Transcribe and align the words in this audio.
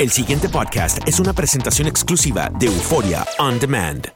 El 0.00 0.10
siguiente 0.10 0.48
podcast 0.48 1.06
es 1.06 1.20
una 1.20 1.32
presentación 1.32 1.86
exclusiva 1.86 2.50
de 2.58 2.66
Euforia 2.66 3.24
On 3.38 3.60
Demand. 3.60 4.08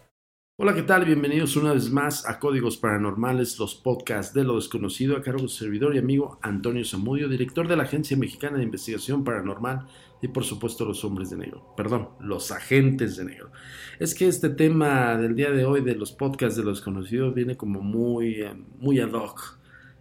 Hola, 0.57 0.75
¿qué 0.75 0.83
tal? 0.83 1.04
Bienvenidos 1.04 1.54
una 1.54 1.73
vez 1.73 1.89
más 1.89 2.29
a 2.29 2.41
Códigos 2.41 2.77
Paranormales, 2.79 3.56
los 3.61 3.77
podcasts 3.77 4.35
de 4.35 4.43
lo 4.43 4.56
desconocido, 4.56 5.17
a 5.17 5.22
cargo 5.22 5.43
de 5.43 5.49
su 5.49 5.59
servidor 5.59 5.95
y 5.95 5.99
amigo 5.99 6.41
Antonio 6.43 6.85
Zamudio, 6.85 7.29
director 7.29 7.69
de 7.69 7.77
la 7.77 7.85
Agencia 7.85 8.17
Mexicana 8.17 8.59
de 8.59 8.64
Investigación 8.64 9.22
Paranormal 9.22 9.87
y 10.21 10.27
por 10.27 10.43
supuesto 10.43 10.85
los 10.85 11.04
hombres 11.04 11.31
de 11.31 11.37
negro, 11.37 11.72
perdón, 11.77 12.08
los 12.19 12.51
agentes 12.51 13.17
de 13.17 13.26
negro. 13.26 13.53
Es 14.01 14.17
que 14.17 14.26
este 14.26 14.49
tema 14.49 15.17
del 15.17 15.37
día 15.37 15.53
de 15.53 15.65
hoy 15.65 15.81
de 15.83 15.95
los 15.95 16.10
podcasts 16.10 16.56
de 16.56 16.65
lo 16.65 16.70
desconocido 16.70 17.33
viene 17.33 17.56
como 17.56 17.83
muy, 17.83 18.42
eh, 18.42 18.52
muy 18.80 18.98
ad 18.98 19.12
hoc, 19.12 19.59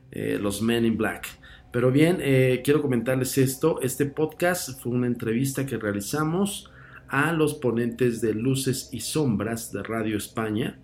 eh, 0.10 0.40
los 0.42 0.60
Men 0.64 0.86
in 0.86 0.98
Black. 0.98 1.28
Pero 1.72 1.92
bien, 1.92 2.18
eh, 2.22 2.62
quiero 2.64 2.82
comentarles 2.82 3.38
esto, 3.38 3.82
este 3.82 4.06
podcast 4.06 4.82
fue 4.82 4.94
una 4.94 5.08
entrevista 5.08 5.66
que 5.66 5.78
realizamos 5.78 6.72
a 7.10 7.34
los 7.34 7.56
ponentes 7.56 8.22
de 8.22 8.34
Luces 8.34 8.90
y 8.92 9.02
Sombras 9.02 9.72
de 9.72 9.84
Radio 9.84 10.18
España, 10.18 10.80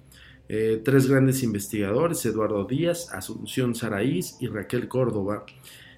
eh, 0.49 0.81
tres 0.83 1.07
grandes 1.07 1.41
investigadores, 1.41 2.25
Eduardo 2.25 2.65
Díaz, 2.65 3.13
Asunción 3.13 3.75
Saraís 3.75 4.38
y 4.39 4.47
Raquel 4.47 4.88
Córdoba, 4.88 5.45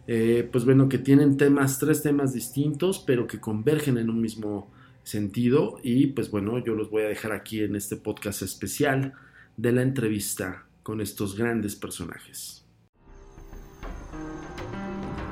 eh, 0.07 0.47
pues 0.51 0.65
bueno, 0.65 0.87
que 0.87 0.99
tienen 0.99 1.37
temas, 1.37 1.79
tres 1.79 2.03
temas 2.03 2.33
distintos, 2.33 3.03
pero 3.05 3.25
que 3.25 3.39
convergen 3.39 3.97
en 3.97 4.09
un 4.09 4.21
mismo 4.21 4.71
sentido. 5.03 5.79
Y 5.83 6.07
pues 6.07 6.29
bueno, 6.29 6.63
yo 6.63 6.75
los 6.75 6.89
voy 6.89 7.03
a 7.03 7.07
dejar 7.07 7.31
aquí 7.31 7.61
en 7.61 7.75
este 7.75 7.95
podcast 7.95 8.41
especial 8.43 9.13
de 9.57 9.71
la 9.71 9.81
entrevista 9.81 10.65
con 10.83 11.01
estos 11.01 11.35
grandes 11.35 11.75
personajes. 11.75 12.64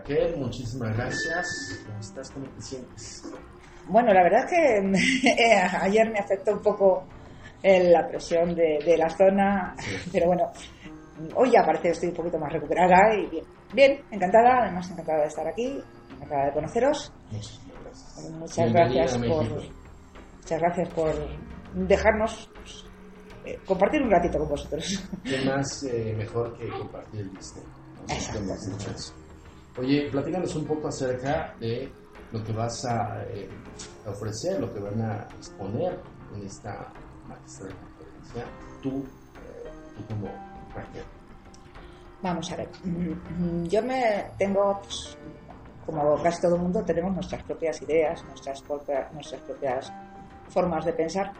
Raquel, 0.00 0.36
muchísimas 0.38 0.96
gracias. 0.96 1.82
¿Cómo 1.86 2.00
estás? 2.00 2.30
¿Cómo 2.30 2.46
te 2.46 2.62
sientes? 2.62 3.22
Bueno, 3.86 4.12
la 4.14 4.22
verdad 4.22 4.44
es 4.44 4.50
que 4.50 5.66
ayer 5.80 6.10
me 6.10 6.18
afectó 6.18 6.52
un 6.52 6.62
poco 6.62 7.04
eh, 7.62 7.90
la 7.90 8.08
presión 8.08 8.54
de, 8.54 8.78
de 8.84 8.96
la 8.96 9.10
zona, 9.10 9.74
pero 10.12 10.28
bueno, 10.28 10.50
hoy 11.34 11.50
ya 11.50 11.62
parece 11.64 11.82
que 11.82 11.90
estoy 11.90 12.08
un 12.08 12.14
poquito 12.14 12.38
más 12.38 12.52
recuperada 12.52 13.14
y 13.14 13.28
bien, 13.28 13.44
bien, 13.74 14.00
encantada, 14.10 14.62
además 14.62 14.90
encantada 14.90 15.20
de 15.20 15.28
estar 15.28 15.46
aquí, 15.46 15.78
encantada 16.14 16.46
de 16.46 16.52
conoceros. 16.52 17.12
Muchas 17.30 17.60
gracias. 17.82 18.30
Muchas 18.32 18.72
gracias 18.72 19.18
por, 19.18 19.44
muchas 20.38 20.60
gracias 20.60 20.88
por 20.94 21.14
dejarnos 21.74 22.50
pues, 22.54 22.84
eh, 23.44 23.58
compartir 23.66 24.02
un 24.02 24.10
ratito 24.10 24.38
con 24.38 24.48
vosotros. 24.48 25.04
¿Qué 25.24 25.44
más 25.44 25.82
eh, 25.84 26.14
mejor 26.16 26.56
que 26.56 26.68
compartir 26.68 27.20
el 27.20 27.32
misterio? 27.32 27.68
Exacto. 28.08 29.19
Oye, 29.78 30.08
platícanos 30.10 30.54
un 30.56 30.64
poco 30.64 30.88
acerca 30.88 31.54
de 31.60 31.90
lo 32.32 32.42
que 32.44 32.52
vas 32.52 32.84
a 32.84 33.22
eh, 33.28 33.48
ofrecer, 34.06 34.60
lo 34.60 34.72
que 34.72 34.80
van 34.80 35.00
a 35.00 35.28
exponer 35.36 35.98
en 36.34 36.46
esta 36.46 36.92
maestra 37.26 37.68
de 37.68 37.74
conferencia. 37.74 38.44
Tú, 38.82 39.04
eh, 39.36 39.70
tú 39.96 40.06
como 40.06 40.26
Raquel. 40.74 41.04
Vamos 42.22 42.52
a 42.52 42.56
ver, 42.56 42.68
mm, 42.84 43.64
yo 43.64 43.82
me 43.82 44.26
tengo, 44.36 44.80
pues, 44.82 45.16
como 45.86 46.22
casi 46.22 46.42
todo 46.42 46.56
el 46.56 46.62
mundo, 46.62 46.82
tenemos 46.84 47.14
nuestras 47.14 47.42
propias 47.44 47.80
ideas, 47.82 48.22
nuestras 48.24 48.60
propias, 48.62 49.12
nuestras 49.12 49.40
propias 49.42 49.92
formas 50.48 50.84
de 50.84 50.92
pensar 50.92 51.32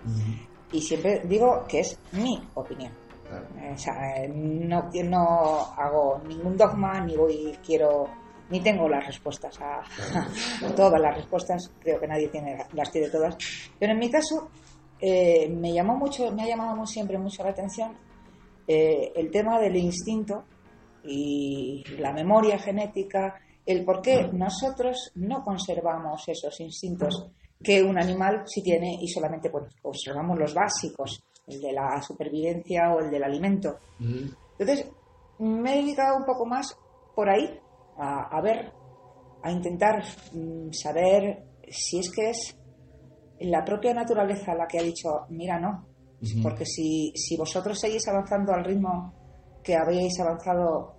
y 0.72 0.80
siempre 0.80 1.20
digo 1.24 1.64
que 1.68 1.80
es 1.80 1.98
mi 2.12 2.40
opinión. 2.54 2.92
Claro. 3.28 3.46
O 3.72 3.78
sea, 3.78 4.26
no, 4.28 4.90
no 5.04 5.58
hago 5.76 6.20
ningún 6.26 6.56
dogma, 6.56 7.00
ni 7.00 7.16
voy, 7.16 7.56
quiero, 7.64 8.08
ni 8.50 8.60
tengo 8.60 8.88
las 8.88 9.06
respuestas 9.06 9.58
a, 9.60 9.80
a 10.66 10.74
todas 10.74 11.00
las 11.00 11.16
respuestas, 11.16 11.72
creo 11.80 12.00
que 12.00 12.06
nadie 12.06 12.28
tiene, 12.28 12.66
las 12.72 12.90
tiene 12.90 13.08
todas. 13.08 13.36
Pero 13.78 13.92
en 13.92 13.98
mi 13.98 14.10
caso, 14.10 14.50
eh, 15.00 15.48
me 15.48 15.72
llamó 15.72 15.96
mucho, 15.96 16.30
me 16.32 16.42
ha 16.42 16.46
llamado 16.46 16.76
muy, 16.76 16.86
siempre 16.86 17.18
mucho 17.18 17.42
la 17.42 17.50
atención 17.50 17.96
eh, 18.72 19.12
el 19.16 19.32
tema 19.32 19.58
del 19.58 19.74
instinto 19.74 20.44
y 21.02 21.82
la 21.98 22.12
memoria 22.12 22.56
genética, 22.56 23.40
el 23.66 23.84
por 23.84 24.00
qué 24.00 24.30
nosotros 24.32 25.10
no 25.16 25.42
conservamos 25.42 26.28
esos 26.28 26.60
instintos 26.60 27.26
que 27.60 27.82
un 27.82 27.98
animal 27.98 28.44
sí 28.46 28.62
tiene 28.62 28.96
y 29.00 29.08
solamente 29.08 29.50
observamos 29.82 30.38
los 30.38 30.54
básicos, 30.54 31.20
el 31.48 31.60
de 31.60 31.72
la 31.72 32.00
supervivencia 32.00 32.94
o 32.94 33.00
el 33.00 33.10
del 33.10 33.24
alimento. 33.24 33.78
Entonces, 33.98 34.88
me 35.38 35.74
he 35.74 35.82
dedicado 35.82 36.18
un 36.18 36.24
poco 36.24 36.46
más 36.46 36.78
por 37.16 37.28
ahí 37.28 37.58
a, 38.00 38.36
a 38.36 38.40
ver, 38.42 38.72
a 39.42 39.50
intentar 39.52 40.02
mm, 40.32 40.70
saber 40.72 41.44
si 41.68 41.98
es 41.98 42.10
que 42.10 42.30
es 42.30 42.56
la 43.40 43.64
propia 43.64 43.94
naturaleza 43.94 44.54
la 44.54 44.66
que 44.66 44.78
ha 44.78 44.82
dicho, 44.82 45.08
mira, 45.30 45.58
no, 45.58 45.86
porque 46.42 46.66
si, 46.66 47.12
si 47.14 47.36
vosotros 47.36 47.78
seguís 47.78 48.06
avanzando 48.08 48.52
al 48.52 48.64
ritmo 48.64 49.14
que 49.62 49.74
habéis 49.76 50.18
avanzado 50.20 50.94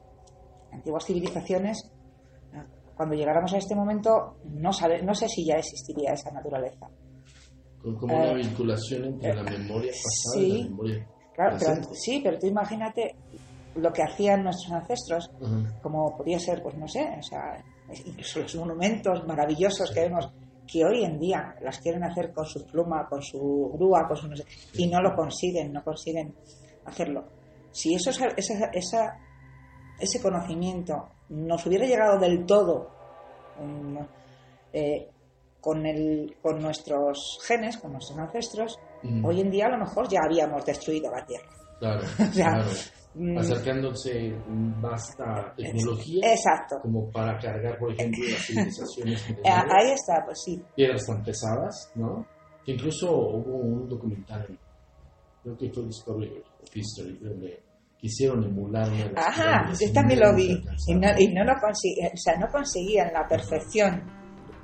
antiguas 0.72 1.06
civilizaciones, 1.06 1.78
cuando 2.96 3.16
llegáramos 3.16 3.52
a 3.54 3.58
este 3.58 3.76
momento, 3.76 4.38
no, 4.46 4.72
sabe, 4.72 5.02
no 5.02 5.14
sé 5.16 5.28
si 5.28 5.46
ya 5.46 5.56
existiría 5.56 6.14
esa 6.14 6.32
naturaleza. 6.32 6.88
Con 7.82 7.96
como 7.98 8.16
una 8.16 8.32
Eh, 8.32 8.36
vinculación 8.36 9.06
entre 9.06 9.30
eh, 9.32 9.36
la 9.36 9.44
memoria 9.44 9.92
pasada 9.92 10.38
y 10.46 10.52
sí. 10.52 10.58
la 10.64 10.70
memoria 10.70 11.08
Claro, 11.34 11.58
pero, 11.60 11.94
sí, 11.94 12.22
pero 12.24 12.38
tú 12.40 12.48
imagínate 12.48 13.16
lo 13.76 13.92
que 13.94 14.04
hacían 14.04 14.44
nuestros 14.44 14.72
ancestros, 14.74 15.30
como 15.82 16.16
podía 16.18 16.40
ser, 16.40 16.62
pues 16.62 16.76
no 16.76 16.88
sé, 16.88 17.02
o 17.20 17.24
sea, 17.24 17.64
incluso 18.06 18.40
los 18.42 18.56
monumentos 18.56 19.26
maravillosos 19.26 19.92
que 19.92 20.02
vemos, 20.02 20.30
que 20.68 20.86
hoy 20.86 21.04
en 21.04 21.20
día 21.20 21.56
las 21.62 21.80
quieren 21.80 22.04
hacer 22.04 22.32
con 22.34 22.46
su 22.46 22.66
pluma, 22.66 23.08
con 23.10 23.22
su 23.22 23.72
grúa, 23.74 24.08
con 24.08 24.18
su 24.18 24.28
no 24.28 24.36
sé, 24.36 24.46
y 24.74 24.88
no 24.88 25.02
lo 25.02 25.16
consiguen, 25.16 25.72
no 25.74 25.84
consiguen 25.84 26.34
hacerlo. 26.86 27.26
Si 27.72 27.94
eso, 27.96 28.10
es- 28.10 28.20
esa, 28.38 28.66
esa- 28.74 29.18
ese 30.00 30.22
conocimiento 30.22 31.10
nos 31.30 31.66
hubiera 31.66 31.86
llegado 31.86 32.20
del 32.20 32.46
todo 32.46 32.90
mm, 33.56 33.98
eh, 34.74 35.10
con, 35.60 35.86
el, 35.86 36.36
con 36.42 36.60
nuestros 36.60 37.38
genes, 37.46 37.78
con 37.78 37.92
nuestros 37.94 38.18
ancestros, 38.20 38.78
hoy 39.26 39.42
en 39.42 39.50
día 39.52 39.66
a 39.66 39.70
lo 39.72 39.78
mejor 39.80 40.08
ya 40.10 40.20
habíamos 40.24 40.64
destruido 40.66 41.12
la 41.12 41.26
Tierra. 41.26 41.50
Claro, 41.80 42.02
O 42.30 42.34
sea, 42.34 42.50
claro. 42.52 42.70
Mm, 43.14 43.38
Acercándose 43.38 44.34
vasta 44.80 45.54
tecnología 45.58 46.34
Exacto. 46.34 46.80
como 46.82 47.10
para 47.12 47.38
cargar, 47.38 47.78
por 47.78 47.92
ejemplo, 47.92 48.24
las 48.32 48.42
civilizaciones 48.48 49.30
Eh, 49.30 49.34
milenarias. 49.34 49.66
Ahí 49.76 49.92
está, 49.92 50.24
pues 50.26 50.40
sí. 50.46 50.64
piedras 50.76 51.06
tan 51.06 51.22
pesadas, 51.24 51.92
¿no? 51.96 52.26
Que 52.66 52.72
incluso 52.74 53.12
hubo 53.12 53.58
un 53.58 53.90
documental, 53.90 54.46
en- 54.48 54.58
creo 55.44 55.58
que 55.58 55.70
fue 55.74 55.84
Discovery 55.86 56.44
of 56.62 56.76
History, 56.76 57.18
donde 57.22 57.62
quisieron 57.98 58.44
emular 58.46 58.88
una 58.90 59.12
Ajá, 59.22 59.72
yo 59.80 59.92
también 59.92 60.20
lo 60.22 60.34
vi. 60.34 60.64
Y 60.88 60.96
no, 60.96 61.08
y 61.20 61.28
no 61.34 61.44
lo 61.44 61.54
conseguían, 61.60 62.12
o 62.14 62.18
sea, 62.18 62.38
no 62.38 62.48
conseguían 62.52 63.12
la 63.14 63.28
perfección. 63.28 64.04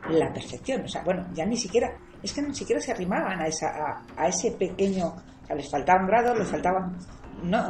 La 0.10 0.32
perfección, 0.32 0.84
o 0.84 0.88
sea, 0.88 1.04
bueno, 1.04 1.28
ya 1.34 1.46
ni 1.46 1.58
siquiera, 1.58 1.90
es 2.24 2.32
que 2.32 2.42
ni 2.42 2.54
siquiera 2.54 2.80
se 2.82 2.92
arrimaban 2.94 3.42
a, 3.42 3.48
esa, 3.48 3.68
a, 3.68 4.06
a 4.16 4.28
ese 4.30 4.52
pequeño, 4.52 5.08
o 5.08 5.46
sea, 5.46 5.56
les 5.56 5.70
faltaban 5.70 6.08
grados, 6.08 6.38
les 6.40 6.48
faltaban, 6.50 6.98
no, 7.44 7.70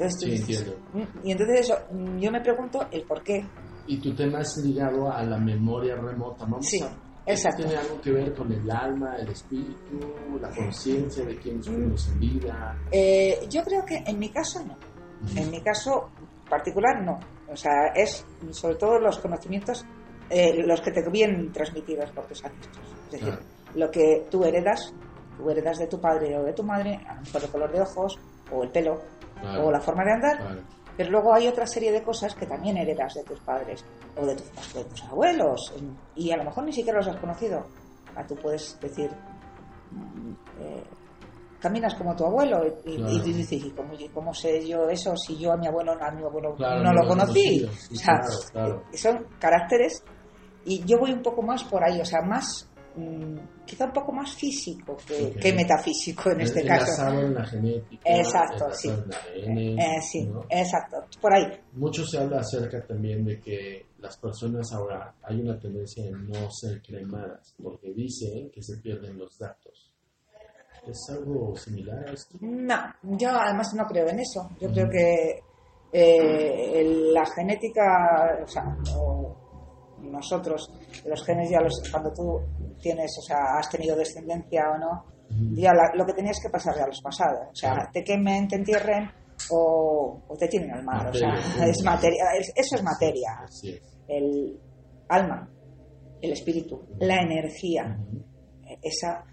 entonces 0.00 0.20
Sí, 0.46 0.54
entiendo. 0.54 0.76
mm, 0.94 1.26
y 1.26 1.32
entonces 1.32 1.60
eso, 1.60 1.74
mm, 1.92 2.18
yo 2.18 2.30
me 2.32 2.40
pregunto 2.40 2.86
el 2.90 3.02
por 3.04 3.22
qué, 3.22 3.44
Y 3.86 3.98
tu 4.00 4.14
tema 4.14 4.40
es 4.40 4.56
ligado 4.58 5.10
a 5.10 5.22
la 5.24 5.36
memoria 5.38 5.96
remota. 5.96 6.44
Vamos 6.44 6.66
Sí, 6.66 6.80
exacto. 7.26 7.64
¿Tiene 7.64 7.76
algo 7.78 8.00
que 8.00 8.12
ver 8.12 8.34
con 8.34 8.52
el 8.52 8.70
alma, 8.70 9.16
el 9.16 9.28
espíritu, 9.30 9.98
la 10.40 10.48
conciencia 10.50 11.24
de 11.24 11.36
quienes 11.38 11.66
fuimos 11.66 12.08
en 12.08 12.20
vida? 12.20 12.76
Eh, 12.92 13.40
yo 13.50 13.62
creo 13.64 13.84
que 13.84 13.96
en 14.06 14.18
mi 14.18 14.28
caso 14.28 14.64
no. 14.64 14.76
En 15.40 15.50
mi 15.50 15.60
caso 15.60 16.08
particular 16.48 17.02
no. 17.04 17.18
O 17.52 17.56
sea, 17.56 17.88
es 17.94 18.24
sobre 18.52 18.76
todo 18.76 19.00
los 19.00 19.18
conocimientos, 19.18 19.84
eh, 20.28 20.62
los 20.64 20.80
que 20.82 20.92
te 20.92 21.02
vienen 21.10 21.50
transmitidos 21.52 22.10
por 22.12 22.26
tus 22.28 22.44
ancestros. 22.44 22.86
Es 23.06 23.10
decir, 23.12 23.26
Claro. 23.28 23.42
lo 23.74 23.90
que 23.90 24.26
tú 24.30 24.44
heredas 24.44 24.92
tú 25.36 25.48
heredas 25.50 25.78
de 25.78 25.86
tu 25.86 25.98
padre 26.00 26.36
o 26.38 26.44
de 26.44 26.52
tu 26.52 26.62
madre, 26.62 27.00
mejor 27.24 27.42
el 27.42 27.50
color 27.50 27.72
de 27.72 27.80
ojos, 27.80 28.18
o 28.52 28.62
el 28.62 28.68
pelo, 28.70 29.00
Claro. 29.40 29.66
o 29.66 29.70
la 29.70 29.80
forma 29.80 30.04
de 30.04 30.12
andar, 30.12 30.36
Claro. 30.38 30.60
pero 30.96 31.10
luego 31.10 31.34
hay 31.34 31.48
otra 31.48 31.66
serie 31.66 31.92
de 31.92 32.02
cosas 32.02 32.34
que 32.34 32.46
también 32.46 32.76
heredas 32.76 33.14
de 33.14 33.24
tus 33.24 33.40
padres 33.40 33.84
o 34.16 34.26
de 34.26 34.36
tus, 34.36 34.74
de 34.74 34.84
tus 34.84 35.02
abuelos, 35.04 35.72
y 36.16 36.30
a 36.30 36.36
lo 36.36 36.44
mejor 36.44 36.64
ni 36.64 36.72
siquiera 36.72 36.98
los 36.98 37.08
has 37.08 37.16
conocido. 37.16 37.64
Ah, 38.16 38.24
tú 38.26 38.34
puedes 38.36 38.78
decir, 38.80 39.10
mm, 39.92 40.32
eh, 40.60 40.84
caminas 41.60 41.94
como 41.94 42.16
tu 42.16 42.24
abuelo, 42.24 42.62
y, 42.84 42.96
Claro. 42.96 43.12
y 43.12 43.20
dices, 43.20 43.52
¿y 43.64 43.70
cómo, 44.14 44.32
sé 44.34 44.66
yo 44.66 44.88
eso 44.88 45.14
si 45.16 45.36
yo 45.38 45.52
a 45.52 45.56
mi 45.56 45.66
abuelo, 45.66 45.92
a 45.92 46.10
mi 46.10 46.22
abuelo 46.22 46.54
Claro, 46.56 46.82
no, 46.82 46.92
no 46.92 47.02
lo 47.02 47.08
conocí? 47.08 47.60
sí, 47.76 47.94
O 47.94 47.98
sea, 47.98 48.14
claro, 48.20 48.36
claro. 48.52 48.82
son 48.94 49.26
caracteres 49.38 50.02
y 50.64 50.82
yo 50.84 50.98
voy 50.98 51.12
un 51.12 51.22
poco 51.22 51.42
más 51.42 51.62
por 51.64 51.82
ahí, 51.84 52.00
o 52.00 52.04
sea, 52.04 52.22
más, 52.22 52.69
quizá 53.66 53.84
un 53.86 53.92
poco 53.92 54.12
más 54.12 54.34
físico 54.34 54.96
que, 55.06 55.26
Ok. 55.26 55.36
que 55.40 55.52
metafísico 55.52 56.30
en 56.30 56.40
este 56.42 56.64
caso. 56.64 56.84
Enlazado 56.84 57.20
en 57.22 57.34
la 57.34 57.44
genética. 57.44 58.02
Exacto, 58.04 58.66
sí. 58.72 58.88
en 58.88 58.94
ADN, 59.54 59.78
Eh, 59.80 60.00
sí, 60.02 60.24
¿no? 60.26 60.44
exacto, 60.48 60.96
por 61.20 61.34
ahí. 61.34 61.46
Mucho 61.72 62.04
se 62.06 62.18
habla 62.18 62.40
acerca 62.40 62.84
también 62.86 63.24
de 63.24 63.38
que 63.40 63.86
las 63.98 64.16
personas 64.16 64.72
ahora 64.72 65.14
hay 65.22 65.40
una 65.40 65.58
tendencia 65.58 66.04
en 66.04 66.28
no 66.28 66.50
ser 66.50 66.80
cremadas 66.82 67.54
porque 67.62 67.92
dicen 67.92 68.50
que 68.50 68.62
se 68.62 68.76
pierden 68.78 69.18
los 69.18 69.38
datos. 69.38 69.92
¿Es 70.86 70.98
algo 71.10 71.54
similar 71.56 72.08
a 72.08 72.12
esto? 72.12 72.38
No, 72.40 72.76
yo 73.02 73.28
además 73.30 73.74
no 73.74 73.84
creo 73.86 74.08
en 74.08 74.20
eso. 74.20 74.48
Yo 74.58 74.70
creo 74.72 74.88
que 74.88 75.42
eh, 75.92 77.10
la 77.12 77.26
genética, 77.26 78.38
o 78.42 78.46
sea, 78.48 78.76
o 78.96 79.36
nosotros, 80.02 80.70
los 81.04 81.24
genes 81.24 81.50
ya 81.50 81.60
los, 81.60 81.82
cuando 81.90 82.12
tú 82.12 82.40
tienes, 82.80 83.10
o 83.18 83.22
sea, 83.22 83.58
has 83.58 83.68
tenido 83.70 83.96
descendencia 83.96 84.70
o 84.74 84.78
no, 84.78 85.04
ya 85.54 85.72
la- 85.72 85.92
lo 85.94 86.04
que 86.06 86.12
tenías 86.14 86.38
que 86.42 86.50
pasar 86.50 86.74
ya 86.76 86.86
los 86.86 87.00
pasados. 87.00 87.48
O 87.52 87.54
sea, 87.54 87.88
te 87.92 88.02
quemen, 88.02 88.48
te 88.48 88.56
entierren 88.56 89.10
o, 89.50 90.20
o 90.28 90.36
te 90.36 90.48
tienen 90.48 90.70
al 90.72 90.82
mar. 90.84 91.08
O 91.08 91.14
sea, 91.14 91.34
es 91.66 91.82
materia, 91.84 92.24
es- 92.38 92.52
eso 92.56 92.76
es 92.76 92.82
materia. 92.82 93.44
Es. 93.48 93.80
El 94.08 94.58
alma, 95.08 95.48
el 96.20 96.32
espíritu, 96.32 96.80
la 96.98 97.22
energía, 97.22 97.96
esa, 98.82 99.24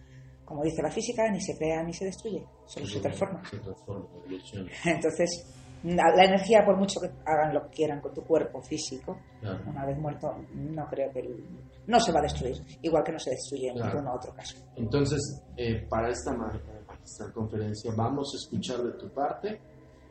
como 0.45 0.63
dice 0.63 0.81
la 0.81 0.91
física, 0.91 1.29
ni 1.31 1.41
se 1.41 1.57
crea 1.57 1.83
ni 1.83 1.93
se 1.93 2.05
destruye, 2.05 2.43
solo 2.65 2.85
se 2.85 2.99
transforma. 2.99 3.43
Se 3.49 3.57
transforma, 3.57 4.05
evoluciona. 4.17 4.71
Entonces, 4.85 5.45
la, 5.83 6.23
energía, 6.25 6.65
por 6.65 6.75
mucho 6.77 6.99
que 6.99 7.09
hagan 7.25 7.53
lo 7.53 7.63
que 7.63 7.69
quieran 7.69 8.01
con 8.01 8.13
tu 8.13 8.23
cuerpo 8.23 8.61
físico, 8.61 9.17
Claro. 9.41 9.59
una 9.67 9.85
vez 9.85 9.97
muerto, 9.97 10.33
no 10.53 10.85
creo 10.87 11.11
que 11.11 11.19
el- 11.19 11.45
no 11.87 11.99
se 11.99 12.11
va 12.11 12.19
a 12.19 12.23
destruir, 12.23 12.55
igual 12.81 13.03
que 13.03 13.11
no 13.13 13.19
se 13.19 13.29
destruye 13.31 13.69
en 13.69 13.75
Claro. 13.75 13.93
ningún 14.01 14.11
otro 14.15 14.33
caso. 14.33 14.57
Entonces, 14.75 15.41
eh, 15.55 15.85
para 15.89 16.09
esta 16.09 16.33
ma- 16.33 16.51
magistral 16.87 17.31
conferencia 17.33 17.91
vamos 17.95 18.33
a 18.33 18.37
escuchar 18.37 18.79
de 18.83 18.91
tu 18.93 19.09
parte 19.13 19.61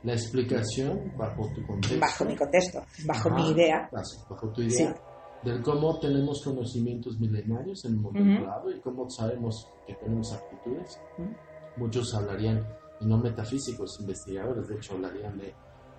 la 0.04 0.12
explicación 0.12 1.12
bajo 1.16 1.48
tu 1.54 1.66
contexto. 1.66 2.00
Bajo 2.00 2.24
mi 2.24 2.36
contexto, 2.36 2.82
bajo 3.06 3.28
Ajá, 3.28 3.36
mi 3.38 3.50
idea. 3.50 3.88
Bajo, 4.28 4.48
tu 4.52 4.62
idea. 4.62 4.94
Sí. 4.94 5.00
Del 5.42 5.62
cómo 5.62 5.98
tenemos 6.00 6.42
conocimientos 6.42 7.18
milenarios 7.20 7.84
en 7.84 7.96
un 7.96 8.02
momento 8.02 8.46
dado 8.46 8.70
y 8.70 8.80
cómo 8.80 9.08
sabemos 9.10 9.68
que 9.86 9.94
tenemos 9.94 10.32
aptitudes. 10.32 10.98
Ujú. 11.18 11.28
Muchos 11.76 12.14
hablarían, 12.14 12.66
y 13.00 13.06
no 13.06 13.18
metafísicos, 13.18 13.98
investigadores, 14.00 14.66
de 14.68 14.76
hecho 14.76 14.94
hablarían 14.94 15.36
de 15.38 15.52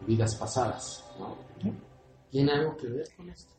vidas 0.05 0.35
pasadas. 0.35 1.03
¿no? 1.19 1.35
¿Tiene 2.29 2.51
algo 2.51 2.75
que 2.77 2.87
ver 2.87 3.07
con 3.15 3.29
esto? 3.29 3.51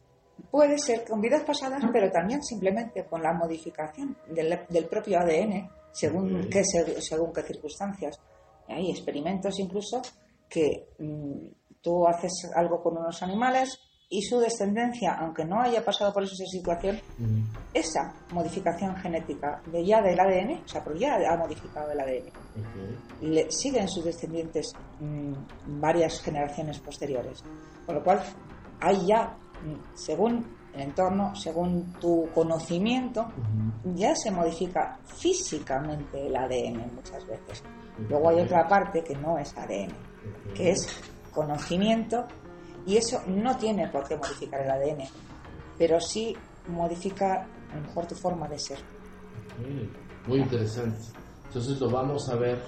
Puede 0.51 0.79
ser 0.79 1.05
con 1.09 1.21
vidas 1.21 1.43
pasadas, 1.45 1.83
pero 1.93 2.11
también 2.11 2.43
simplemente 2.43 3.05
con 3.07 3.23
la 3.23 3.33
modificación 3.33 4.17
del, 4.29 4.61
del 4.69 4.87
propio 4.87 5.19
ADN, 5.19 5.69
según, 5.93 6.49
qué, 6.49 6.63
se- 6.65 7.01
según 7.01 7.33
qué 7.33 7.43
circunstancias. 7.43 8.21
Hay 8.69 8.91
experimentos 8.91 9.59
incluso 9.59 10.01
que 10.49 10.91
mm, 10.99 11.47
tú 11.83 12.07
haces 12.07 12.51
algo 12.55 12.83
con 12.83 12.97
unos 12.99 13.23
animales 13.23 13.79
y 14.11 14.23
su 14.23 14.39
descendencia, 14.39 15.13
aunque 15.21 15.45
no 15.45 15.61
haya 15.61 15.85
pasado 15.85 16.13
por 16.15 16.23
esa 16.23 16.35
situación, 16.47 16.99
esa 17.75 18.15
modificación 18.33 18.97
genética 18.97 19.61
de 19.71 19.85
ya 19.85 20.01
del 20.01 20.19
ADN, 20.19 20.63
o 20.65 20.69
sea, 20.69 20.83
porque 20.83 21.01
ya 21.01 21.17
ha 21.31 21.37
modificado 21.37 21.91
el 21.91 22.01
ADN, 22.01 22.33
le 23.21 23.51
siguen 23.51 23.87
sus 23.87 24.05
descendientes 24.05 24.73
mm, 25.01 25.33
varias 25.81 26.23
generaciones 26.23 26.79
posteriores. 26.81 27.45
Con 27.85 27.97
lo 27.97 28.03
cual, 28.03 28.23
hay 28.81 29.07
ya, 29.07 29.37
mm, 29.63 29.95
según 29.95 30.57
el 30.73 30.81
entorno, 30.81 31.35
según 31.37 31.93
tu 32.01 32.29
conocimiento, 32.35 33.23
Ujú. 33.23 33.95
ya 33.95 34.15
se 34.17 34.31
modifica 34.31 34.99
físicamente 35.05 36.27
el 36.27 36.35
ADN 36.35 36.95
muchas 36.95 37.27
veces. 37.27 37.63
Luego 38.09 38.31
hay 38.31 38.41
otra 38.41 38.67
parte 38.67 39.03
que 39.03 39.15
no 39.17 39.37
es 39.39 39.55
ADN, 39.57 39.93
que 40.55 40.71
es 40.71 40.87
conocimiento, 41.33 42.27
y 42.89 42.97
eso 42.97 43.21
no 43.29 43.57
tiene 43.57 43.87
por 43.89 44.07
qué 44.09 44.17
modificar 44.17 44.61
el 44.63 44.71
ADN, 44.71 45.05
pero 45.79 46.01
sí 46.01 46.37
modifica 46.69 47.47
a 47.73 47.77
lo 47.77 47.83
mejor 47.83 48.07
tu 48.07 48.15
forma 48.17 48.49
de 48.49 48.59
ser. 48.59 48.79
Muy 50.27 50.39
interesante. 50.41 50.99
Entonces 51.47 51.81
lo 51.81 51.91
vamos 51.91 52.29
a 52.29 52.35
ver. 52.37 52.61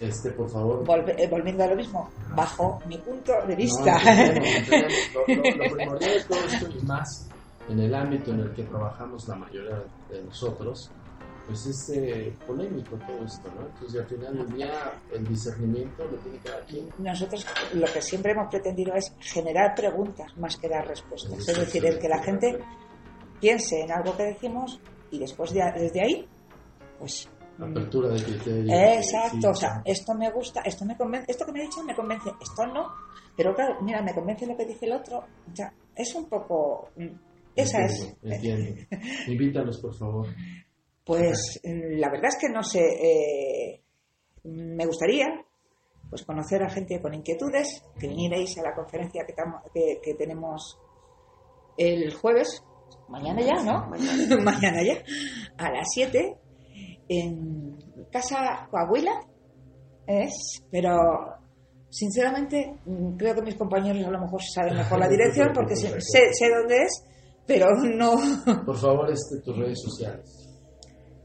Este, 0.00 0.30
por 0.32 0.50
favor. 0.50 0.84
Volve- 0.84 1.14
eh, 1.16 1.28
volviendo 1.28 1.62
a 1.64 1.68
lo 1.68 1.76
mismo, 1.76 2.10
bajo 2.34 2.80
mi 2.86 2.98
punto 2.98 3.32
de 3.46 3.52
No, 3.52 3.56
vista. 3.56 3.96
entendemos, 3.96 4.48
entendemos. 4.56 4.92
Lo, 5.14 5.34
lo- 5.34 5.56
lo 5.68 5.76
primordial 5.76 6.12
de 6.12 6.24
todo 6.24 6.38
esto 6.44 6.66
y 6.78 6.82
más 6.84 7.30
en 7.68 7.78
el 7.80 7.94
ámbito 7.94 8.30
en 8.32 8.40
el 8.40 8.52
que 8.52 8.64
trabajamos 8.64 9.26
la 9.28 9.36
mayoría 9.36 9.82
de 10.10 10.22
nosotros, 10.24 10.90
pues 11.46 11.66
es 11.66 11.90
eh, 11.90 12.32
polémico 12.46 12.96
todo 12.96 13.24
esto, 13.24 13.48
¿no? 13.54 13.66
Entonces 13.66 14.00
al 14.00 14.06
final 14.06 14.36
del 14.36 14.56
día 14.56 14.92
el 15.12 15.26
discernimiento 15.26 16.04
lo 16.04 16.16
tiene 16.18 16.38
cada 16.38 16.60
quien. 16.60 16.88
Nosotros 16.98 17.46
lo 17.74 17.86
que 17.86 18.00
siempre 18.00 18.32
hemos 18.32 18.48
pretendido 18.48 18.94
es 18.94 19.12
generar 19.20 19.74
preguntas 19.74 20.34
más 20.38 20.56
que 20.56 20.68
dar 20.68 20.86
respuestas. 20.86 21.48
Es 21.48 21.58
decir, 21.58 21.84
el 21.84 21.98
que 21.98 22.08
la 22.08 22.22
gente 22.22 22.58
piense 23.40 23.80
en 23.80 23.92
algo 23.92 24.16
que 24.16 24.24
decimos 24.24 24.80
y 25.10 25.18
después 25.18 25.52
de, 25.52 25.60
desde 25.76 26.00
ahí, 26.00 26.28
pues... 26.98 27.28
Apertura 27.58 28.08
de 28.08 28.22
criterio. 28.22 28.74
Exacto, 28.74 29.38
sí, 29.40 29.46
o 29.46 29.54
sea, 29.54 29.82
esto 29.84 30.12
me 30.14 30.28
gusta, 30.32 30.60
esto 30.62 30.84
me 30.84 30.96
convence, 30.96 31.30
esto 31.30 31.46
que 31.46 31.52
me 31.52 31.60
ha 31.60 31.62
dicho 31.62 31.84
me 31.84 31.94
convence, 31.94 32.30
esto 32.40 32.66
no, 32.66 32.92
pero 33.36 33.54
claro, 33.54 33.80
mira, 33.80 34.02
me 34.02 34.12
convence 34.12 34.44
lo 34.44 34.56
que 34.56 34.66
dice 34.66 34.86
el 34.86 34.94
otro, 34.94 35.18
o 35.18 35.54
sea, 35.54 35.72
es 35.94 36.12
un 36.16 36.28
poco, 36.28 36.90
mm, 36.96 37.06
esa 37.54 37.82
entiendo, 37.82 38.16
es, 38.22 38.34
Entiendo. 38.34 38.80
Invítalos, 39.28 39.78
por 39.78 39.94
favor. 39.94 40.26
Pues 41.04 41.60
mm, 41.64 41.98
la 41.98 42.10
verdad 42.10 42.28
es 42.30 42.38
que 42.40 42.48
no 42.48 42.62
sé, 42.62 42.80
eh, 42.80 43.82
me 44.44 44.86
gustaría 44.86 45.26
pues 46.10 46.24
conocer 46.24 46.62
a 46.62 46.70
gente 46.70 47.00
con 47.00 47.14
inquietudes, 47.14 47.82
que 47.98 48.06
vinierais 48.08 48.56
a 48.58 48.62
la 48.62 48.74
conferencia 48.74 49.24
que, 49.26 49.32
tamo- 49.34 49.62
que, 49.72 50.00
que 50.02 50.14
tenemos 50.14 50.78
el 51.76 52.12
jueves, 52.14 52.62
mañana 53.08 53.40
ya, 53.42 53.62
¿no? 53.64 53.88
mañana. 54.44 54.82
Ya, 54.82 55.02
a 55.58 55.70
las 55.72 55.86
7, 55.92 56.36
en 57.08 57.76
Casa 58.12 58.68
Coahuila, 58.70 59.12
es, 60.06 60.62
pero 60.70 60.96
sinceramente 61.90 62.76
mm, 62.84 63.16
creo 63.16 63.34
que 63.34 63.42
mis 63.42 63.56
compañeros 63.56 64.04
a 64.06 64.10
lo 64.10 64.20
mejor 64.20 64.40
saben 64.42 64.76
mejor 64.76 64.98
la 65.00 65.08
dirección 65.16 65.50
porque 65.54 65.74
sé, 65.74 66.00
sé, 66.00 66.32
sé 66.32 66.48
dónde 66.50 66.82
es, 66.82 67.02
pero 67.46 67.66
no... 67.82 68.14
Por 68.64 68.76
favor, 68.78 69.10
este, 69.10 69.40
tus 69.44 69.56
redes 69.58 69.80
sociales. 69.82 70.43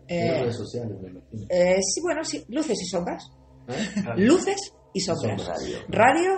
Eh, 0.09 0.41
redes 0.41 0.57
sociales, 0.57 0.99
me 1.01 1.09
imagino. 1.09 1.45
eh, 1.49 1.79
sí, 1.81 2.01
bueno, 2.01 2.23
sí, 2.23 2.43
luces 2.47 2.81
y 2.81 2.85
sombras. 2.85 3.31
¿Eh? 3.67 4.01
Luces 4.17 4.73
y 4.93 4.99
sombras. 4.99 5.47
Radio, 5.87 6.31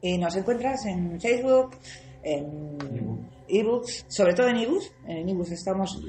y 0.00 0.16
nos 0.16 0.36
encuentras 0.36 0.86
en 0.86 1.20
Facebook, 1.20 1.76
en 2.22 3.28
ebooks, 3.48 4.04
sobre 4.08 4.34
todo 4.34 4.48
en 4.48 4.58
ebooks. 4.58 4.92
En 5.08 5.28
ebooks 5.28 5.50
estamos 5.50 6.00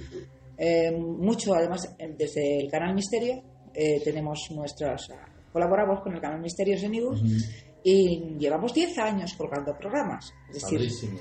eh, 0.58 0.92
mucho, 0.92 1.56
además, 1.56 1.96
desde 2.18 2.60
el 2.60 2.70
canal 2.70 2.94
Misterio, 2.94 3.42
tenemos 4.04 4.48
nuestros. 4.52 5.12
Colaboramos 5.52 6.02
con 6.02 6.14
el 6.14 6.22
canal 6.22 6.40
Misterios 6.40 6.84
en 6.84 6.94
ebooks 6.94 7.22
y 7.84 8.36
llevamos 8.38 8.74
10 8.74 8.98
años 9.00 9.34
colgando 9.36 9.76
programas. 9.78 10.34
Es 10.50 10.62
decir, 10.62 10.80
Padrísimo. 10.80 11.20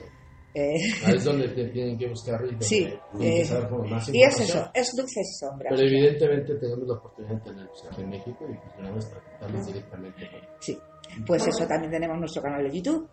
Eh, 0.54 0.76
Ahí 1.04 1.16
es 1.16 1.24
donde 1.24 1.48
te 1.48 1.64
tienen 1.70 1.98
que 1.98 2.08
buscar 2.08 2.40
y 2.44 2.56
sí, 2.62 2.88
eh, 3.20 3.44
como 3.68 3.84
más 3.84 4.08
y 4.08 4.22
es 4.22 4.40
eso, 4.40 4.70
es 4.72 4.92
luces 4.96 5.28
y 5.28 5.44
sombras. 5.44 5.72
Pero 5.74 5.88
evidentemente 5.88 6.54
tenemos 6.54 6.86
la 6.86 6.94
oportunidad 6.94 7.34
de 7.34 7.40
tenerlos 7.40 7.84
aquí 7.90 8.02
en 8.02 8.08
México 8.08 8.46
y 8.48 8.54
pues 8.54 8.76
tenemos 8.76 9.04
que 9.06 9.14
tratarlos 9.14 9.66
directamente 9.66 10.30
con 10.30 10.40
Sí, 10.60 10.78
pues 11.26 11.46
eso 11.48 11.66
también 11.66 11.90
tenemos 11.90 12.18
nuestro 12.18 12.40
canal 12.40 12.62
de 12.62 12.76
YouTube, 12.76 13.08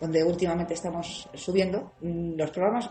donde 0.00 0.24
últimamente 0.24 0.72
estamos 0.72 1.28
subiendo 1.34 1.92
mm, 2.00 2.34
los 2.34 2.50
programas 2.50 2.90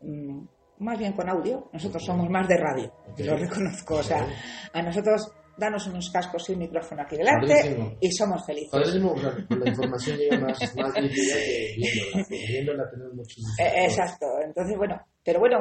mm, 0.00 0.44
más 0.78 0.98
bien 0.98 1.12
con 1.12 1.28
audio. 1.28 1.68
Nosotros 1.72 2.04
somos 2.04 2.28
más 2.28 2.48
de 2.48 2.56
radio, 2.56 2.92
lo 3.18 3.36
reconozco. 3.36 3.94
O 3.94 4.02
sea, 4.02 4.26
a 4.72 4.82
nosotros 4.82 5.30
danos 5.56 5.86
unos 5.86 6.10
cascos 6.10 6.48
y 6.48 6.52
un 6.52 6.58
micrófono 6.60 7.02
aquí 7.02 7.16
delante 7.16 7.54
Padrísimo. 7.54 7.96
y 8.00 8.10
somos 8.12 8.44
felices. 8.46 8.70
Padrísimo, 8.70 9.14
la, 9.16 9.56
la 9.56 9.70
información 9.70 10.16
llega 10.18 10.38
más, 10.40 10.58
más 10.76 10.94
nítida 11.02 11.34
que 11.36 11.74
viéndola. 11.76 12.26
Viéndola 12.48 12.90
tenemos 12.90 13.14
muchos 13.14 13.44
Eh, 13.60 13.84
exacto. 13.84 14.26
Entonces, 14.44 14.76
bueno, 14.76 15.00
Pero 15.24 15.40
bueno, 15.40 15.58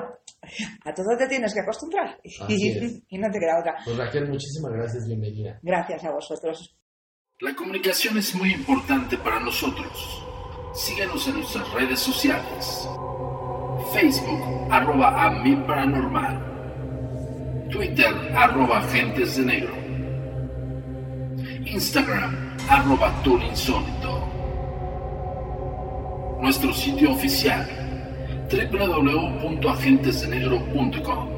a 0.85 0.93
todo 0.93 1.15
te 1.17 1.27
tienes 1.27 1.53
que 1.53 1.59
acostumbrar 1.61 2.19
es. 2.23 2.39
y 3.07 3.17
no 3.17 3.29
te 3.31 3.39
queda 3.39 3.59
otra. 3.59 3.75
Pues 3.85 3.97
Raquel, 3.97 4.27
muchísimas 4.29 4.71
gracias, 4.73 5.05
bienvenida. 5.07 5.59
Gracias 5.61 6.03
a 6.05 6.11
vosotros. 6.11 6.75
La 7.39 7.53
comunicación 7.55 8.17
es 8.17 8.33
muy 8.35 8.51
importante 8.53 9.17
para 9.17 9.39
nosotros. 9.39 10.23
Síguenos 10.73 11.27
en 11.27 11.35
nuestras 11.35 11.71
redes 11.73 11.99
sociales. 11.99 12.87
Facebook, 13.93 14.67
arroba 14.71 15.23
a 15.25 15.29
mi 15.43 15.55
paranormal. 15.55 16.49
Twitter, 17.71 18.13
arroba 18.35 18.77
agentes 18.79 19.35
de 19.37 19.45
negro. 19.45 19.82
Instagram, 21.65 22.55
arroba 22.69 23.11
insólito. 23.25 24.29
Nuestro 26.41 26.73
sitio 26.73 27.11
oficial, 27.11 27.67
www.agentesdenegro.com. 28.51 31.33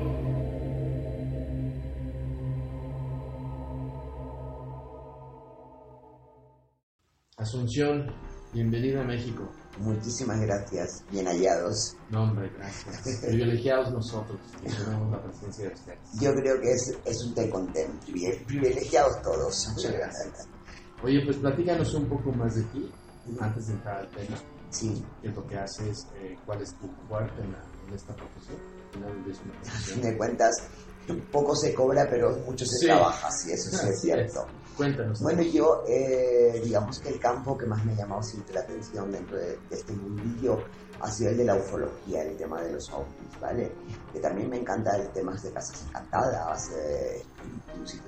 Asunción, 7.37 8.11
bienvenida 8.53 9.01
a 9.01 9.03
México. 9.03 9.51
Muchísimas 9.77 10.39
gracias, 10.39 11.03
bien 11.11 11.25
hallados. 11.27 11.95
No, 12.09 12.23
hombre, 12.23 12.49
gracias. 12.57 13.19
Privilegiados 13.21 13.91
nosotros 13.91 14.39
que 14.61 14.69
tenemos 14.71 15.11
la 15.11 15.21
presencia 15.23 15.67
de 15.67 15.73
ustedes. 15.75 15.99
Yo 16.19 16.33
creo 16.33 16.61
que 16.61 16.71
es, 16.71 16.97
es 17.03 17.23
un 17.25 17.33
té 17.33 17.49
con 17.49 17.71
té, 17.73 17.89
privile- 18.05 18.45
privilegiados 18.45 19.21
todos. 19.21 19.67
Muchas 19.75 19.91
gracias. 19.91 20.47
Oye, 21.03 21.21
pues 21.25 21.37
platícanos 21.37 21.93
un 21.93 22.05
poco 22.07 22.31
más 22.31 22.55
de 22.55 22.63
ti 22.63 22.89
antes 23.39 23.67
de 23.67 23.73
entrar 23.73 23.97
al 23.97 24.09
tema. 24.11 24.37
Sí, 24.69 25.05
¿Qué 25.21 25.27
es 25.29 25.35
lo 25.35 25.45
que 25.47 25.57
haces? 25.57 26.07
Eh, 26.15 26.37
¿Cuál 26.45 26.61
es 26.61 26.73
tu 26.75 26.87
fuerte 27.07 27.41
en, 27.41 27.55
en 27.87 27.93
esta 27.93 28.13
profesión? 28.15 28.57
Al 29.05 29.71
fin 29.81 30.01
de 30.01 30.17
cuentas, 30.17 30.55
poco 31.31 31.55
se 31.55 31.73
cobra, 31.73 32.07
pero 32.09 32.31
mucho 32.45 32.65
se 32.65 32.77
Sí. 32.79 32.85
trabaja, 32.85 33.29
sí, 33.31 33.51
eso 33.51 33.69
sí 33.69 33.87
es 33.89 34.01
cierto. 34.01 34.45
Cuéntanos. 34.77 35.21
Bueno, 35.21 35.41
yo, 35.41 35.83
eh, 35.87 36.59
digamos 36.63 36.99
que 36.99 37.09
el 37.09 37.19
campo 37.19 37.57
que 37.57 37.65
más 37.65 37.83
me 37.85 37.93
ha 37.93 37.95
llamado 37.95 38.21
siempre 38.23 38.53
la 38.55 38.61
atención 38.61 39.09
dentro 39.11 39.37
de, 39.37 39.57
de 39.69 39.75
este 39.75 39.93
mundillo 39.93 40.59
ha 40.99 41.09
sido 41.11 41.31
el 41.31 41.37
de 41.37 41.45
la 41.45 41.55
ufología, 41.55 42.23
el 42.23 42.35
tema 42.37 42.61
de 42.61 42.73
los 42.73 42.89
ovnis, 42.91 43.39
¿vale? 43.39 43.71
Que 44.11 44.19
también 44.19 44.49
me 44.49 44.57
encanta 44.57 44.97
el 44.97 45.09
tema 45.11 45.33
de 45.35 45.51
casas 45.51 45.85
encantadas, 45.87 46.71
eh, 46.75 47.23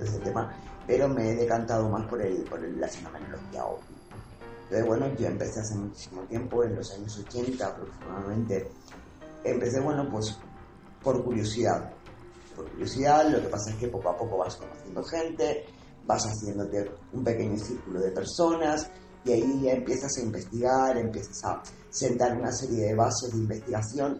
ese 0.00 0.18
tema, 0.20 0.54
pero 0.86 1.08
me 1.08 1.30
he 1.30 1.34
decantado 1.36 1.88
más 1.88 2.06
por, 2.06 2.20
el, 2.20 2.42
por 2.44 2.62
el- 2.62 2.78
la 2.80 2.88
fenomenología 2.88 3.64
ovni. 3.64 3.96
Entonces, 4.64 4.86
bueno, 4.86 5.06
yo 5.18 5.26
empecé 5.26 5.60
hace 5.60 5.74
muchísimo 5.74 6.22
tiempo, 6.22 6.64
en 6.64 6.76
los 6.76 6.92
años 6.92 7.18
80 7.26 7.66
aproximadamente. 7.66 8.70
Empecé, 9.44 9.80
bueno, 9.80 10.06
pues 10.10 10.36
por 11.02 11.24
curiosidad. 11.24 11.90
Por 12.54 12.68
curiosidad, 12.72 13.26
lo 13.30 13.40
que 13.40 13.48
pasa 13.48 13.70
es 13.70 13.76
que 13.76 13.88
poco 13.88 14.10
a 14.10 14.16
poco 14.18 14.36
vas 14.38 14.56
conociendo 14.56 15.02
gente, 15.04 15.64
vas 16.08 16.24
haciéndote 16.26 16.90
un 17.12 17.22
pequeño 17.22 17.56
círculo 17.58 18.00
de 18.00 18.10
personas 18.10 18.90
y 19.24 19.32
ahí 19.32 19.60
ya 19.62 19.72
empiezas 19.72 20.16
a 20.16 20.22
investigar, 20.22 20.96
empiezas 20.96 21.44
a 21.44 21.62
sentar 21.90 22.34
una 22.34 22.50
serie 22.50 22.86
de 22.86 22.94
bases 22.94 23.30
de 23.32 23.38
investigación 23.38 24.18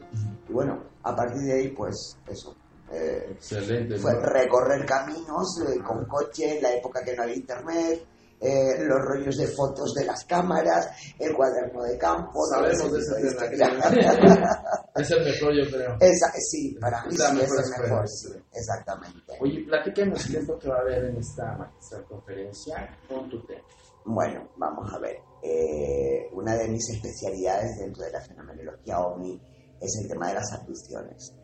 y 0.48 0.52
bueno, 0.52 0.78
a 1.02 1.16
partir 1.16 1.42
de 1.42 1.52
ahí 1.54 1.68
pues 1.68 2.16
eso. 2.26 2.54
eh, 2.92 3.28
Excelente. 3.32 3.96
fue 3.98 4.12
¿no? 4.12 4.20
recorrer 4.20 4.84
caminos 4.84 5.62
eh, 5.66 5.78
con 5.82 6.04
coche 6.04 6.58
en 6.58 6.62
la 6.62 6.74
época 6.74 7.02
que 7.02 7.16
no 7.16 7.22
había 7.22 7.36
internet, 7.36 8.04
eh, 8.40 8.84
los 8.84 8.98
rollos 9.04 9.36
de 9.36 9.46
fotos 9.48 9.94
de 9.94 10.04
las 10.06 10.24
cámaras, 10.24 10.88
el 11.18 11.34
cuaderno 11.34 11.82
de 11.82 11.98
campo. 11.98 12.40
Sabemos 12.52 12.92
de 12.92 12.98
ese 13.00 13.56
tema. 13.56 13.84
es 14.96 15.10
el 15.10 15.24
mejor, 15.24 15.52
yo 15.54 15.70
creo. 15.70 15.96
Esa- 16.00 16.32
sí, 16.38 16.76
para 16.80 17.04
mí 17.06 17.12
sí 17.16 17.22
es 17.40 17.50
el 17.50 17.82
mejor, 17.82 18.08
sí, 18.08 18.28
exactamente. 18.52 19.32
Oye, 19.40 19.64
platícanos 19.66 20.26
qué 20.26 20.38
es 20.38 20.46
lo 20.48 20.58
que 20.58 20.68
va 20.68 20.76
a 20.76 20.80
haber 20.80 21.04
en 21.06 21.16
esta 21.16 21.56
magistral 21.56 22.04
conferencia 22.06 22.98
con 23.08 23.28
tu 23.28 23.44
tema. 23.46 23.62
Bueno, 24.04 24.48
vamos 24.56 24.92
a 24.92 24.98
ver. 24.98 25.16
Eh, 25.42 26.28
una 26.32 26.56
de 26.56 26.68
mis 26.68 26.88
especialidades 26.90 27.78
dentro 27.78 28.04
de 28.04 28.10
la 28.12 28.20
fenomenología 28.20 29.00
ovni 29.00 29.40
es 29.80 29.98
el 30.02 30.08
tema 30.08 30.28
de 30.28 30.34
las 30.34 30.52
abducciones. 30.52 31.34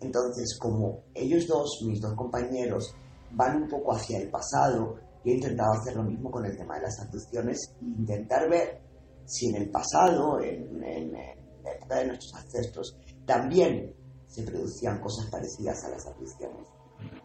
Entonces, 0.00 0.56
como 0.58 1.04
ellos 1.14 1.46
dos, 1.46 1.78
mis 1.86 2.00
dos 2.00 2.14
compañeros, 2.14 2.94
van 3.32 3.62
un 3.62 3.68
poco 3.68 3.92
hacia 3.94 4.18
el 4.18 4.30
pasado, 4.30 4.96
yo 5.24 5.32
he 5.32 5.34
intentado 5.34 5.72
hacer 5.72 5.96
lo 5.96 6.02
mismo 6.04 6.30
con 6.30 6.44
el 6.46 6.56
tema 6.56 6.76
de 6.76 6.82
las 6.82 6.98
abducciones 7.00 7.58
e 7.80 7.84
intentar 7.84 8.48
ver 8.48 8.80
si 9.26 9.48
en 9.50 9.56
el 9.62 9.70
pasado, 9.70 10.40
en, 10.40 10.82
en- 10.82 11.14
en 11.14 11.62
la 11.62 11.72
época 11.72 11.96
de 11.98 12.06
nuestros 12.06 12.34
ancestros, 12.34 12.96
también 13.26 13.94
se 14.26 14.42
producían 14.44 14.98
cosas 15.00 15.28
parecidas 15.30 15.84
a 15.84 15.90
las 15.90 16.06
abducciones. 16.06 16.66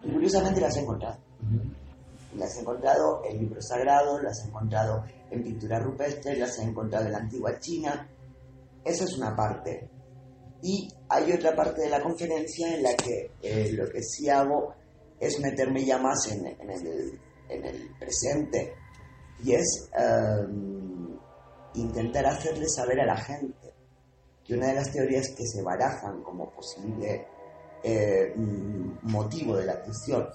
Y 0.04 0.12
curiosamente 0.12 0.60
las 0.62 0.76
he 0.78 0.82
encontrado. 0.82 1.18
Las 2.38 2.56
he 2.58 2.62
encontrado 2.62 3.22
en 3.30 3.40
libros 3.40 3.66
sagrados, 3.68 4.22
las 4.22 4.44
he 4.44 4.48
encontrado 4.50 5.04
en 5.32 5.42
pinturas 5.44 5.82
rupestres, 5.84 6.38
las 6.38 6.60
he 6.60 6.64
encontrado 6.64 7.06
en 7.06 7.12
la 7.14 7.20
antigua 7.20 7.58
China. 7.60 8.10
Esa 8.84 9.06
es 9.06 9.18
una 9.18 9.36
parte. 9.36 9.90
Y 10.62 10.88
hay 11.10 11.32
otra 11.32 11.56
parte 11.56 11.82
de 11.84 11.90
la 11.90 12.02
conferencia 12.02 12.76
en 12.76 12.84
la 12.84 12.94
que 12.96 13.32
eh, 13.42 13.72
lo 13.72 13.90
que 13.90 14.02
sí 14.04 14.30
hago 14.30 14.74
es 15.20 15.40
meterme 15.40 15.86
ya 15.86 15.98
más 15.98 16.28
en, 16.32 16.46
en 16.46 16.70
el, 16.70 17.20
en 17.50 17.66
el 17.66 17.90
presente 18.00 18.76
y 19.44 19.54
es 19.54 19.90
em, 19.98 21.18
intentar 21.76 22.26
hacerle 22.26 22.68
saber 22.70 23.02
a 23.02 23.06
la 23.06 23.18
gente 23.18 23.74
que 24.44 24.54
una 24.54 24.68
de 24.68 24.76
las 24.76 24.92
teorías 24.92 25.28
que 25.36 25.46
se 25.46 25.62
barajan 25.64 26.22
como 26.24 26.52
posible 26.52 27.28
eh, 27.84 28.34
mm, 28.36 29.12
motivo 29.12 29.58
de 29.58 29.66
la 29.66 29.74
abducción 29.74 30.28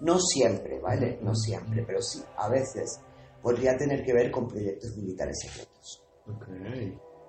no 0.00 0.18
siempre, 0.18 0.78
¿vale? 0.80 1.18
No 1.22 1.34
siempre, 1.34 1.84
pero 1.86 2.00
sí, 2.00 2.22
a 2.38 2.48
veces 2.48 3.00
podría 3.42 3.76
tener 3.76 4.02
que 4.04 4.12
ver 4.14 4.30
con 4.30 4.48
proyectos 4.48 4.96
militares 4.96 5.38
secretos, 5.42 6.02
Ok. 6.26 6.48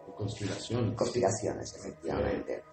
O 0.07 0.15
conspiración. 0.15 0.95
conspiraciones, 0.95 1.73
efectivamente. 1.75 2.63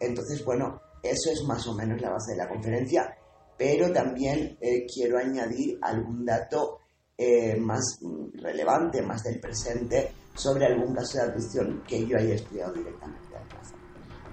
Entonces, 0.00 0.44
bueno, 0.44 0.80
eso 1.02 1.30
es 1.30 1.42
más 1.46 1.66
o 1.66 1.74
menos 1.74 2.00
la 2.00 2.10
base 2.10 2.32
de 2.32 2.38
la 2.38 2.48
conferencia, 2.48 3.16
pero 3.58 3.92
también 3.92 4.56
eh, 4.60 4.86
quiero 4.92 5.18
añadir 5.18 5.78
algún 5.82 6.24
dato 6.24 6.78
eh, 7.16 7.56
más 7.58 7.98
relevante, 8.34 9.02
más 9.02 9.22
del 9.24 9.40
presente, 9.40 10.12
sobre 10.34 10.66
algún 10.66 10.94
caso 10.94 11.18
de 11.18 11.24
abducción 11.24 11.82
que 11.86 12.06
yo 12.06 12.16
haya 12.16 12.34
estudiado 12.34 12.72
directamente 12.72 13.18
casa. 13.32 13.74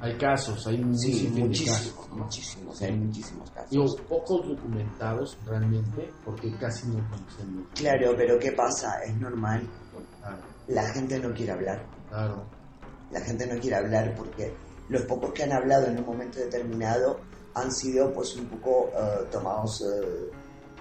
Hay 0.01 0.15
casos, 0.17 0.67
hay 0.67 0.77
Sí, 0.93 1.29
muchísimos 1.31 1.61
casos. 1.65 2.09
muchísimos, 2.11 2.81
hay 2.81 2.91
muchísimos 2.95 3.49
casos. 3.51 3.69
Digo, 3.71 3.85
pocos 4.07 4.47
documentados 4.47 5.37
realmente, 5.47 6.11
porque 6.23 6.55
casi 6.59 6.87
no 6.89 7.09
conocemos. 7.09 7.67
Claro, 7.73 8.13
pero 8.15 8.37
¿qué 8.37 8.51
pasa? 8.51 8.99
Es 9.03 9.15
normal, 9.15 9.67
Claro, 10.21 10.41
la 10.67 10.83
gente 10.93 11.19
no 11.19 11.33
quiere 11.33 11.51
hablar. 11.53 11.85
claro. 12.09 12.45
La 13.11 13.21
gente 13.21 13.45
no 13.47 13.59
quiere 13.59 13.77
hablar 13.77 14.13
porque 14.15 14.53
los 14.89 15.03
pocos 15.03 15.31
que 15.31 15.43
han 15.43 15.53
hablado 15.53 15.87
en 15.87 15.97
un 15.99 16.05
momento 16.05 16.39
determinado 16.39 17.19
han 17.55 17.71
sido 17.71 18.11
pues 18.13 18.35
un 18.35 18.45
poco 18.47 18.89
eh, 18.89 19.25
tomados 19.31 19.81
eh, 19.81 20.29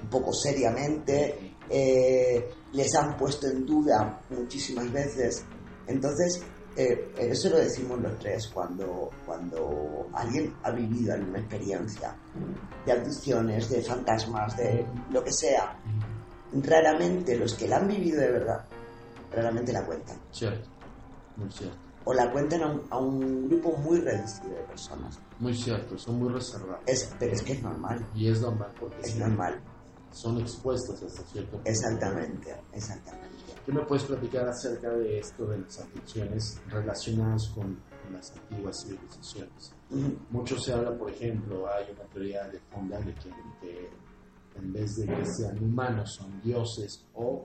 un 0.02 0.08
poco 0.10 0.32
seriamente, 0.32 1.56
eh, 1.70 2.50
les 2.72 2.94
han 2.94 3.16
puesto 3.16 3.46
en 3.46 3.64
duda 3.64 4.20
muchísimas 4.30 4.92
veces. 4.92 5.44
Entonces, 5.86 6.42
eso 6.76 7.50
lo 7.50 7.58
decimos 7.58 8.00
los 8.00 8.18
tres 8.18 8.48
cuando, 8.48 9.08
cuando 9.24 10.08
alguien 10.12 10.52
ha 10.64 10.72
vivido 10.72 11.14
alguna 11.14 11.38
experiencia 11.38 12.16
de 12.84 12.92
abducciones, 12.92 13.70
de 13.70 13.80
fantasmas, 13.80 14.56
de 14.56 14.84
lo 15.10 15.22
que 15.22 15.32
sea. 15.32 15.78
Raramente 16.52 17.36
los 17.36 17.54
que 17.54 17.68
la 17.68 17.76
han 17.76 17.86
vivido 17.86 18.20
de 18.20 18.30
verdad, 18.30 18.64
raramente 19.32 19.72
la 19.72 19.86
cuentan 19.86 20.18
Cierto. 20.32 20.68
Muy. 21.36 21.48
O 22.04 22.12
la 22.12 22.30
cuentan 22.32 22.62
a 22.62 22.66
un, 22.72 22.82
a 22.90 22.98
un 22.98 23.48
grupo 23.48 23.76
muy 23.78 24.00
reducido 24.00 24.50
de 24.50 24.62
personas. 24.64 25.18
Muy 25.38 25.54
cierto. 25.54 25.96
Son 25.98 26.18
muy 26.18 26.30
reservados. 26.32 26.82
Es, 26.86 27.14
pero 27.18 27.32
es 27.32 27.42
que 27.42 27.52
es 27.54 27.62
normal, 27.62 28.06
Y 28.14 28.28
es 28.28 28.40
normal 28.40 28.70
porque 28.78 29.00
es 29.00 29.12
sí, 29.12 29.18
normal. 29.18 29.60
son 30.10 30.38
expuestos 30.40 31.02
hasta 31.02 31.22
cierto 31.24 31.52
punto. 31.52 31.70
Exactamente, 31.70 32.56
exactamente. 32.72 33.34
¿Qué 33.64 33.72
me 33.72 33.80
puedes 33.86 34.04
platicar 34.04 34.46
acerca 34.46 34.90
de 34.90 35.18
esto 35.18 35.46
de 35.46 35.58
las 35.58 35.80
aflicciones 35.80 36.60
relacionadas 36.68 37.48
con 37.54 37.80
las 38.12 38.30
antiguas 38.32 38.76
civilizaciones? 38.84 39.72
Ujú. 39.90 40.18
Mucho 40.30 40.58
se 40.58 40.74
habla, 40.74 40.96
por 40.98 41.10
ejemplo, 41.10 41.66
hay 41.72 41.86
una 41.90 42.04
teoría 42.12 42.44
de 42.48 42.58
fonda 42.70 42.98
de 43.00 43.14
que, 43.14 43.30
que 43.62 43.90
en 44.56 44.72
vez 44.72 44.96
de 44.96 45.06
que 45.06 45.24
sean 45.24 45.62
humanos 45.64 46.14
son 46.18 46.40
dioses 46.42 47.06
o 47.14 47.44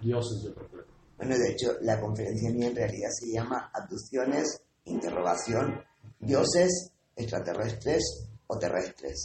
dioses 0.00 0.44
de 0.44 0.50
otro 0.50 0.68
planeta. 0.68 0.92
Bueno, 1.16 1.36
de 1.38 1.50
hecho, 1.50 1.72
la 1.80 2.00
conferencia 2.00 2.50
mía 2.50 2.68
en 2.68 2.76
realidad 2.76 3.08
se 3.10 3.32
llama 3.32 3.70
Abducciones, 3.72 4.60
interrogación, 4.84 5.80
dioses, 6.20 6.92
extraterrestres 7.14 8.28
o 8.46 8.58
terrestres. 8.58 9.22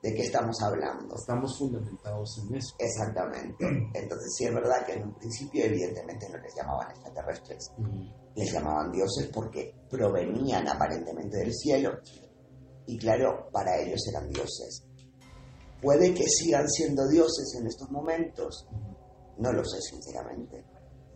¿De 0.00 0.14
qué 0.14 0.22
estamos 0.22 0.56
hablando? 0.62 1.16
Estamos 1.16 1.58
fundamentados 1.58 2.38
en 2.38 2.56
eso. 2.56 2.74
Exactamente. 2.78 3.56
Entonces 3.94 4.34
sí 4.36 4.44
es 4.44 4.54
verdad 4.54 4.86
que 4.86 4.92
en 4.92 5.04
un 5.04 5.14
principio 5.14 5.64
evidentemente 5.64 6.28
no 6.28 6.38
les 6.38 6.54
llamaban 6.54 6.90
extraterrestres, 6.90 7.72
Mm, 7.78 8.08
les 8.36 8.52
llamaban 8.52 8.92
dioses 8.92 9.28
porque 9.32 9.74
provenían 9.90 10.68
aparentemente 10.68 11.38
del 11.38 11.52
cielo 11.52 11.98
y 12.86 12.96
claro, 12.96 13.48
para 13.52 13.76
ellos 13.80 14.00
eran 14.08 14.28
dioses. 14.28 14.84
Puede 15.82 16.14
que 16.14 16.28
sigan 16.28 16.68
siendo 16.68 17.06
dioses 17.08 17.56
en 17.60 17.66
estos 17.66 17.90
momentos, 17.90 18.66
no 19.38 19.52
lo 19.52 19.64
sé 19.64 19.80
sinceramente, 19.80 20.64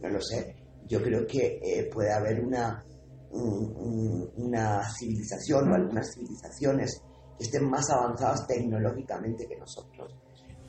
no 0.02 0.08
lo 0.08 0.20
sé. 0.20 0.54
Yo 0.86 1.00
creo 1.02 1.26
que 1.26 1.58
eh, 1.62 1.88
puede 1.92 2.12
haber 2.12 2.40
una, 2.44 2.84
un- 3.30 3.74
un- 3.76 4.32
una 4.36 4.82
civilización 4.98 5.70
o 5.70 5.74
algunas 5.74 6.12
civilizaciones 6.12 7.00
que 7.38 7.44
estén 7.44 7.68
más 7.70 7.88
avanzadas 7.90 8.46
tecnológicamente 8.46 9.46
que 9.46 9.56
nosotros. 9.56 10.14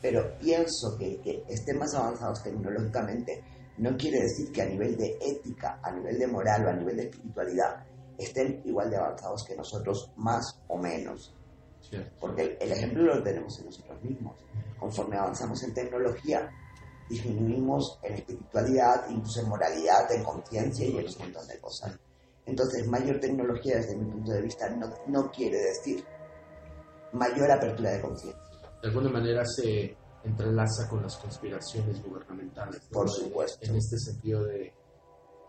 Pero 0.02 0.38
pienso 0.38 0.98
que 0.98 1.20
que 1.22 1.44
estén 1.48 1.78
más 1.78 1.94
avanzados 1.96 2.44
tecnológicamente 2.44 3.44
no 3.78 3.96
quiere 3.98 4.20
decir 4.22 4.52
que 4.52 4.62
a 4.62 4.66
nivel 4.66 4.96
de 4.98 5.18
ética, 5.20 5.80
a 5.82 5.92
nivel 5.92 6.20
de 6.20 6.28
moral 6.28 6.66
o 6.66 6.70
a 6.70 6.74
nivel 6.76 6.96
de 6.98 7.04
espiritualidad 7.04 7.84
estén 8.18 8.62
igual 8.66 8.90
de 8.92 8.98
avanzados 8.98 9.44
que 9.48 9.56
nosotros, 9.56 10.12
más 10.18 10.62
o 10.68 10.78
menos. 10.78 11.34
Porque 12.20 12.44
el, 12.44 12.58
el 12.62 12.72
ejemplo 12.72 13.04
lo 13.04 13.24
tenemos 13.24 13.58
en 13.60 13.66
nosotros 13.66 14.04
mismos. 14.04 14.38
Conforme 14.80 15.18
avanzamos 15.18 15.64
en 15.64 15.74
tecnología, 15.74 16.50
disminuimos 17.10 18.00
en 18.04 18.14
espiritualidad, 18.14 19.10
incluso 19.10 19.42
en 19.42 19.50
moralidad, 19.50 20.12
en 20.12 20.24
conciencia 20.24 20.86
y 20.88 20.98
en 20.98 21.08
un 21.08 21.18
montón 21.20 21.48
de 21.48 21.60
cosas. 21.60 21.98
Entonces, 22.46 22.88
mayor 22.88 23.20
tecnología 23.20 23.78
desde 23.78 23.96
mi 23.96 24.12
punto 24.12 24.32
de 24.32 24.42
vista 24.42 24.70
no, 24.70 24.88
no 25.08 25.32
quiere 25.32 25.58
decir 25.58 26.04
mayor 27.14 27.52
apertura 27.52 27.92
de 27.92 28.02
conciencia. 28.02 28.42
De 28.82 28.90
alguna 28.90 29.10
manera 29.10 29.44
se 29.46 29.96
entrelaza 30.24 30.88
con 30.90 31.02
las 31.04 31.18
conspiraciones 31.18 32.02
gubernamentales. 32.04 32.82
¿no? 32.84 32.90
Por 32.92 33.10
supuesto. 33.10 33.66
En 33.66 33.76
este 33.76 33.98
sentido 33.98 34.44
de 34.44 34.74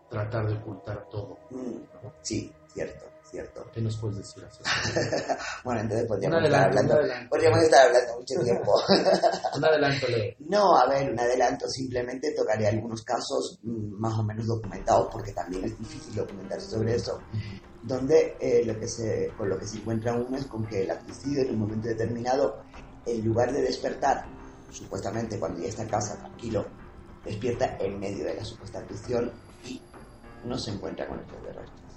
tratar 0.09 0.47
de 0.47 0.57
ocultar 0.57 1.07
todo. 1.09 1.37
Mm, 1.51 2.03
¿no? 2.03 2.13
sí, 2.21 2.51
cierto, 2.73 3.05
cierto. 3.29 3.65
¿Qué 3.73 3.81
nos 3.81 3.97
puedes 3.97 4.17
decir 4.17 4.43
Bueno, 5.63 5.81
entonces 5.81 6.07
podríamos 6.07 6.43
estar, 6.43 6.67
adelanto, 6.67 6.93
hablando, 6.93 7.29
podríamos 7.29 7.59
estar 7.63 7.87
hablando 7.87 8.15
mucho 8.15 8.43
tiempo. 8.43 8.73
Un 9.55 9.65
adelanto, 9.65 10.07
Leo. 10.07 10.35
No, 10.39 10.77
a 10.77 10.87
ver, 10.87 11.11
un 11.11 11.19
adelanto, 11.19 11.67
simplemente 11.67 12.33
tocaré 12.33 12.67
algunos 12.67 13.01
casos 13.03 13.59
mm, 13.63 13.99
más 13.99 14.17
o 14.17 14.23
menos 14.23 14.47
documentados, 14.47 15.09
porque 15.11 15.31
también 15.33 15.65
es 15.65 15.77
difícil 15.77 16.15
documentarse 16.15 16.69
sobre 16.69 16.95
eso, 16.95 17.19
donde 17.83 18.35
eh, 18.39 18.63
lo 18.65 18.79
que 18.79 18.87
se, 18.87 19.31
con 19.37 19.49
lo 19.49 19.57
que 19.57 19.67
se 19.67 19.77
encuentra 19.77 20.13
uno 20.13 20.37
es 20.37 20.45
con 20.45 20.65
que 20.65 20.83
el 20.83 20.99
suicidio 21.05 21.43
en 21.43 21.51
un 21.51 21.59
momento 21.59 21.87
determinado, 21.87 22.63
en 23.05 23.23
lugar 23.25 23.51
de 23.51 23.61
despertar, 23.61 24.25
supuestamente 24.71 25.39
cuando 25.39 25.61
ya 25.61 25.69
está 25.69 25.83
en 25.83 25.89
casa 25.89 26.17
tranquilo, 26.17 26.65
despierta 27.23 27.77
en 27.79 27.99
medio 27.99 28.25
de 28.25 28.35
la 28.35 28.43
supuesta 28.45 28.85
prisión 28.85 29.31
y 29.63 29.81
no 30.45 30.57
se 30.57 30.71
encuentra 30.71 31.07
con 31.07 31.19
extraterrestres. 31.19 31.91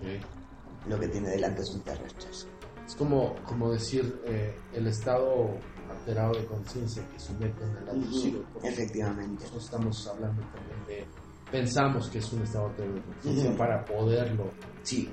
Ok. 0.00 0.88
Lo 0.88 0.98
que 0.98 1.08
tiene 1.08 1.30
delante 1.30 1.62
son 1.64 1.80
terrestres. 1.82 2.46
Es 2.86 2.94
como, 2.94 3.34
como 3.44 3.70
decir 3.72 4.22
eh, 4.26 4.56
el 4.72 4.86
estado 4.86 5.50
alterado 5.90 6.32
de 6.34 6.46
conciencia 6.46 7.06
que 7.10 7.18
someten 7.18 7.76
al 7.76 7.88
abducido. 7.90 8.40
Ujú, 8.40 8.48
porque 8.54 8.68
Efectivamente. 8.68 9.42
nosotros 9.44 9.64
estamos 9.64 10.06
hablando 10.08 10.42
también 10.42 10.86
de. 10.86 11.06
Pensamos 11.50 12.08
que 12.08 12.18
es 12.18 12.32
un 12.32 12.42
estado 12.42 12.66
alterado 12.66 12.94
de 12.94 13.02
conciencia 13.02 13.56
para 13.56 13.84
poderlo 13.84 14.50
Sí, 14.82 15.10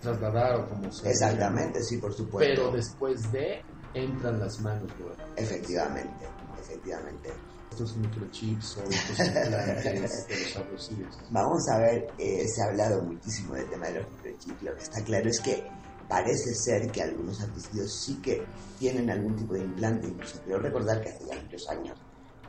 trasladar 0.00 0.60
o 0.60 0.68
como 0.68 0.90
se 0.92 1.10
exactamente, 1.10 1.82
sí, 1.82 1.98
por 1.98 2.12
supuesto. 2.14 2.54
Pero 2.54 2.70
después 2.72 3.30
de 3.32 3.62
entran 3.94 4.38
las 4.38 4.60
manos, 4.60 4.90
güey. 4.98 5.14
Efectivamente, 5.36 6.26
efectivamente. 6.60 7.30
Estos 7.70 7.96
microchips 7.96 8.76
o 8.78 8.82
estos 8.90 9.26
implantes 9.26 9.84
de 9.84 10.00
los. 10.00 11.30
Vamos 11.30 11.68
a 11.68 11.78
ver, 11.78 12.08
eh, 12.18 12.46
se 12.48 12.62
ha 12.62 12.66
hablado 12.66 13.02
muchísimo 13.02 13.54
del 13.54 13.68
tema 13.70 13.86
de 13.86 14.00
los 14.00 14.10
microchips. 14.10 14.62
Lo 14.62 14.74
que 14.74 14.82
está 14.82 15.04
claro 15.04 15.28
es 15.28 15.40
que 15.40 15.64
parece 16.08 16.54
ser 16.54 16.90
que 16.90 17.02
algunos 17.02 17.40
abducidos 17.40 18.04
sí 18.04 18.20
que 18.20 18.42
tienen 18.78 19.08
algún 19.10 19.36
tipo 19.36 19.54
de 19.54 19.60
implante. 19.60 20.08
Incluso 20.08 20.40
creo 20.44 20.58
recordar 20.58 21.00
que 21.00 21.10
hace 21.10 21.26
ya 21.26 21.40
muchos 21.40 21.68
años, 21.68 21.98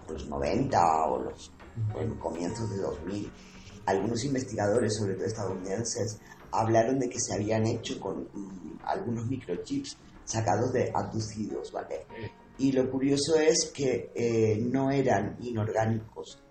los 0.10 0.28
90 0.28 1.06
o 1.06 1.24
los 1.24 1.52
en 1.96 2.16
comienzos 2.16 2.70
de 2.70 2.78
2000, 2.78 3.32
algunos 3.86 4.24
investigadores, 4.26 4.98
sobre 4.98 5.16
todo 5.16 5.26
estadounidenses, 5.26 6.20
hablaron 6.52 7.00
de 7.00 7.10
que 7.10 7.20
se 7.20 7.34
habían 7.34 7.66
hecho 7.66 8.00
con 8.00 8.24
mm, 8.24 8.80
algunos 8.84 9.26
microchips 9.28 9.98
sacados 10.26 10.74
de 10.74 10.92
abducidos, 10.94 11.72
¿vale? 11.72 12.06
Y 12.62 12.72
lo 12.74 12.92
curioso 12.92 13.40
es 13.40 13.72
que 13.74 14.12
eh, 14.14 14.56
no 14.62 14.92
eran 14.92 15.36
inorgánicos, 15.42 16.44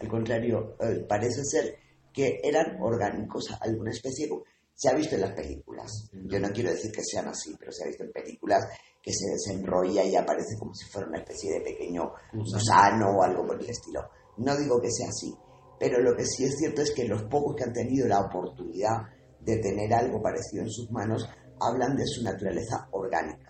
al 0.00 0.08
contrario, 0.08 0.76
eh, 0.80 1.04
parece 1.06 1.44
ser 1.44 1.76
que 2.10 2.40
eran 2.42 2.80
orgánicos, 2.80 3.54
alguna 3.60 3.90
especie, 3.90 4.30
se 4.74 4.88
ha 4.88 4.94
visto 4.94 5.16
en 5.16 5.20
las 5.20 5.34
películas, 5.34 6.08
yo 6.10 6.40
no 6.40 6.48
quiero 6.52 6.70
decir 6.70 6.90
que 6.90 7.04
sean 7.04 7.28
así, 7.28 7.54
pero 7.58 7.70
se 7.70 7.84
ha 7.84 7.88
visto 7.88 8.02
en 8.02 8.12
películas 8.12 8.66
que 9.02 9.12
se 9.12 9.28
desenrolla 9.30 10.04
y 10.04 10.16
aparece 10.16 10.56
como 10.58 10.72
si 10.72 10.86
fuera 10.86 11.06
una 11.06 11.18
especie 11.18 11.52
de 11.52 11.60
pequeño 11.60 12.12
gusano 12.32 13.18
o 13.18 13.22
algo 13.22 13.46
por 13.46 13.60
el 13.60 13.68
estilo. 13.68 14.00
No 14.38 14.56
digo 14.56 14.80
que 14.80 14.90
sea 14.90 15.08
así, 15.08 15.34
pero 15.78 16.00
lo 16.00 16.16
que 16.16 16.24
sí 16.24 16.44
es 16.44 16.56
cierto 16.56 16.80
es 16.80 16.92
que 16.92 17.04
los 17.04 17.24
pocos 17.24 17.54
que 17.54 17.64
han 17.64 17.74
tenido 17.74 18.08
la 18.08 18.20
oportunidad 18.20 19.02
de 19.40 19.58
tener 19.58 19.92
algo 19.92 20.22
parecido 20.22 20.62
en 20.62 20.70
sus 20.70 20.90
manos 20.90 21.28
hablan 21.60 21.94
de 21.94 22.06
su 22.06 22.24
naturaleza 22.24 22.88
orgánica. 22.92 23.47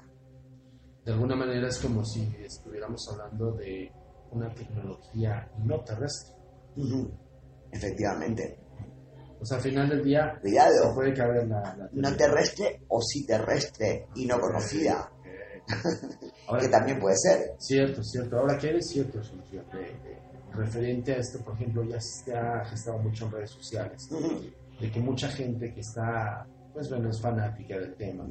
De 1.08 1.14
alguna 1.14 1.36
manera 1.36 1.68
es 1.68 1.78
como 1.78 2.04
si 2.04 2.20
estuviéramos 2.44 3.08
hablando 3.10 3.52
de 3.52 3.90
una 4.30 4.54
tecnología 4.54 5.50
no 5.64 5.80
terrestre. 5.80 6.36
Efectivamente. 7.72 8.58
O 9.40 9.44
sea, 9.46 9.56
al 9.56 9.62
final 9.62 9.88
del 9.88 10.04
día 10.04 10.38
Cuidado, 10.38 10.94
puede 10.94 11.14
caber 11.14 11.48
la, 11.48 11.62
la 11.78 11.88
no 11.90 12.14
terrestre 12.14 12.82
o 12.88 13.00
sí 13.00 13.24
terrestre 13.26 14.08
y 14.16 14.26
no 14.26 14.38
conocida, 14.38 15.10
Ahora, 16.46 16.60
que 16.60 16.68
también 16.68 17.00
puede 17.00 17.16
ser. 17.16 17.54
Cierto, 17.58 18.04
cierto. 18.04 18.40
Ahora, 18.40 18.58
¿qué 18.58 18.76
es 18.76 18.90
cierto, 18.90 19.22
Sergio? 19.22 19.64
Referente 20.52 21.14
a 21.14 21.16
esto, 21.20 21.42
por 21.42 21.54
ejemplo, 21.54 21.84
ya 21.84 21.98
se 22.02 22.36
ha 22.36 22.62
gestado 22.66 22.98
mucho 22.98 23.24
en 23.24 23.32
redes 23.32 23.50
sociales, 23.52 24.10
de 24.78 24.90
que 24.90 25.00
mucha 25.00 25.28
gente 25.28 25.72
que 25.72 25.80
está, 25.80 26.46
pues 26.74 26.90
bueno, 26.90 27.08
es 27.08 27.18
fanática 27.18 27.78
del 27.78 27.96
tema, 27.96 28.26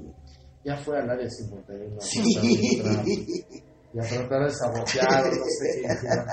ya 0.68 0.78
fue 0.78 1.00
al 1.00 1.10
área 1.10 1.30
51 1.30 1.96
a 1.98 2.02
Sí. 2.02 3.46
y 3.94 4.00
a 4.00 4.04
tratar 4.04 4.44
de 4.44 4.52
sabotear, 4.52 5.26
no 5.26 5.46
sé 5.46 5.82
qué. 5.82 5.94
hicieron. 5.94 6.26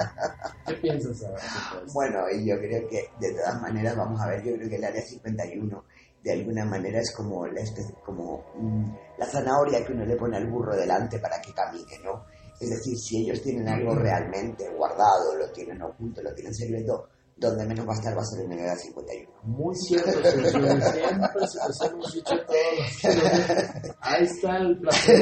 ¿Qué 0.66 0.74
piensas 0.74 1.22
ahora? 1.24 1.84
Bueno, 1.94 2.18
y 2.36 2.48
yo 2.48 2.56
creo 2.58 2.88
que 2.88 3.08
de 3.20 3.32
todas 3.32 3.62
maneras, 3.62 3.96
vamos 3.96 4.20
a 4.20 4.26
ver, 4.28 4.42
yo 4.42 4.54
creo 4.56 4.68
que 4.68 4.76
el 4.76 4.84
área 4.84 5.00
51 5.02 5.84
de 6.24 6.32
alguna 6.32 6.64
manera 6.64 6.98
es 7.00 7.14
como 7.14 7.46
la, 7.46 7.60
especie- 7.60 7.94
como, 8.04 8.44
mm, 8.56 8.90
la 9.18 9.26
zanahoria 9.26 9.84
que 9.84 9.92
uno 9.92 10.04
le 10.04 10.16
pone 10.16 10.36
al 10.36 10.50
burro 10.50 10.74
delante 10.74 11.18
para 11.20 11.40
que 11.40 11.52
camine, 11.54 11.98
¿no? 12.04 12.24
Es 12.60 12.70
decir, 12.70 12.96
si 12.98 13.22
ellos 13.22 13.40
tienen 13.42 13.68
algo 13.68 13.94
realmente 13.94 14.68
guardado, 14.74 15.36
lo 15.38 15.50
tienen 15.52 15.80
oculto, 15.82 16.22
lo 16.22 16.32
tienen 16.34 16.54
secreto, 16.54 17.08
donde 17.36 17.66
menos 17.66 17.86
va 17.86 17.92
a 17.92 17.96
estar 17.96 18.16
va 18.16 18.22
a 18.22 18.24
ser 18.24 18.44
en 18.44 18.52
el 18.52 18.60
área 18.60 18.76
51. 18.76 19.30
Muy 19.42 19.74
cierto. 19.76 20.10
Siempre 20.10 21.46
se 21.48 21.86
hemos 21.86 22.12
dicho 22.12 22.34
todos. 22.46 23.96
Ahí 24.00 24.24
está 24.24 24.56
el 24.58 24.78
placer. 24.78 25.16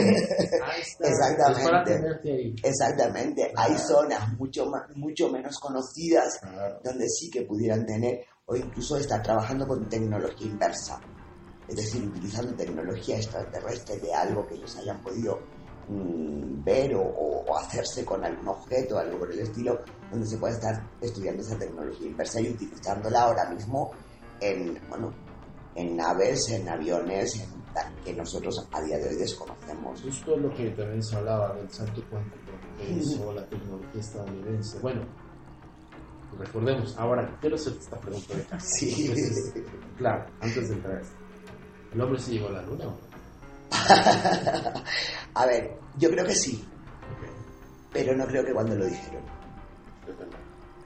Ahí 0.62 0.81
está. 0.83 1.09
Exactamente. 1.09 1.64
Para 1.70 1.85
tenerte 1.85 2.33
ahí. 2.33 2.55
Exactamente, 2.62 3.53
hay 3.57 3.77
zonas 3.79 4.33
mucho, 4.38 4.66
ma- 4.66 4.87
mucho 4.94 5.29
menos 5.31 5.59
conocidas 5.59 6.38
Claro. 6.40 6.81
donde 6.85 7.09
sí 7.09 7.31
que 7.31 7.42
pudieran 7.42 7.85
tener 7.87 8.20
o 8.46 8.57
incluso 8.57 8.96
estar 8.96 9.22
trabajando 9.22 9.66
con 9.66 9.88
tecnología 9.88 10.46
inversa, 10.46 11.01
es 11.68 11.77
decir, 11.77 12.03
utilizando 12.05 12.55
tecnología 12.55 13.16
extraterrestre 13.16 13.96
de 13.98 14.12
algo 14.12 14.46
que 14.46 14.55
ellos 14.57 14.77
hayan 14.77 15.01
podido 15.03 15.38
mm, 15.88 16.64
ver 16.64 16.95
o, 16.95 17.03
o- 17.03 17.59
hacerse 17.59 18.05
con 18.05 18.25
algún 18.25 18.49
objeto, 18.49 18.99
algo 18.99 19.18
por 19.18 19.31
el 19.33 19.40
estilo, 19.40 19.79
donde 20.11 20.27
se 20.27 20.38
pueda 20.38 20.55
estar 20.55 20.83
estudiando 21.01 21.42
esa 21.42 21.59
tecnología 21.59 22.07
inversa 22.09 22.40
y 22.40 22.49
utilizándola 22.51 23.23
ahora 23.23 23.51
mismo 23.51 23.92
en, 24.40 24.79
bueno, 24.88 25.12
en 25.75 25.97
naves, 25.97 26.49
en 26.51 26.68
aviones, 26.68 27.40
en 27.40 27.62
que 28.05 28.12
nosotros 28.14 28.66
a 28.73 28.83
día 28.83 28.99
de 28.99 29.09
hoy 29.09 29.16
desconocemos. 29.16 30.03
Justo 30.03 30.37
lo 30.37 30.53
que 30.55 30.71
también 30.71 31.03
se 31.03 31.16
hablaba 31.16 31.55
del 31.55 31.71
salto 31.71 32.03
cuántico 32.11 32.53
que 32.79 32.90
hizo 32.92 33.33
la 33.33 33.47
tecnología 33.47 34.01
estadounidense. 34.01 34.79
Bueno, 34.81 35.03
recordemos, 36.38 36.97
ahora 36.99 37.37
quiero 37.40 37.57
hacerte 37.57 37.79
esta 37.81 37.99
pregunta 38.01 38.35
de 38.35 38.42
casa. 38.45 38.66
Sí. 38.66 39.07
Entonces, 39.09 39.53
claro, 39.97 40.25
antes 40.40 40.68
de 40.68 40.75
entrar. 40.75 41.03
¿El 41.92 42.01
hombre 42.01 42.18
se 42.21 42.33
llegó 42.33 42.49
a 42.49 42.53
la 42.53 42.62
luna 42.62 42.85
o 42.87 42.90
no? 42.90 43.12
a 45.35 45.46
ver, 45.46 45.78
yo 45.98 46.11
creo 46.11 46.24
que 46.24 46.35
sí, 46.35 46.64
pero 47.92 48.16
no 48.16 48.26
creo 48.26 48.44
que 48.44 48.52
cuando 48.52 48.74
lo 48.76 48.87
dijeron. 48.87 49.22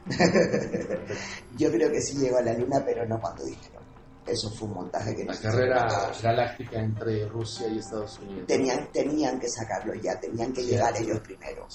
yo 1.56 1.70
creo 1.70 1.90
que 1.90 2.00
sí 2.00 2.18
llegó 2.18 2.38
a 2.38 2.42
la 2.42 2.52
luna, 2.52 2.82
pero 2.84 3.06
no 3.06 3.18
cuando 3.20 3.44
dijeron. 3.44 3.82
eso 4.26 4.50
fue 4.50 4.68
un 4.68 4.74
montaje 4.74 5.14
que 5.16 5.24
La 5.24 5.36
carrera 5.36 5.88
galáctica 6.22 6.80
entre 6.80 7.28
Rusia 7.28 7.68
y 7.68 7.78
Estados 7.78 8.18
Unidos. 8.20 8.46
Tenían, 8.46 8.90
tenían 8.92 9.38
que 9.40 9.48
sacarlo 9.48 9.94
ya, 9.94 10.18
tenían 10.20 10.52
que 10.52 10.62
Sí. 10.62 10.68
llegar 10.70 10.96
ellos 10.96 11.20
primero. 11.20 11.66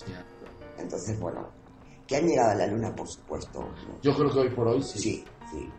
Entonces, 0.78 1.20
bueno, 1.20 1.50
que 2.08 2.16
han 2.18 2.26
llegado 2.28 2.52
a 2.52 2.56
la 2.56 2.68
luna, 2.68 2.94
por 2.96 3.08
supuesto. 3.08 3.70
Yo 4.02 4.14
creo 4.16 4.30
que 4.32 4.40
hoy 4.40 4.56
por 4.56 4.68
hoy 4.68 4.82
sí. 4.82 5.00
Sí, 5.00 5.26
sí. 5.52 5.70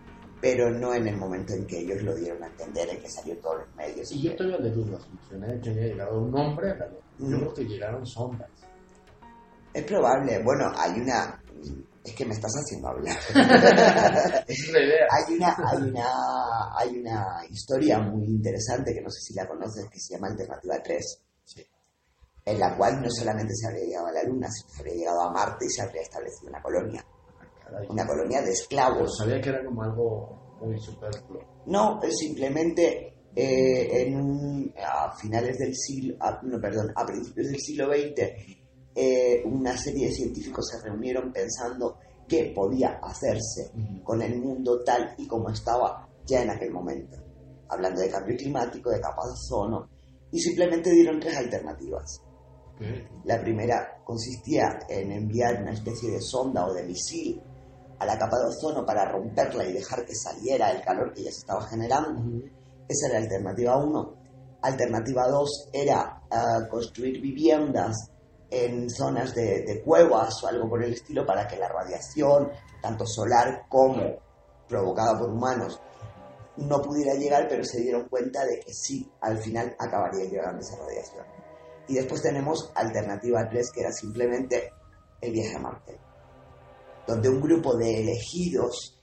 Pero 0.43 0.71
no 0.71 0.93
en 0.93 1.07
el 1.07 1.17
momento 1.17 1.55
en 1.55 1.65
que 1.67 1.79
ellos 1.79 2.03
lo 2.03 2.15
dieron 2.17 2.43
a 2.43 2.49
entender, 2.49 2.89
en 2.91 3.01
que 3.01 3.09
salió 3.09 3.39
todos 3.39 3.61
los 3.65 3.75
medios. 3.77 4.11
Y 4.13 4.23
yo 4.23 4.37
todavía 4.37 4.59
le 4.59 4.71
dudo 4.73 4.99
funcioné 4.99 5.61
que 5.61 5.71
haya 5.71 5.83
llegado 5.83 6.21
un 6.21 6.37
hombre 6.37 6.73
a 6.73 6.75
la 6.75 6.87
luna. 6.89 7.01
Yo 7.21 7.27
Mm. 7.29 7.39
creo 7.41 7.55
que 7.55 7.65
llegaron 7.65 8.05
sondas. 8.07 8.51
Es 9.73 9.85
probable. 9.85 10.43
Bueno, 10.43 10.71
hay 10.77 11.01
una... 11.01 11.41
Es 12.05 12.15
que 12.17 12.27
me 12.27 12.35
estás 12.35 12.51
haciendo 12.57 12.89
hablar. 12.89 13.17
Es 14.49 14.69
la 14.73 14.81
idea. 14.83 15.07
hay 15.09 15.35
una, 15.37 15.57
hay 15.71 15.83
una, 15.89 16.77
hay 16.77 16.99
una 16.99 17.27
historia 17.49 18.01
muy 18.01 18.25
interesante 18.25 18.93
que 18.93 19.01
no 19.01 19.09
sé 19.11 19.21
si 19.21 19.35
la 19.35 19.47
conoces 19.47 19.89
que 19.89 20.01
se 20.01 20.15
llama 20.15 20.27
Alternativa 20.27 20.83
3, 20.83 21.23
Sí. 21.45 21.65
en 22.45 22.59
la 22.59 22.77
cual 22.77 23.01
no 23.01 23.09
solamente 23.09 23.55
se 23.55 23.69
habría 23.69 23.85
llegado 23.85 24.07
a 24.09 24.13
la 24.13 24.23
Luna, 24.25 24.49
sino 24.51 24.69
se 24.71 24.79
habría 24.81 24.95
llegado 24.97 25.21
a 25.23 25.31
Marte 25.33 25.65
y 25.67 25.71
se 25.71 25.83
habría 25.83 26.03
establecido 26.03 26.49
una 26.51 26.61
colonia, 26.61 27.05
Caray. 27.73 27.89
una 27.91 28.07
colonia 28.07 28.39
de 28.39 28.45
Pero 28.45 28.53
esclavos. 28.53 29.17
sabía 29.19 29.41
que 29.41 29.49
era 29.49 29.65
como 29.65 29.83
algo 29.83 30.57
muy 30.61 30.79
superfluo. 30.79 31.41
No, 31.67 32.01
simplemente 32.11 33.09
eh, 33.35 34.03
en 34.07 34.17
un- 34.21 34.75
a 34.77 35.11
finales 35.17 35.57
del 35.59 35.75
siglo, 35.75 36.17
a- 36.21 36.39
no, 36.43 36.61
perdón, 36.61 36.93
a 36.95 37.07
principios 37.07 37.47
del 37.49 37.59
siglo 37.59 37.87
XX, 37.87 38.37
eh, 38.95 39.43
una 39.47 39.75
serie 39.77 40.09
de 40.09 40.13
científicos 40.13 40.69
se 40.69 40.87
reunieron 40.87 41.33
pensando 41.33 41.97
qué 42.29 42.53
podía 42.55 42.99
hacerse 43.03 43.71
con 44.05 44.21
el 44.21 44.39
mundo 44.39 44.83
tal 44.85 45.15
y 45.17 45.27
como 45.27 45.49
estaba 45.49 46.07
ya 46.27 46.43
en 46.43 46.51
aquel 46.51 46.73
momento, 46.73 47.17
hablando 47.71 48.03
de 48.03 48.11
cambio 48.11 48.37
climático, 48.37 48.91
de 48.91 49.01
capas 49.01 49.25
de 49.29 49.33
ozono, 49.33 49.89
y 50.31 50.39
simplemente 50.39 50.91
dieron 50.91 51.19
tres 51.19 51.37
alternativas. 51.39 52.23
La 53.25 53.41
primera 53.41 54.03
consistía 54.05 54.79
en 54.89 55.13
enviar 55.13 55.63
una 55.63 55.73
especie 55.73 56.11
de 56.11 56.21
sonda 56.21 56.67
o 56.67 56.75
de 56.75 56.83
misil 56.85 57.41
a 58.03 58.07
la 58.07 58.19
capa 58.19 58.39
de 58.39 58.47
ozono 58.47 58.85
para 58.85 59.05
romperla 59.05 59.65
y 59.65 59.73
dejar 59.73 60.05
que 60.05 60.15
saliera 60.15 60.71
el 60.73 60.83
calor 60.83 61.13
que 61.13 61.23
ya 61.23 61.31
se 61.31 61.41
estaba 61.41 61.63
generando. 61.63 62.21
Esa 62.89 63.07
era 63.07 63.19
la 63.19 63.25
alternativa 63.25 63.77
1. 63.77 64.15
Alternativa 64.63 65.29
2 65.29 65.69
era 65.73 66.23
ah, 66.31 66.67
construir 66.69 67.21
viviendas 67.21 68.11
en 68.51 68.91
zonas 68.91 69.35
de, 69.35 69.63
de 69.63 69.83
cuevas 69.83 70.43
o 70.43 70.49
algo 70.49 70.69
por 70.69 70.85
el 70.85 70.93
estilo 70.93 71.25
para 71.25 71.47
que 71.47 71.57
la 71.57 71.69
radiación, 71.69 72.51
tanto 72.83 73.07
solar 73.07 73.67
como 73.69 74.19
provocada 74.69 75.19
por 75.19 75.31
humanos, 75.31 75.81
no 76.57 76.83
pudiera 76.83 77.15
llegar, 77.15 77.47
pero 77.49 77.65
se 77.65 77.81
dieron 77.81 78.09
cuenta 78.09 78.45
de 78.45 78.61
que 78.61 78.75
sí, 78.75 79.11
al 79.21 79.39
final 79.39 79.75
acabaría 79.79 80.25
llegando 80.25 80.61
esa 80.61 80.77
radiación. 80.77 81.25
Y 81.89 81.95
después 81.95 82.23
tenemos 82.23 82.71
alternativa 82.75 83.49
3, 83.49 83.71
que 83.73 83.81
era 83.81 83.93
simplemente 83.93 84.73
el 85.21 85.33
viaje 85.33 85.57
a 85.57 85.61
Marte, 85.61 85.99
donde 87.07 87.29
un 87.29 87.41
grupo 87.41 87.77
de 87.77 88.03
elegidos 88.03 89.01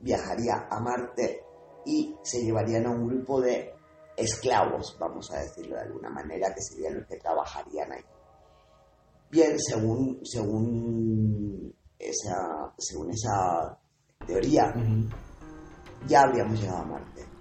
viajaría 0.00 0.66
a 0.70 0.80
Marte 0.80 1.44
y 1.86 2.14
se 2.22 2.42
llevarían 2.42 2.86
a 2.86 2.90
un 2.90 3.08
grupo 3.08 3.40
de 3.40 3.74
esclavos, 4.16 4.96
vamos 4.98 5.30
a 5.32 5.40
decirlo 5.40 5.76
de 5.76 5.82
alguna 5.82 6.10
manera, 6.10 6.54
que 6.54 6.62
serían 6.62 6.98
los 6.98 7.06
que 7.06 7.16
trabajarían 7.16 7.92
ahí. 7.92 8.04
Bien, 9.30 9.58
según, 9.58 10.20
según, 10.24 11.74
esa, 11.98 12.72
según 12.78 13.10
esa 13.10 13.78
teoría, 14.26 14.72
ya 16.06 16.22
habríamos 16.22 16.60
llegado 16.60 16.82
a 16.82 16.86
Marte. 16.86 17.33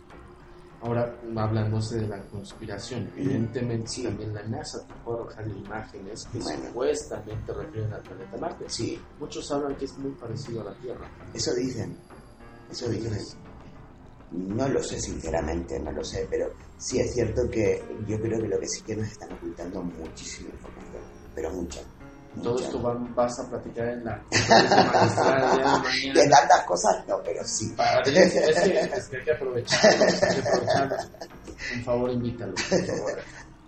Ahora, 0.84 1.18
hablándose 1.38 1.96
de 2.02 2.08
la 2.10 2.22
conspiración, 2.28 3.10
evidentemente 3.16 3.88
Sí. 3.88 4.04
también 4.04 4.34
la 4.34 4.44
NASA 4.44 4.86
te 4.86 4.94
puede 5.02 5.22
arrojar 5.22 5.48
imágenes 5.48 6.28
que 6.30 6.40
Bueno. 6.40 6.66
supuestamente 6.68 7.54
refieren 7.54 7.94
al 7.94 8.04
planeta 8.04 8.38
Marte. 8.38 8.66
Sí, 8.68 9.02
Muchos 9.18 9.50
hablan 9.52 9.78
que 9.78 9.86
es 9.86 9.98
muy 9.98 10.12
parecido 10.12 10.60
a 10.62 10.66
la 10.66 10.76
Tierra. 10.76 11.08
eso 11.34 11.54
dicen, 11.56 11.98
eso 12.70 12.90
dicen. 12.90 13.18
No 14.32 14.68
lo 14.68 14.84
sé 14.84 15.00
sinceramente, 15.00 15.80
no 15.80 15.92
lo 15.92 16.04
sé, 16.04 16.28
pero 16.30 16.52
sí 16.78 17.00
es 17.00 17.14
cierto 17.14 17.44
que 17.50 17.80
yo 18.06 18.20
creo 18.20 18.42
que 18.42 18.48
lo 18.50 18.60
que 18.60 18.68
sí 18.68 18.84
que 18.84 18.96
nos 18.98 19.08
están 19.08 19.32
ocultando 19.32 19.84
muchísima 19.84 20.50
información, 20.50 21.04
pero 21.34 21.52
mucha. 21.54 21.80
Todo 22.42 22.58
esto 22.60 22.82
va- 22.82 22.98
vas 23.16 23.40
a 23.40 23.50
platicar 23.50 23.90
en 23.90 24.04
la 24.06 24.24
de 26.14 26.30
tantas 26.30 26.64
cosas 26.66 27.06
no, 27.08 27.18
pero 27.24 27.44
sí. 27.46 27.74
Para- 27.78 28.02
es, 28.06 28.12
que, 28.12 28.40
es 28.80 29.08
que 29.10 29.18
hay 29.18 29.24
que 29.24 29.32
aprovecharlo, 29.34 30.04
hay 30.06 30.20
que 30.20 30.48
aprovecharlo. 30.48 30.96
Por 31.76 31.84
favor, 31.84 32.12
invítalo, 32.12 32.54
por 32.56 32.86
favor. 32.86 33.20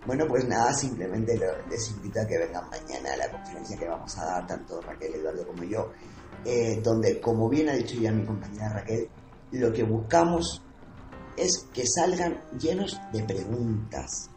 Bueno, 0.05 0.25
pues 0.27 0.45
nada, 0.47 0.73
simplemente 0.73 1.39
les 1.69 1.89
invito 1.91 2.21
a 2.21 2.25
que 2.27 2.37
vengan 2.37 2.69
mañana 2.69 3.13
a 3.13 3.17
la 3.17 3.31
conferencia 3.31 3.77
que 3.77 3.87
vamos 3.87 4.17
a 4.19 4.25
dar, 4.25 4.47
tanto 4.47 4.79
Raquel, 4.81 5.15
Eduardo 5.15 5.47
como 5.47 5.63
yo, 5.63 5.91
eh, 6.43 6.79
donde, 6.83 7.19
como 7.19 7.49
bien 7.49 7.69
ha 7.69 7.73
dicho 7.73 7.95
ya 7.99 8.11
mi 8.11 8.23
compañera 8.25 8.69
Raquel, 8.69 9.09
lo 9.51 9.71
que 9.73 9.83
buscamos 9.83 10.61
es 11.37 11.67
que 11.73 11.85
salgan 11.87 12.39
llenos 12.59 12.99
de 13.11 13.23
preguntas. 13.23 14.29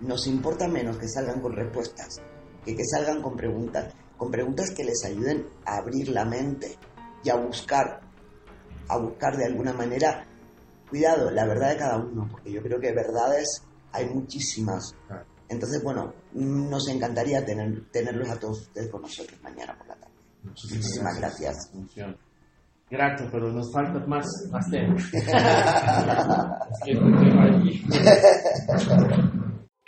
Nos 0.00 0.26
importa 0.26 0.66
menos 0.66 0.96
que 0.96 1.08
salgan 1.08 1.40
con 1.40 1.52
respuestas 1.52 2.20
que 2.64 2.74
que 2.74 2.84
salgan 2.84 3.22
con 3.22 3.36
preguntas, 3.36 3.92
con 4.16 4.30
preguntas 4.30 4.70
que 4.70 4.84
les 4.84 5.04
ayuden 5.04 5.46
a 5.64 5.76
abrir 5.78 6.08
la 6.08 6.24
mente 6.24 6.76
y 7.22 7.30
a 7.30 7.36
buscar, 7.36 8.00
a 8.88 8.98
buscar 8.98 9.36
de 9.36 9.46
alguna 9.46 9.72
manera, 9.72 10.26
cuidado, 10.88 11.30
la 11.30 11.46
verdad 11.46 11.70
de 11.70 11.76
cada 11.76 11.98
uno, 11.98 12.28
porque 12.30 12.52
yo 12.52 12.62
creo 12.62 12.80
que 12.80 12.92
verdades 12.92 13.62
hay 13.92 14.08
muchísimas. 14.08 14.94
Entonces, 15.48 15.82
bueno, 15.82 16.12
nos 16.34 16.88
encantaría 16.88 17.44
tener, 17.44 17.90
tenerlos 17.90 18.28
a 18.30 18.38
todos 18.38 18.60
ustedes 18.60 18.90
con 18.90 19.02
nosotros 19.02 19.40
mañana 19.42 19.76
por 19.76 19.88
la 19.88 19.94
tarde. 19.94 20.14
Muchísimas 20.44 21.18
gracias. 21.18 21.68
Asunción. 21.68 22.16
Grato, 22.90 23.24
pero 23.30 23.52
nos 23.52 23.72
falta 23.72 24.04
más, 24.06 24.26
más 24.50 24.68
tema. 24.70 24.96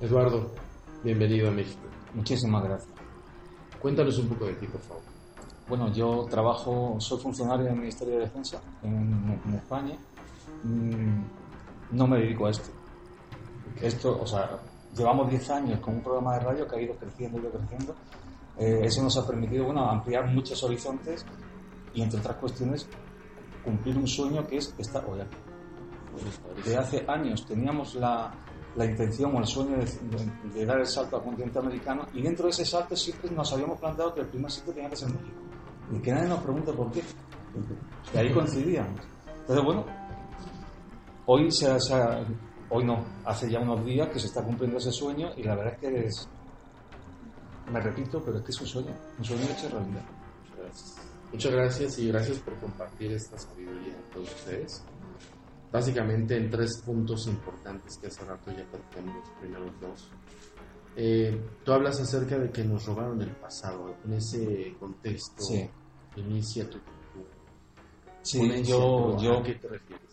Eduardo, 0.00 0.50
bienvenido 1.04 1.48
a 1.48 1.50
México. 1.50 1.82
Muchísimas 2.14 2.64
gracias. 2.64 2.94
Cuéntanos 3.82 4.18
un 4.18 4.28
poco 4.28 4.46
de 4.46 4.54
ti, 4.54 4.66
por 4.66 4.80
favor. 4.80 5.02
Bueno, 5.68 5.92
yo 5.92 6.26
trabajo, 6.30 6.96
soy 6.98 7.20
funcionario 7.20 7.66
del 7.66 7.76
Ministerio 7.76 8.14
de 8.14 8.20
Defensa 8.20 8.60
en, 8.82 9.40
en 9.44 9.54
España. 9.54 9.96
Mm, 10.64 11.22
No 11.92 12.06
me 12.06 12.18
dedico 12.18 12.46
a 12.46 12.50
esto. 12.50 12.70
Esto, 13.80 14.18
o 14.22 14.26
sea, 14.26 14.58
llevamos 14.96 15.28
10 15.28 15.50
años 15.50 15.80
con 15.80 15.96
un 15.96 16.02
programa 16.02 16.34
de 16.34 16.40
radio 16.40 16.66
que 16.66 16.76
ha 16.76 16.80
ido 16.80 16.94
creciendo, 16.94 17.38
ido 17.38 17.50
creciendo. 17.50 17.94
Eh, 18.58 18.80
eso 18.84 19.02
nos 19.02 19.16
ha 19.18 19.26
permitido, 19.26 19.66
bueno, 19.66 19.88
ampliar 19.88 20.26
muchos 20.28 20.62
horizontes 20.64 21.26
y, 21.92 22.00
entre 22.00 22.20
otras 22.20 22.36
cuestiones, 22.36 22.88
cumplir 23.62 23.98
un 23.98 24.06
sueño 24.06 24.46
que 24.46 24.56
es 24.56 24.74
estar 24.78 25.04
hoy 25.04 25.20
aquí. 25.20 25.36
Desde 26.56 26.76
hace 26.76 27.04
años 27.06 27.46
teníamos 27.46 27.94
la, 27.94 28.32
la 28.76 28.84
intención 28.84 29.34
o 29.34 29.38
el 29.40 29.46
sueño 29.46 29.76
de, 29.76 29.84
de- 29.84 30.54
de 30.54 30.66
dar 30.66 30.78
el 30.78 30.86
salto 30.86 31.16
al 31.16 31.22
continente 31.24 31.58
americano 31.58 32.06
y 32.14 32.22
dentro 32.22 32.44
de 32.46 32.50
ese 32.50 32.64
salto 32.64 32.94
siempre 32.96 33.30
nos 33.30 33.52
habíamos 33.52 33.78
planteado 33.80 34.14
que 34.14 34.20
el 34.20 34.26
primer 34.28 34.50
sitio 34.50 34.72
tenía 34.72 34.88
que 34.90 34.96
ser 34.96 35.08
México. 35.08 35.40
Y 35.92 35.98
que 36.00 36.12
nadie 36.12 36.28
nos 36.28 36.38
pregunte 36.40 36.72
por 36.72 36.90
qué. 36.92 37.02
Y 38.14 38.16
ahí 38.16 38.32
coincidíamos. 38.32 39.00
Entonces, 39.40 39.64
bueno, 39.64 39.84
hoy, 41.26 41.50
se, 41.50 41.80
se 41.80 41.94
hoy 42.68 42.84
no, 42.84 43.04
hace 43.24 43.50
ya 43.50 43.58
unos 43.58 43.84
días 43.84 44.08
que 44.10 44.20
se 44.20 44.26
está 44.28 44.42
cumpliendo 44.44 44.78
ese 44.78 44.92
sueño 44.92 45.30
y 45.36 45.42
la 45.42 45.56
verdad 45.56 45.74
es 45.74 45.78
que 45.80 46.06
es, 46.06 46.28
me 47.72 47.80
repito, 47.80 48.22
pero 48.24 48.38
es 48.38 48.44
que 48.44 48.50
es 48.52 48.60
un 48.60 48.66
sueño, 48.68 48.94
un 49.18 49.24
sueño 49.24 49.42
hecho 49.44 49.68
realidad. 49.68 50.04
Muchas 51.32 51.52
gracias. 51.52 51.98
Y 51.98 52.08
gracias 52.08 52.38
por 52.38 52.54
compartir 52.56 53.12
esta 53.12 53.36
sabiduría 53.38 53.94
todos 54.12 54.28
ustedes. 54.32 54.84
Básicamente 55.72 56.36
en 56.36 56.50
tres 56.50 56.82
puntos 56.84 57.26
importantes 57.28 57.96
que 57.98 58.08
hace 58.08 58.24
rato 58.24 58.50
ya 58.50 58.64
platicamos 58.64 59.14
los 59.14 59.28
primeros 59.40 59.80
dos. 59.80 60.08
Eh, 60.96 61.40
tú 61.64 61.72
hablas 61.72 62.00
acerca 62.00 62.36
de 62.38 62.50
que 62.50 62.64
nos 62.64 62.84
robaron 62.86 63.22
el 63.22 63.30
pasado, 63.36 63.94
en 64.04 64.14
ese 64.14 64.74
contexto 64.80 65.42
Sí. 65.42 65.70
inicia 66.16 66.68
tu, 66.68 66.78
tu 66.78 67.24
Sí, 68.22 68.62
yo, 68.64 69.16
yo, 69.18 69.38
¿a 69.38 69.42
qué 69.44 69.54
te 69.54 69.68
refieres? 69.68 70.06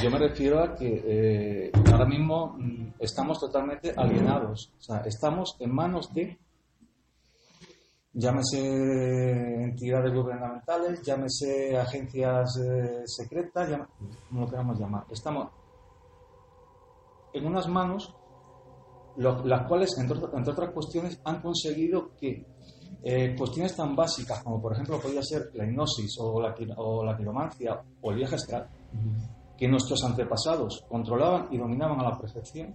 yo 0.00 0.10
me 0.10 0.18
refiero 0.18 0.62
a 0.62 0.74
que 0.76 1.02
eh, 1.04 1.72
ahora 1.90 2.06
mismo 2.06 2.54
mm, 2.56 2.92
estamos 3.00 3.40
totalmente 3.40 3.92
alienados. 3.96 4.72
O 4.78 4.82
sea, 4.82 4.98
estamos 5.00 5.56
en 5.58 5.74
manos 5.74 6.14
de, 6.14 6.38
llámese 8.14 9.62
entidades 9.64 10.12
gubernamentales, 10.14 11.02
llámese 11.02 11.76
agencias 11.78 12.56
eh, 12.58 13.02
secretas, 13.06 13.70
como 14.28 14.42
lo 14.42 14.50
queramos 14.50 14.78
llamar. 14.78 15.04
Estamos 15.10 15.48
en 17.32 17.46
unas 17.46 17.68
manos 17.68 18.14
lo- 19.16 19.44
las 19.44 19.66
cuales, 19.66 19.96
entre, 19.98 20.18
otras- 20.18 20.34
entre 20.34 20.52
otras 20.52 20.70
cuestiones, 20.72 21.20
han 21.24 21.40
conseguido 21.40 22.10
que 22.16 22.46
eh, 23.04 23.34
cuestiones 23.36 23.74
tan 23.74 23.96
básicas 23.96 24.42
como, 24.44 24.60
por 24.62 24.72
ejemplo, 24.74 25.00
podría 25.00 25.22
ser 25.22 25.50
la 25.54 25.64
hipnosis 25.64 26.16
o 26.20 26.40
la, 26.40 26.54
o 26.76 27.04
la 27.04 27.16
quiromancia 27.16 27.80
o 28.00 28.10
el 28.10 28.16
viaje 28.18 28.36
astral, 28.36 28.68
que 29.56 29.66
nuestros 29.68 30.04
antepasados 30.04 30.84
controlaban 30.88 31.48
y 31.50 31.58
dominaban 31.58 31.98
a 32.00 32.10
la 32.10 32.18
perfección, 32.18 32.74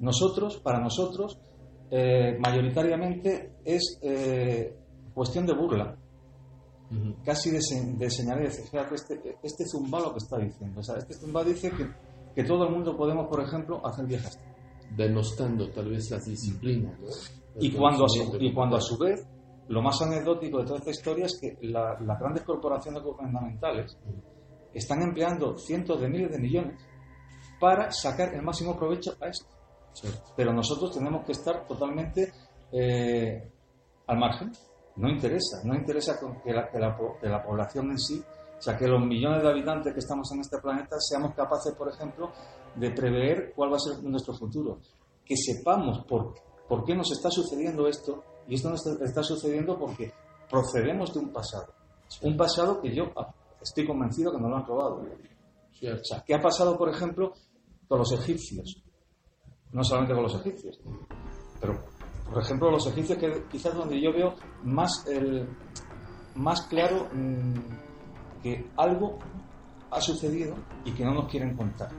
nosotros, 0.00 0.58
para 0.58 0.78
nosotros, 0.78 1.38
eh, 1.90 2.36
mayoritariamente 2.38 3.52
es 3.64 3.98
eh, 4.02 4.74
cuestión 5.14 5.46
de 5.46 5.54
burla, 5.54 5.96
Ujú. 6.90 7.14
casi 7.24 7.50
de, 7.50 7.58
de 7.98 8.10
señalar 8.10 8.42
y 8.42 8.46
decir, 8.46 8.64
fíjate, 8.70 8.94
este, 8.94 9.36
este 9.42 9.64
zumba 9.66 10.00
lo 10.00 10.12
que 10.12 10.18
está 10.18 10.38
diciendo. 10.38 10.80
O 10.80 10.82
sea, 10.82 10.96
este 10.96 11.14
zumba 11.14 11.44
dice 11.44 11.70
que, 11.70 11.86
que 12.34 12.44
todo 12.44 12.64
el 12.66 12.72
mundo 12.74 12.96
podemos, 12.96 13.26
por 13.28 13.42
ejemplo, 13.42 13.84
hacer 13.86 14.06
viaje 14.06 14.26
astral. 14.28 14.54
denostando 14.96 15.70
tal 15.70 15.90
vez 15.90 16.10
las 16.10 16.24
disciplinas, 16.24 16.98
¿no? 16.98 17.06
Y 17.60 17.72
cuando, 17.72 18.04
a 18.04 18.08
su, 18.08 18.36
y 18.40 18.54
cuando 18.54 18.76
a 18.76 18.80
su 18.80 18.96
vez, 18.96 19.26
lo 19.68 19.82
más 19.82 20.00
anecdótico 20.00 20.58
de 20.60 20.64
toda 20.64 20.78
esta 20.78 20.90
historia 20.90 21.26
es 21.26 21.38
que 21.40 21.58
la- 21.66 21.98
las 22.00 22.18
grandes 22.18 22.42
corporaciones 22.44 23.02
gubernamentales 23.02 23.98
están 24.72 25.02
empleando 25.02 25.58
cientos 25.58 26.00
de 26.00 26.08
miles 26.08 26.30
de 26.30 26.38
millones 26.38 26.80
para 27.60 27.90
sacar 27.90 28.32
el 28.34 28.42
máximo 28.42 28.76
provecho 28.78 29.12
a 29.20 29.26
esto. 29.28 29.46
Pero 30.36 30.52
nosotros 30.52 30.92
tenemos 30.92 31.24
que 31.24 31.32
estar 31.32 31.66
totalmente 31.66 32.32
eh, 32.72 33.50
al 34.06 34.18
margen. 34.18 34.52
No 34.96 35.08
interesa, 35.08 35.58
no 35.64 35.74
interesa 35.74 36.18
que, 36.44 36.52
la, 36.52 36.68
que 36.70 36.78
la 36.78 36.96
po- 36.96 37.16
que 37.20 37.28
la 37.28 37.42
población 37.42 37.90
en 37.90 37.98
sí, 37.98 38.20
o 38.58 38.60
sea, 38.60 38.76
que 38.76 38.86
los 38.88 39.00
millones 39.04 39.42
de 39.42 39.48
habitantes 39.48 39.92
que 39.92 40.00
estamos 40.00 40.30
en 40.32 40.40
este 40.40 40.58
planeta 40.58 40.96
seamos 40.98 41.34
capaces, 41.34 41.72
por 41.74 41.88
ejemplo, 41.88 42.32
de 42.74 42.90
prever 42.90 43.52
cuál 43.54 43.72
va 43.72 43.76
a 43.76 43.80
ser 43.80 44.02
nuestro 44.02 44.34
futuro. 44.34 44.80
Que 45.24 45.36
sepamos 45.36 46.04
por, 46.06 46.34
por 46.68 46.84
qué 46.84 46.96
nos 46.96 47.12
está 47.12 47.30
sucediendo 47.30 47.86
esto, 47.86 48.24
y 48.48 48.54
esto 48.56 48.70
nos 48.70 48.84
está, 48.86 49.22
sucediendo 49.22 49.78
porque 49.78 50.12
procedemos 50.50 51.12
de 51.14 51.20
un 51.20 51.32
pasado. 51.32 51.72
Un 52.22 52.36
pasado 52.36 52.80
que 52.80 52.92
yo 52.94 53.04
estoy 53.60 53.86
convencido 53.86 54.32
que 54.32 54.38
nos 54.40 54.50
lo 54.50 54.56
han 54.56 54.66
robado. 54.66 54.96
O 54.96 56.04
sea, 56.04 56.24
¿qué 56.26 56.34
ha 56.34 56.40
pasado, 56.40 56.76
por 56.76 56.88
ejemplo, 56.88 57.32
con 57.86 57.98
los 57.98 58.10
egipcios? 58.12 58.82
No 59.72 59.84
solamente 59.84 60.14
con 60.14 60.22
los 60.22 60.34
egipcios, 60.34 60.80
pero, 61.60 61.78
por 62.30 62.42
ejemplo, 62.42 62.70
los 62.70 62.86
egipcios, 62.86 63.18
que 63.18 63.44
quizás 63.50 63.74
donde 63.74 64.00
yo 64.00 64.12
veo 64.12 64.34
más, 64.64 65.06
el, 65.06 65.48
más 66.34 66.62
claro 66.62 67.08
mm, 67.12 68.42
que 68.42 68.70
algo 68.76 69.18
ha 69.90 70.00
sucedido 70.00 70.54
y 70.84 70.92
que 70.92 71.04
no 71.04 71.14
nos 71.14 71.30
quieren 71.30 71.56
contar. 71.56 71.90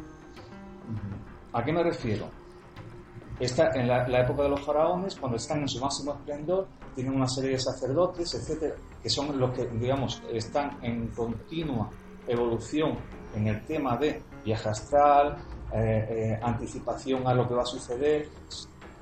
¿A 1.54 1.64
qué 1.64 1.72
me 1.72 1.84
refiero? 1.84 2.28
Está 3.40 3.72
en 3.74 3.88
la, 3.88 4.08
la 4.08 4.22
época 4.22 4.44
de 4.44 4.50
los 4.50 4.62
faraones, 4.62 5.16
cuando 5.16 5.38
están 5.38 5.62
en 5.62 5.68
su 5.68 5.80
máximo 5.80 6.14
esplendor, 6.14 6.68
tienen 6.96 7.16
una 7.16 7.28
serie 7.28 7.52
de 7.52 7.60
sacerdotes, 7.60 8.34
etcétera, 8.34 8.76
que 9.02 9.10
son 9.10 9.40
los 9.40 9.52
que, 9.52 9.66
digamos, 9.68 10.22
están 10.32 10.78
en 10.84 11.08
continua 11.10 11.90
evolución 12.28 12.98
en 13.36 13.48
el 13.48 13.66
tema 13.66 13.98
de 13.98 14.22
viaje 14.44 14.70
astral, 14.70 15.38
eh, 15.74 16.08
eh, 16.10 16.40
anticipación 16.42 17.28
a 17.28 17.34
lo 17.34 17.48
que 17.48 17.54
va 17.56 17.62
a 17.64 17.66
suceder. 17.66 18.28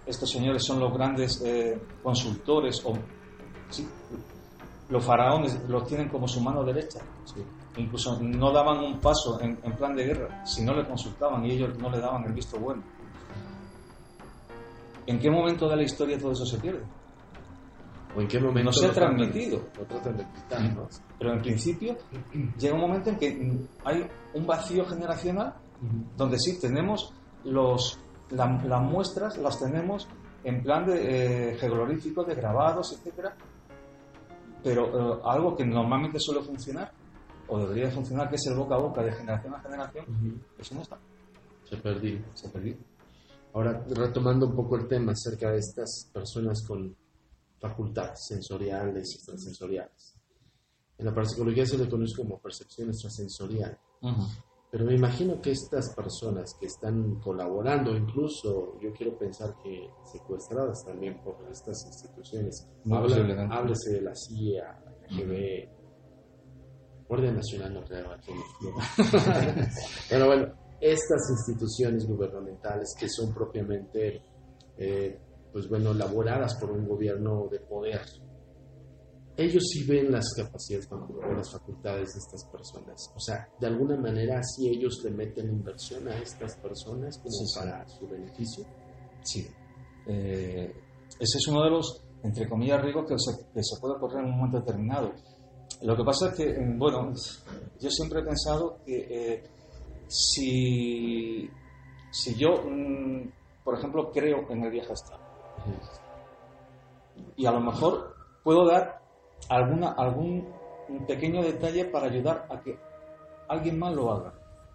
Estos 0.05 0.29
señores 0.31 0.63
son 0.63 0.79
los 0.79 0.93
grandes 0.93 1.41
eh, 1.45 1.77
consultores, 2.01 2.81
o 2.85 2.93
sí, 3.69 3.87
los 4.89 5.03
faraones 5.03 5.59
los 5.67 5.85
tienen 5.85 6.07
como 6.09 6.27
su 6.27 6.39
mano 6.41 6.63
derecha. 6.63 6.99
Sí. 7.25 7.43
Incluso 7.77 8.17
no 8.21 8.51
daban 8.51 8.79
un 8.79 8.99
paso 8.99 9.39
en, 9.41 9.59
en 9.61 9.73
plan 9.73 9.95
de 9.95 10.05
guerra 10.05 10.45
si 10.45 10.63
no 10.63 10.73
le 10.73 10.87
consultaban 10.87 11.45
y 11.45 11.51
ellos 11.51 11.77
no 11.77 11.89
le 11.89 11.99
daban 11.99 12.23
el 12.25 12.33
visto 12.33 12.57
bueno. 12.57 12.81
¿En 15.05 15.19
qué 15.19 15.29
momento 15.29 15.69
de 15.69 15.75
la 15.75 15.83
historia 15.83 16.17
todo 16.17 16.31
eso 16.31 16.45
se 16.45 16.57
pierde? 16.57 16.83
¿O 18.15 18.21
en 18.21 18.27
qué 18.27 18.39
momento 18.39 18.71
No 18.71 18.73
se 18.73 18.87
ha 18.87 18.91
tratan- 18.91 19.15
transmitido. 19.17 19.61
Lo 19.77 19.83
tratan 19.85 20.17
de 20.17 20.25
quitar, 20.33 20.61
¿no? 20.75 20.87
Pero 21.19 21.33
en 21.33 21.41
principio 21.41 21.95
llega 22.57 22.73
un 22.75 22.81
momento 22.81 23.09
en 23.11 23.17
que 23.17 23.57
hay 23.85 24.07
un 24.33 24.45
vacío 24.47 24.85
generacional 24.85 25.53
donde 26.15 26.39
sí 26.39 26.59
tenemos 26.59 27.13
los, 27.43 27.99
la- 28.31 28.61
las 28.63 28.81
muestras, 28.81 29.37
las 29.37 29.59
tenemos 29.59 30.07
en 30.43 30.61
plan 30.63 30.85
de 30.85 31.51
eh, 31.51 31.57
de 31.57 32.35
grabados, 32.35 32.93
etcétera, 32.93 33.35
pero 34.63 35.17
eh, 35.17 35.21
algo 35.25 35.55
que 35.55 35.65
normalmente 35.65 36.19
suele 36.19 36.41
funcionar, 36.41 36.91
o 37.47 37.59
debería 37.59 37.89
funcionar, 37.91 38.29
que 38.29 38.35
es 38.35 38.45
el 38.47 38.55
boca 38.57 38.75
a 38.75 38.79
boca 38.79 39.01
de 39.03 39.11
generación 39.13 39.53
a 39.55 39.61
generación, 39.61 40.05
Ujú. 40.09 40.39
eso 40.59 40.75
no 40.75 40.81
está, 40.81 40.97
Se 41.69 41.77
perdió. 41.77 42.19
se 42.33 42.49
perdió. 42.49 42.75
Ahora, 43.53 43.83
retomando 43.89 44.47
un 44.47 44.55
poco 44.55 44.75
el 44.75 44.87
tema 44.87 45.13
acerca 45.13 45.51
de 45.51 45.59
estas 45.59 46.09
personas 46.13 46.63
con 46.67 46.95
facultades 47.59 48.19
sensoriales 48.27 49.09
y 49.11 49.15
extrasensoriales. 49.15 50.13
En 50.97 51.05
la 51.05 51.11
parapsicología 51.13 51.65
se 51.65 51.77
le 51.77 51.89
conoce 51.89 52.15
como 52.15 52.37
percepción 52.39 52.89
extrasensorial. 52.89 53.77
Pero 54.69 54.83
me 54.83 54.95
imagino 54.95 55.41
que 55.41 55.51
estas 55.51 55.95
personas 55.95 56.53
que 56.59 56.65
están 56.65 57.21
colaborando, 57.21 57.95
incluso 57.95 58.77
yo 58.81 58.91
quiero 58.91 59.17
pensar 59.17 59.55
que 59.63 59.89
secuestradas 60.03 60.83
también 60.85 61.21
por 61.23 61.37
estas 61.49 61.85
instituciones, 61.85 62.67
háblese 62.91 63.91
de 63.91 64.01
la 64.01 64.13
CIA, 64.13 64.79
la 64.83 64.91
KGB, 65.07 65.69
Guardia 67.07 67.31
Nacional 67.31 67.73
no 67.73 67.83
creo 67.85 68.11
aquí. 68.11 68.33
Pero 70.09 70.25
bueno, 70.25 70.53
estas 70.81 71.21
instituciones 71.29 72.05
gubernamentales 72.05 72.93
que 72.99 73.07
son 73.07 73.33
propiamente, 73.33 74.21
eh, 74.77 75.17
pues 75.51 75.69
bueno, 75.69 75.91
elaboradas 75.91 76.55
por 76.59 76.71
un 76.71 76.85
gobierno 76.85 77.47
de 77.49 77.59
poder, 77.61 78.01
ellos 79.37 79.63
sí 79.71 79.85
ven 79.85 80.11
las 80.11 80.33
capacidades 80.35 80.89
o 80.91 81.31
las 81.33 81.51
facultades 81.51 82.13
de 82.13 82.19
estas 82.19 82.43
personas. 82.45 83.11
O 83.15 83.19
sea, 83.19 83.47
de 83.59 83.67
alguna 83.67 83.95
manera 83.95 84.41
sí 84.43 84.67
ellos 84.67 85.01
le 85.03 85.11
meten 85.11 85.49
inversión 85.49 86.07
a 86.07 86.17
estas 86.17 86.55
personas 86.57 87.17
como 87.17 87.31
Sí, 87.31 87.45
sí. 87.45 87.59
para 87.59 87.87
su 87.87 88.07
beneficio. 88.07 88.65
Sí. 89.23 89.47
Eh, 90.07 90.73
ese 91.19 91.37
es 91.37 91.47
uno 91.47 91.63
de 91.63 91.69
los, 91.69 92.03
entre 92.23 92.49
comillas, 92.49 92.81
riesgos 92.81 93.05
que 93.07 93.15
se, 93.17 93.37
que 93.53 93.63
se 93.63 93.79
puede 93.79 93.99
correr 93.99 94.19
en 94.23 94.31
un 94.31 94.37
momento 94.37 94.59
determinado. 94.59 95.11
Lo 95.81 95.95
que 95.95 96.03
pasa 96.03 96.29
es 96.29 96.35
que, 96.35 96.49
eh, 96.49 96.73
bueno, 96.75 97.13
yo 97.79 97.89
siempre 97.91 98.21
he 98.21 98.23
pensado 98.23 98.79
que 98.85 99.07
eh, 99.09 99.43
si, 100.07 101.47
si 102.11 102.35
yo, 102.35 102.63
mm, 102.67 103.31
por 103.63 103.77
ejemplo, 103.77 104.11
creo 104.11 104.49
en 104.49 104.63
el 104.63 104.71
viaje 104.71 104.93
astral 104.93 105.19
y 107.35 107.45
a 107.45 107.51
lo 107.51 107.59
mejor 107.61 108.15
puedo 108.43 108.65
dar 108.65 108.96
alguna, 109.49 109.91
algún 109.91 110.47
pequeño 111.07 111.41
detalle 111.41 111.85
para 111.85 112.07
ayudar 112.07 112.45
a 112.49 112.59
que 112.61 112.77
alguien 113.49 113.79
más 113.79 113.93
lo 113.93 114.11
haga. 114.11 114.33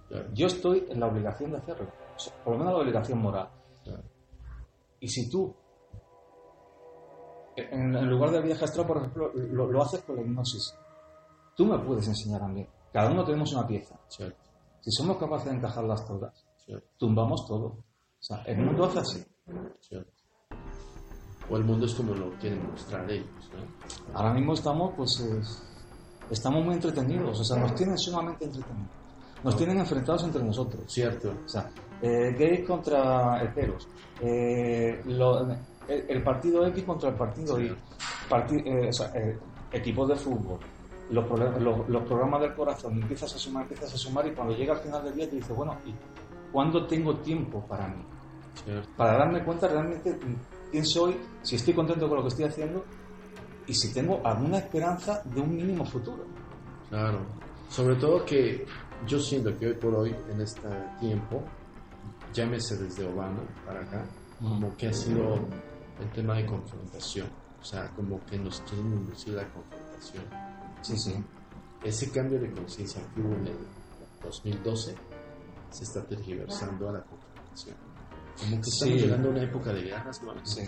Claro, 0.09 0.29
Yo 0.35 0.47
estoy 0.47 0.87
en 0.91 1.01
la 1.01 1.07
obligación 1.07 1.51
de 1.53 1.59
hacerlo, 1.59 1.89
o 2.15 2.19
sea, 2.19 2.33
por 2.45 2.53
lo 2.55 2.59
menos 2.59 2.75
la 2.75 2.81
obligación 2.81 3.19
moral. 3.21 3.49
claro. 3.85 4.03
Y 5.01 5.09
si 5.09 5.29
tú, 5.29 5.55
en, 7.57 7.95
en 7.95 8.09
lugar 8.09 8.31
del 8.31 8.43
viaje 8.45 8.65
astral, 8.65 8.87
por 8.87 8.99
ejemplo, 8.99 9.31
lo, 9.35 9.71
lo 9.71 9.83
haces 9.83 10.03
con 10.03 10.17
la 10.17 10.23
hipnosis, 10.23 10.75
tú 11.57 11.67
me 11.67 11.79
puedes 11.79 12.07
enseñar 12.09 12.43
a 12.43 12.49
mí. 12.49 12.67
Cada 12.93 13.11
uno 13.11 13.25
tenemos 13.25 13.53
una 13.53 13.67
pieza. 13.67 13.99
Cierto, 14.09 14.39
Si 14.81 14.91
somos 14.93 15.17
capaces 15.19 15.51
de 15.51 15.57
encajarlas 15.59 16.07
todas, 16.07 16.47
cierto, 16.59 16.87
tumbamos 16.99 17.47
todo. 17.47 17.67
O 17.67 18.23
sea, 18.25 18.43
el 18.47 18.59
mundo 18.59 18.85
hace 18.85 19.01
así. 19.01 19.25
cierto. 19.81 20.13
O 21.53 21.57
el 21.59 21.65
mundo 21.65 21.85
es 21.85 21.95
como 21.95 22.15
lo 22.15 22.31
quieren 22.41 22.67
mostrar 22.71 23.11
ellos, 23.11 23.27
¿no? 23.53 24.19
Ahora 24.19 24.33
mismo 24.33 24.55
estamos, 24.55 24.95
pues, 24.97 25.21
es- 25.21 25.63
estamos 26.31 26.65
muy 26.65 26.75
entretenidos. 26.75 27.39
O 27.41 27.45
sea, 27.45 27.59
nos 27.59 27.75
tienen 27.75 27.99
sumamente 27.99 28.47
entretenidos. 28.47 28.91
Nos 29.45 29.57
tienen 29.57 29.79
enfrentados 29.79 30.25
entre 30.25 30.43
nosotros. 30.43 30.83
Cierto, 30.87 31.35
O 31.45 31.49
sea, 31.49 31.69
eh, 32.01 32.35
gays 32.39 32.67
contra 32.67 33.43
heteros. 33.43 33.87
Eh, 34.21 35.03
lo- 35.07 35.43
el, 35.89 36.05
el 36.09 36.23
partido 36.23 36.65
X 36.69 36.85
contra 36.85 37.11
el 37.11 37.17
partido 37.17 37.61
Y. 37.61 37.77
Parti- 38.31 38.63
eh, 38.65 38.89
o 38.89 38.93
sea, 38.93 39.13
eh, 39.15 39.39
equipos 39.73 40.09
de 40.09 40.17
fútbol. 40.17 40.59
Los, 41.11 41.29
los- 41.61 41.87
los 41.89 42.03
programas 42.05 42.41
del 42.41 42.55
corazón. 42.55 42.95
Empiezas 43.03 43.35
a 43.35 43.39
sumar, 43.39 43.65
empiezas 43.65 43.93
a 43.93 43.97
sumar 43.99 44.27
y 44.27 44.31
cuando 44.31 44.55
llega 44.57 44.73
al 44.73 44.81
final 44.81 45.05
del 45.05 45.15
día 45.17 45.29
te 45.29 45.37
dices, 45.37 45.55
bueno, 45.55 45.77
¿y 45.85 45.93
cuándo 46.51 46.87
tengo 46.87 47.15
tiempo 47.17 47.61
para 47.69 47.89
mí? 47.89 48.03
cierto. 48.65 48.89
Para 48.97 49.19
darme 49.19 49.43
cuenta 49.45 49.67
realmente 49.69 50.19
quién 50.73 50.85
soy, 50.87 51.17
si 51.43 51.57
estoy 51.57 51.75
contento 51.75 52.09
con 52.09 52.17
lo 52.17 52.23
que 52.23 52.31
estoy 52.31 52.47
haciendo 52.47 52.85
y 53.67 53.75
si 53.75 53.93
tengo 53.93 54.21
alguna 54.25 54.59
esperanza 54.59 55.23
de 55.25 55.41
un 55.41 55.55
mínimo 55.55 55.85
futuro. 55.85 56.25
Claro. 56.89 57.21
Sobre 57.69 57.95
todo 57.97 58.25
que 58.25 58.67
yo 59.07 59.21
siento 59.21 59.57
que 59.57 59.69
hoy 59.69 59.75
por 59.75 59.95
hoy, 59.95 60.15
en 60.31 60.41
este 60.41 60.69
tiempo, 60.99 61.43
llámese 62.33 62.77
desde 62.77 63.07
Obama 63.07 63.43
para 63.65 63.83
acá, 63.83 64.05
como 64.41 64.77
que 64.77 64.89
ha 64.89 64.93
sido 64.93 65.39
el 66.01 66.11
tema 66.13 66.37
de 66.37 66.47
confrontación. 66.47 67.29
O 67.61 67.65
sea, 67.65 67.89
como 67.95 68.25
que 68.27 68.39
nos 68.39 68.61
quieren 68.63 68.87
inducir 68.87 69.35
la 69.35 69.47
confrontación. 69.53 70.25
Sí, 70.81 70.99
sí. 70.99 71.15
Ese 71.85 72.11
cambio 72.11 72.41
de 72.41 72.51
conciencia 72.51 73.01
que 73.15 73.21
hubo 73.21 73.35
en 73.35 73.47
el 73.47 73.57
2012 74.25 74.95
se 75.71 75.85
está 75.85 76.05
tergiversando 76.05 76.89
a 76.89 76.93
la 76.93 77.03
confrontación. 77.03 77.92
Como 78.41 78.57
que 78.61 78.69
estamos 78.69 78.95
Sí. 78.95 79.07
llegando 79.07 79.29
a 79.29 79.31
una 79.33 79.43
época 79.45 79.73
de 79.73 79.83
guerras, 79.83 80.23
¿no? 80.23 80.33
Sí. 80.47 80.63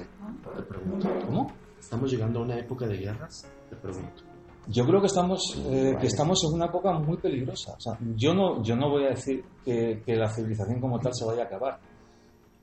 Te 0.57 0.63
pregunto. 0.63 1.09
¿Cómo? 1.27 1.53
¿Estamos 1.81 2.11
llegando 2.11 2.41
a 2.41 2.43
una 2.43 2.59
época 2.59 2.87
de 2.87 2.97
guerras? 2.97 3.51
Te 3.71 3.77
pregunto. 3.77 4.23
Yo 4.69 4.87
creo 4.87 5.01
que 5.01 5.07
estamos, 5.09 5.63
eh, 5.67 5.95
que 6.01 6.07
estamos 6.07 6.43
en 6.45 6.55
una 6.55 6.67
época 6.67 6.93
muy 6.93 7.19
peligrosa. 7.19 7.75
O 7.77 7.81
sea, 7.81 7.99
yo 8.17 8.33
no, 8.35 8.63
yo 8.63 8.77
no 8.77 8.89
voy 8.91 9.05
a 9.05 9.11
decir 9.11 9.45
que, 9.65 10.03
que 10.05 10.17
la 10.17 10.29
civilización 10.31 10.81
como 10.81 10.99
tal 10.99 11.13
se 11.15 11.25
vaya 11.27 11.43
a 11.43 11.47
acabar, 11.47 11.79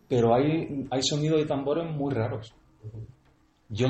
pero 0.07 0.33
hay, 0.33 0.87
hay 0.89 1.03
sonidos 1.03 1.39
de 1.39 1.45
tambores 1.45 1.85
muy 1.95 2.11
raros. 2.13 2.53
Yo, 3.69 3.87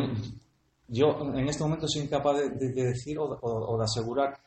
yo 0.90 1.06
en 1.34 1.48
este 1.48 1.64
momento 1.64 1.88
soy 1.88 2.04
incapaz 2.04 2.38
de, 2.38 2.50
de- 2.50 2.74
de 2.74 2.84
decir 2.88 3.18
o, 3.18 3.24
o- 3.26 3.74
o 3.74 3.78
de 3.78 3.84
asegurar 3.86 4.38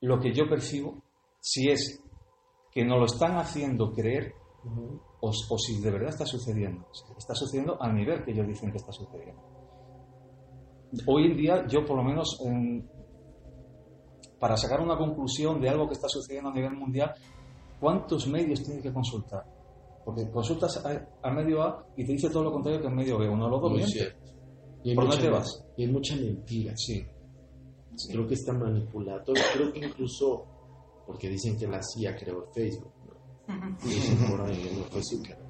lo 0.00 0.18
que 0.18 0.32
yo 0.34 0.48
percibo, 0.48 1.00
si 1.40 1.68
es 1.70 2.00
que 2.72 2.84
nos 2.84 2.98
lo 2.98 3.04
están 3.06 3.36
haciendo 3.36 3.92
creer 3.92 4.34
o, 5.20 5.30
o 5.30 5.58
si 5.58 5.80
de 5.80 5.90
verdad 5.90 6.10
está 6.10 6.26
sucediendo. 6.26 6.86
Está 7.16 7.34
sucediendo 7.34 7.80
al 7.80 7.94
nivel 7.94 8.24
que 8.24 8.32
ellos 8.32 8.46
dicen 8.46 8.70
que 8.70 8.78
está 8.78 8.92
sucediendo. 8.92 9.42
Hoy 11.06 11.26
en 11.26 11.36
día, 11.36 11.66
yo 11.66 11.84
por 11.84 11.96
lo 11.96 12.02
menos, 12.02 12.40
para 14.38 14.56
sacar 14.56 14.80
una 14.80 14.96
conclusión 14.96 15.60
de 15.60 15.68
algo 15.68 15.86
que 15.86 15.94
está 15.94 16.08
sucediendo 16.08 16.50
a 16.50 16.54
nivel 16.54 16.72
mundial, 16.72 17.14
¿cuántos 17.80 18.26
medios 18.28 18.62
tienes 18.62 18.82
que 18.82 18.92
consultar? 18.92 19.44
Porque 20.04 20.30
consultas 20.30 20.82
a, 20.84 21.28
a 21.28 21.30
medio 21.30 21.62
A 21.62 21.86
y 21.96 22.06
te 22.06 22.12
dice 22.12 22.30
todo 22.30 22.44
lo 22.44 22.52
contrario 22.52 22.80
que 22.80 22.86
en 22.86 22.94
medio 22.94 23.18
B. 23.18 23.28
Uno 23.28 23.48
los 23.48 23.60
dos 23.60 23.72
miente. 23.72 24.16
Y 24.82 24.94
¿Por 24.94 25.08
dónde 25.08 25.22
te 25.22 25.30
vas? 25.30 25.66
Y 25.76 25.84
hay 25.84 25.92
mucha 25.92 26.16
mentira. 26.16 26.72
Sí. 26.76 27.04
Creo 28.10 28.26
que 28.26 28.34
está 28.34 28.52
manipulado. 28.52 29.34
Creo 29.52 29.72
que 29.72 29.80
incluso, 29.80 30.46
porque 31.06 31.28
dicen 31.28 31.58
que 31.58 31.66
la 31.66 31.82
CIA 31.82 32.16
creó 32.16 32.46
Facebook, 32.54 32.92
¿no? 33.56 33.76
Dicen 33.82 34.30
por 34.30 34.40
ahí 34.42 34.56
que 34.62 34.76
no 34.76 34.84
fue 34.84 35.00
Zuckerberg. 35.02 35.48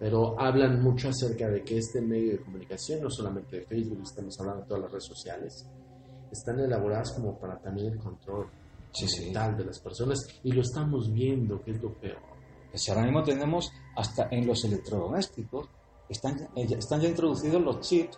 Pero 0.00 0.40
hablan 0.40 0.80
mucho 0.82 1.08
acerca 1.08 1.48
de 1.48 1.64
que 1.64 1.78
este 1.78 2.00
medio 2.00 2.32
de 2.32 2.40
comunicación, 2.40 3.02
no 3.02 3.10
solamente 3.10 3.56
de 3.60 3.66
Facebook, 3.66 4.00
estamos 4.04 4.38
hablando 4.38 4.62
de 4.62 4.68
todas 4.68 4.82
las 4.84 4.92
redes 4.92 5.06
sociales, 5.06 5.66
están 6.30 6.60
elaboradas 6.60 7.12
como 7.14 7.36
para 7.38 7.58
también 7.58 7.92
el 7.94 7.98
control 7.98 8.48
Sí, 8.92 9.06
sí. 9.08 9.24
mental 9.24 9.56
de 9.56 9.64
las 9.64 9.80
personas 9.80 10.18
y 10.44 10.52
lo 10.52 10.60
estamos 10.62 11.12
viendo, 11.12 11.60
que 11.62 11.72
es 11.72 11.82
lo 11.82 11.92
peor. 11.94 12.18
Si 12.74 12.90
ahora 12.90 13.02
mismo 13.04 13.22
tenemos 13.24 13.70
hasta 13.96 14.28
en 14.30 14.46
los 14.46 14.64
electrodomésticos, 14.64 15.68
están, 16.08 16.38
eh, 16.54 16.66
ya- 16.66 16.78
están 16.78 17.00
ya 17.00 17.08
introducidos 17.08 17.60
los 17.60 17.80
chips. 17.80 18.16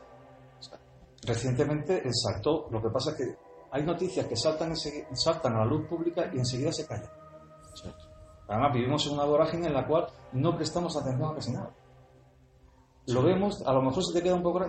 O 0.59 0.63
sea, 0.63 0.79
recientemente 1.25 2.03
saltó, 2.13 2.69
lo 2.71 2.83
que 2.83 2.91
pasa 2.91 3.13
es 3.13 3.17
que 3.17 3.37
hay 3.73 3.85
noticias 3.85 4.27
que 4.27 4.37
saltan, 4.37 4.75
saltan 5.15 5.55
a 5.55 5.59
la 5.61 5.65
luz 5.67 5.87
pública 5.89 6.31
y 6.35 6.39
enseguida 6.39 6.73
se 6.73 6.87
callan. 6.87 7.09
Además, 8.51 8.75
vivimos 8.75 9.07
en 9.07 9.13
una 9.13 9.25
vorágine 9.25 9.69
en 9.69 9.75
la 9.75 9.87
cual 9.87 10.09
no 10.33 10.57
prestamos 10.57 10.97
atención 10.97 11.31
a 11.31 11.35
casi 11.37 11.53
nada. 11.53 11.71
Lo 13.07 13.23
vemos, 13.23 13.65
a 13.65 13.73
lo 13.73 13.81
mejor 13.81 14.05
se 14.05 14.13
te 14.13 14.23
queda 14.23 14.35
un 14.35 14.43
poco... 14.43 14.61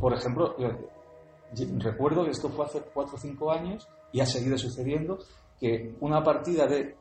Por 0.00 0.12
ejemplo, 0.12 0.56
eh, 0.58 0.88
recuerdo 1.78 2.24
que 2.24 2.32
esto 2.32 2.48
fue 2.48 2.64
hace 2.64 2.80
4 2.80 3.14
o 3.14 3.18
5 3.18 3.52
años 3.52 3.88
y 4.10 4.20
ha 4.20 4.26
seguido 4.26 4.58
sucediendo 4.58 5.18
que 5.60 5.96
una 6.00 6.22
partida 6.24 6.66
de... 6.66 6.96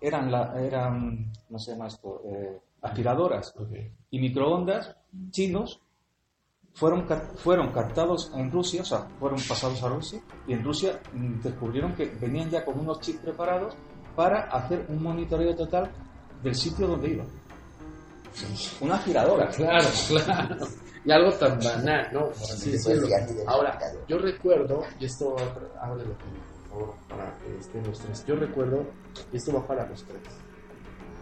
Eran, 0.00 0.32
la, 0.32 0.60
eran 0.60 1.30
no 1.48 1.58
sé 1.58 1.76
más, 1.76 2.00
eh, 2.24 2.60
aspiradoras 2.80 3.54
y 4.10 4.18
microondas 4.18 4.96
chinos 5.30 5.80
fueron, 6.74 7.06
fueron 7.36 7.70
captados 7.70 8.32
en 8.34 8.50
Rusia, 8.50 8.82
o 8.82 8.84
sea, 8.84 9.06
fueron 9.20 9.38
pasados 9.48 9.80
a 9.84 9.88
Rusia, 9.88 10.20
y 10.48 10.54
en 10.54 10.64
Rusia 10.64 11.00
mm, 11.12 11.40
descubrieron 11.40 11.94
que 11.94 12.06
venían 12.06 12.50
ya 12.50 12.64
con 12.64 12.80
unos 12.80 12.98
chips 12.98 13.20
preparados 13.20 13.76
para 14.14 14.42
hacer 14.50 14.84
un 14.88 15.02
monitoreo 15.02 15.54
total 15.56 15.90
del 16.42 16.54
sitio 16.54 16.86
donde 16.86 17.10
iban. 17.10 17.26
Una 18.80 18.94
aspiradora. 18.96 19.48
Claro, 19.50 19.86
claro. 20.08 20.56
Y 21.04 21.10
algo 21.10 21.32
tan 21.32 21.58
banal, 21.58 22.08
¿no? 22.12 22.20
Por 22.26 22.34
Sí, 22.36 22.70
de 22.70 23.44
Ahora, 23.46 23.78
yo 24.08 24.18
recuerdo, 24.18 24.82
y 25.00 25.04
esto 25.06 25.36
ábrelo 25.80 26.14
por 26.14 26.70
favor 26.70 26.94
para 27.08 27.36
que 27.38 27.58
estén 27.58 27.84
los 27.86 27.98
tres. 27.98 28.24
Yo 28.26 28.36
recuerdo, 28.36 28.86
y 29.32 29.36
esto 29.36 29.52
va 29.52 29.66
para 29.66 29.86
los 29.88 30.04
tres. 30.04 30.22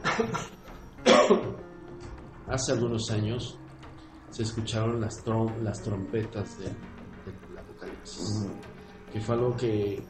Hace 2.48 2.72
algunos 2.72 3.10
años 3.10 3.56
se 4.30 4.42
escucharon 4.42 5.00
las, 5.00 5.24
trom- 5.24 5.56
las 5.62 5.80
trompetas 5.82 6.58
de- 6.58 6.64
del 6.66 7.58
apocalipsis, 7.58 8.46
que 9.12 9.20
fue 9.20 9.34
algo 9.34 9.56
que 9.56 10.02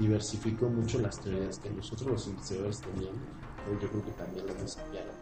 diversificó 0.00 0.66
mucho 0.68 0.98
las 0.98 1.20
teorías 1.20 1.58
que 1.58 1.70
nosotros 1.70 2.10
los 2.10 2.26
investigadores 2.28 2.80
teníamos, 2.80 3.20
pero 3.64 3.80
yo 3.80 3.88
creo 3.88 4.04
que 4.04 4.10
también 4.12 4.46
las 4.46 4.60
desafiaron. 4.60 5.14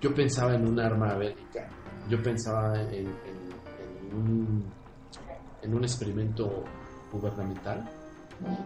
Yo 0.00 0.14
pensaba 0.14 0.54
en 0.54 0.66
un 0.66 0.78
arma 0.78 1.14
bélica, 1.14 1.68
yo 2.08 2.22
pensaba 2.22 2.80
en, 2.82 3.08
un, 4.12 4.64
en 5.62 5.74
un 5.74 5.82
experimento 5.82 6.62
gubernamental 7.10 7.88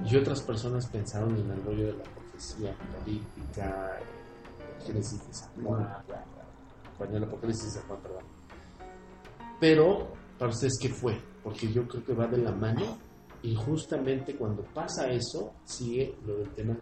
y 0.04 0.16
otras 0.16 0.42
personas 0.42 0.86
pensaron 0.86 1.36
en 1.36 1.50
el 1.50 1.64
rollo 1.64 1.86
de 1.86 1.92
la 1.92 2.04
profecía 2.04 2.72
apocalíptica, 2.72 3.98
el 3.98 4.84
Génesis 4.84 5.26
de 5.26 5.32
San 5.32 5.64
Juan, 5.64 5.88
bueno, 6.98 7.16
el 7.16 7.24
Apocalipsis 7.24 7.66
de 7.66 7.80
San 7.80 7.88
Juan, 7.88 8.00
perdón. 8.00 8.24
Pero, 9.60 10.12
para 10.38 10.50
ustedes, 10.50 10.76
¿qué 10.80 10.88
fue? 10.88 11.18
Porque 11.42 11.72
yo 11.72 11.86
creo 11.86 12.04
que 12.04 12.14
va 12.14 12.26
de 12.26 12.38
la 12.38 12.52
mano 12.52 12.98
y 13.42 13.54
justamente 13.54 14.36
cuando 14.36 14.62
pasa 14.72 15.08
eso, 15.10 15.54
sigue 15.64 16.16
lo 16.24 16.36
del 16.38 16.50
tema. 16.54 16.76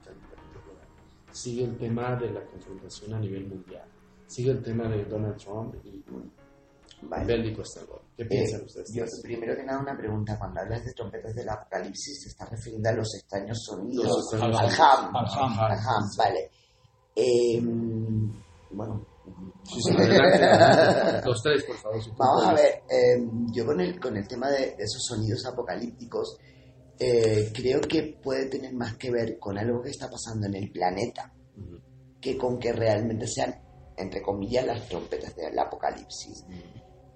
Sigue 1.32 1.64
el 1.64 1.76
tema 1.78 2.16
de 2.16 2.30
la 2.30 2.44
confrontación 2.44 3.14
a 3.14 3.20
nivel 3.20 3.46
mundial. 3.46 3.84
Sigue 4.26 4.50
el 4.50 4.62
tema 4.62 4.88
de 4.88 5.04
Donald 5.04 5.36
Trump 5.36 5.74
y 5.84 6.04
Vale. 7.02 7.24
bélico 7.24 7.62
hasta 7.62 7.80
luego. 7.82 8.02
¿Qué 8.16 8.24
Eh, 8.24 8.26
piensan 8.26 8.62
ustedes? 8.64 8.92
yo, 8.94 9.04
primero 9.22 9.56
que 9.56 9.62
nada, 9.64 9.80
una 9.80 9.96
pregunta. 9.96 10.36
Cuando 10.38 10.60
hablas 10.60 10.84
de 10.84 10.92
trompetas 10.92 11.34
del 11.34 11.48
apocalipsis, 11.48 12.22
te 12.24 12.28
estás 12.30 12.50
refiriendo 12.50 12.88
a 12.90 12.92
los 12.92 13.14
extraños 13.14 13.58
sonidos. 13.64 14.04
Los 14.06 14.32
extraños 14.34 14.58
al 14.60 14.70
sonidos. 14.70 14.80
ham. 14.80 15.16
Al 15.16 15.26
ham. 15.26 15.58
Al 15.60 15.72
ham, 15.78 16.04
vale. 16.18 16.50
Eh, 17.16 17.62
bueno, 18.72 19.06
Sí, 19.64 19.80
sí, 19.82 19.94
adelante. 19.96 21.26
Los 21.28 21.42
tres, 21.42 21.64
por 21.64 21.76
favor. 21.76 22.02
si 22.02 22.10
Vamos 22.18 22.46
a 22.46 22.50
puedes. 22.52 22.62
ver, 22.66 22.82
eh, 22.90 23.28
yo 23.52 23.66
con 23.66 23.80
el, 23.80 24.00
con 24.00 24.16
el 24.16 24.26
tema 24.26 24.50
de, 24.50 24.74
esos 24.78 25.04
sonidos 25.06 25.44
apocalípticos, 25.46 26.36
eh, 26.98 27.50
creo 27.54 27.80
que 27.80 28.18
puede 28.22 28.46
tener 28.46 28.72
más 28.74 28.96
que 28.96 29.10
ver 29.10 29.38
con 29.38 29.56
algo 29.58 29.82
que 29.82 29.90
está 29.90 30.08
pasando 30.10 30.46
en 30.46 30.54
el 30.54 30.70
planeta 30.70 31.32
Ujú. 31.56 31.78
que 32.20 32.36
con 32.36 32.58
que 32.58 32.72
realmente 32.72 33.26
sean, 33.26 33.54
entre 33.96 34.22
comillas, 34.22 34.66
las 34.66 34.88
trompetas 34.88 35.34
del 35.36 35.58
apocalipsis. 35.58 36.44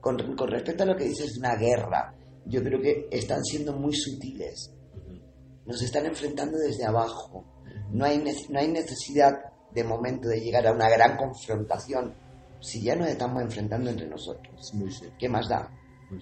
Con, 0.00 0.36
con 0.36 0.48
respecto 0.50 0.82
a 0.82 0.86
lo 0.86 0.96
que 0.96 1.04
dices 1.04 1.32
de 1.34 1.38
una 1.40 1.56
guerra, 1.56 2.14
yo 2.46 2.62
creo 2.62 2.80
que 2.80 3.08
están 3.10 3.42
siendo 3.44 3.72
muy 3.72 3.94
sutiles. 3.94 4.70
Ujú. 4.94 5.18
Nos 5.66 5.82
están 5.82 6.06
enfrentando 6.06 6.56
desde 6.58 6.84
abajo. 6.84 7.44
No 7.90 8.04
hay, 8.04 8.22
no 8.50 8.58
hay 8.58 8.68
necesidad 8.68 9.32
de 9.74 9.84
momento 9.84 10.28
de 10.28 10.40
llegar 10.40 10.66
a 10.66 10.72
una 10.72 10.88
gran 10.88 11.16
confrontación 11.16 12.14
si 12.60 12.82
ya 12.82 12.94
nos 12.96 13.08
estamos 13.08 13.42
enfrentando 13.42 13.90
entre 13.90 14.08
nosotros. 14.08 14.72
Muy 14.74 14.90
¿Qué 15.18 15.28
más 15.28 15.48
da? 15.48 15.70
muy. 16.10 16.20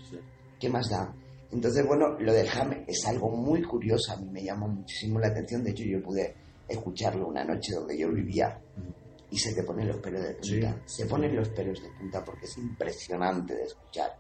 ¿Qué 0.59 0.69
más 0.69 0.89
da? 0.91 1.15
Entonces, 1.53 1.87
bueno, 1.87 2.19
lo 2.19 2.33
del 2.33 2.49
ham 2.49 2.85
es 2.87 3.07
algo 3.07 3.29
muy 3.31 3.63
curioso, 3.63 4.13
a 4.13 4.17
mí 4.17 4.27
me 4.31 4.43
llamó 4.43 4.67
muchísimo 4.69 5.21
la 5.21 5.29
atención, 5.29 5.63
de 5.63 5.71
hecho 5.73 5.85
yo 5.85 6.03
pude 6.03 6.35
escucharlo 6.67 7.29
una 7.29 7.45
noche 7.45 7.75
donde 7.75 7.99
yo 7.99 8.11
vivía 8.11 8.59
y 9.31 9.39
se 9.39 9.55
te 9.55 9.63
ponen 9.63 9.89
los 9.89 9.99
pelos 9.99 10.23
de 10.23 10.35
punta, 10.35 10.83
Sí. 10.87 11.03
se 11.03 11.07
ponen 11.07 11.37
los 11.37 11.49
pelos 11.51 11.83
de 11.83 11.91
punta 11.99 12.25
porque 12.25 12.47
es 12.47 12.57
impresionante 12.59 13.55
de 13.55 13.65
escuchar. 13.65 14.11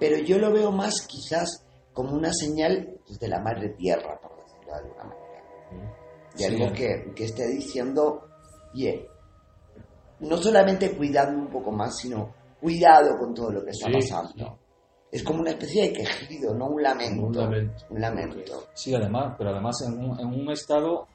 Pero 0.00 0.16
yo 0.24 0.38
lo 0.38 0.50
veo 0.52 0.72
más 0.72 1.02
quizás 1.06 1.64
como 1.92 2.12
una 2.16 2.32
señal 2.32 2.98
pues, 3.06 3.18
de 3.18 3.28
la 3.28 3.40
madre 3.40 3.68
tierra, 3.70 4.18
por 4.20 4.34
decirlo 4.42 4.72
de 4.72 4.78
alguna 4.78 5.04
manera. 5.04 5.96
De 6.34 6.38
Sí, 6.38 6.44
algo 6.44 6.72
que, 6.72 7.12
que 7.14 7.24
esté 7.24 7.46
diciendo, 7.48 8.28
oye, 8.72 9.06
no 10.20 10.36
solamente 10.36 10.96
cuidando 10.96 11.38
un 11.38 11.48
poco 11.48 11.72
más, 11.72 11.98
sino 11.98 12.34
cuidado 12.60 13.18
con 13.18 13.34
todo 13.34 13.50
lo 13.50 13.64
que 13.64 13.70
está 13.70 13.86
Sí, 13.88 13.92
pasando. 13.92 14.58
Es 15.10 15.22
como 15.22 15.40
una 15.40 15.50
especie 15.50 15.88
de 15.88 15.92
quejido, 15.92 16.54
no 16.54 16.68
un 16.68 16.82
lamento. 16.82 17.26
Un 17.26 17.36
lamento. 17.36 17.84
Un 17.90 18.00
lamento. 18.00 18.64
Sí, 18.72 18.94
además, 18.94 19.34
pero 19.36 19.50
además 19.50 19.76
en 19.86 19.98
un, 19.98 20.18
en 20.18 20.26
un 20.26 20.50
estado 20.50 21.06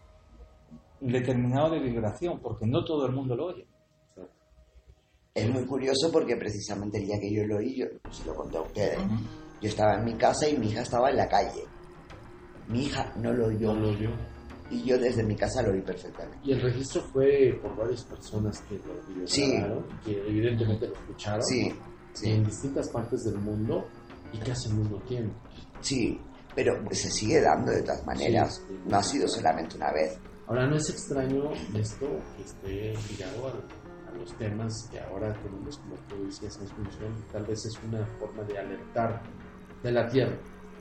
determinado 1.00 1.72
de 1.72 1.80
vibración, 1.80 2.40
porque 2.40 2.66
no 2.68 2.84
todo 2.86 3.08
el 3.08 3.14
mundo 3.14 3.36
lo 3.36 3.48
oye. 3.48 3.66
Es 5.34 5.50
muy 5.50 5.66
curioso 5.66 6.12
porque 6.12 6.36
precisamente 6.36 6.98
el 6.98 7.06
día 7.06 7.20
que 7.20 7.32
yo 7.32 7.44
lo 7.46 7.58
oí, 7.58 7.76
yo 7.76 7.86
se 8.12 8.26
lo 8.26 8.36
conté 8.36 8.58
a 8.58 8.62
ustedes, 8.62 8.98
Yo 9.62 9.70
estaba 9.70 9.96
en 9.96 10.06
mi 10.06 10.14
casa 10.16 10.48
y 10.50 10.58
mi 10.58 10.68
hija 10.70 10.82
estaba 10.82 11.10
en 11.12 11.18
la 11.18 11.28
calle. 11.28 11.64
Mi 12.68 12.86
hija 12.86 13.14
no 13.18 13.32
lo 13.34 13.48
oyó. 13.48 13.74
No 13.74 13.80
lo 13.92 13.98
vio. 13.98 14.10
Y 14.70 14.84
yo 14.84 14.98
desde 14.98 15.24
mi 15.24 15.36
casa 15.36 15.62
lo 15.62 15.72
vi 15.72 15.82
perfectamente. 15.82 16.40
Y 16.44 16.52
el 16.54 16.62
registro 16.62 17.02
fue 17.14 17.58
por 17.62 17.76
varias 17.76 18.04
personas 18.04 18.60
que 18.62 18.76
lo 18.76 19.16
videograbaron, 19.16 19.86
que 20.04 20.12
evidentemente 20.28 20.88
lo 20.88 20.94
escucharon 20.94 21.44
Sí, 21.44 21.74
sí, 22.14 22.30
en 22.32 22.44
distintas 22.44 22.90
partes 22.90 23.24
del 23.24 23.36
mundo 23.38 23.88
y 24.34 24.38
casi 24.40 24.70
al 24.70 24.76
mismo 24.78 24.98
tiempo. 25.02 25.34
sí. 25.82 26.20
Pero 26.56 26.74
se 26.90 27.12
sigue 27.12 27.40
dando 27.40 27.72
de 27.72 27.84
todas 27.84 28.04
maneras. 28.04 28.56
Sí, 28.56 28.64
sí. 28.68 28.80
No 28.90 28.98
ha 28.98 29.04
sido 29.04 29.28
solamente 29.28 29.76
una 29.78 29.92
vez. 29.92 30.18
Ahora, 30.48 30.66
no 30.66 30.76
es 30.76 30.90
extraño 30.90 31.52
esto 31.76 32.08
que 32.36 32.42
esté 32.44 32.94
ligado 33.14 33.48
a, 33.50 34.10
a 34.10 34.16
los 34.16 34.36
temas 34.40 34.90
que 34.92 35.00
ahora 35.00 35.32
tenemos, 35.44 35.78
como 35.78 35.94
tú 36.10 36.26
decías, 36.26 36.58
en 36.58 36.64
exposición, 36.64 37.14
tal 37.32 37.46
vez 37.46 37.64
es 37.64 37.80
una 37.88 38.04
forma 38.20 38.42
de 38.46 38.58
alertar 38.58 39.22
de 39.84 39.92
la 39.92 40.10
Tierra. 40.10 40.36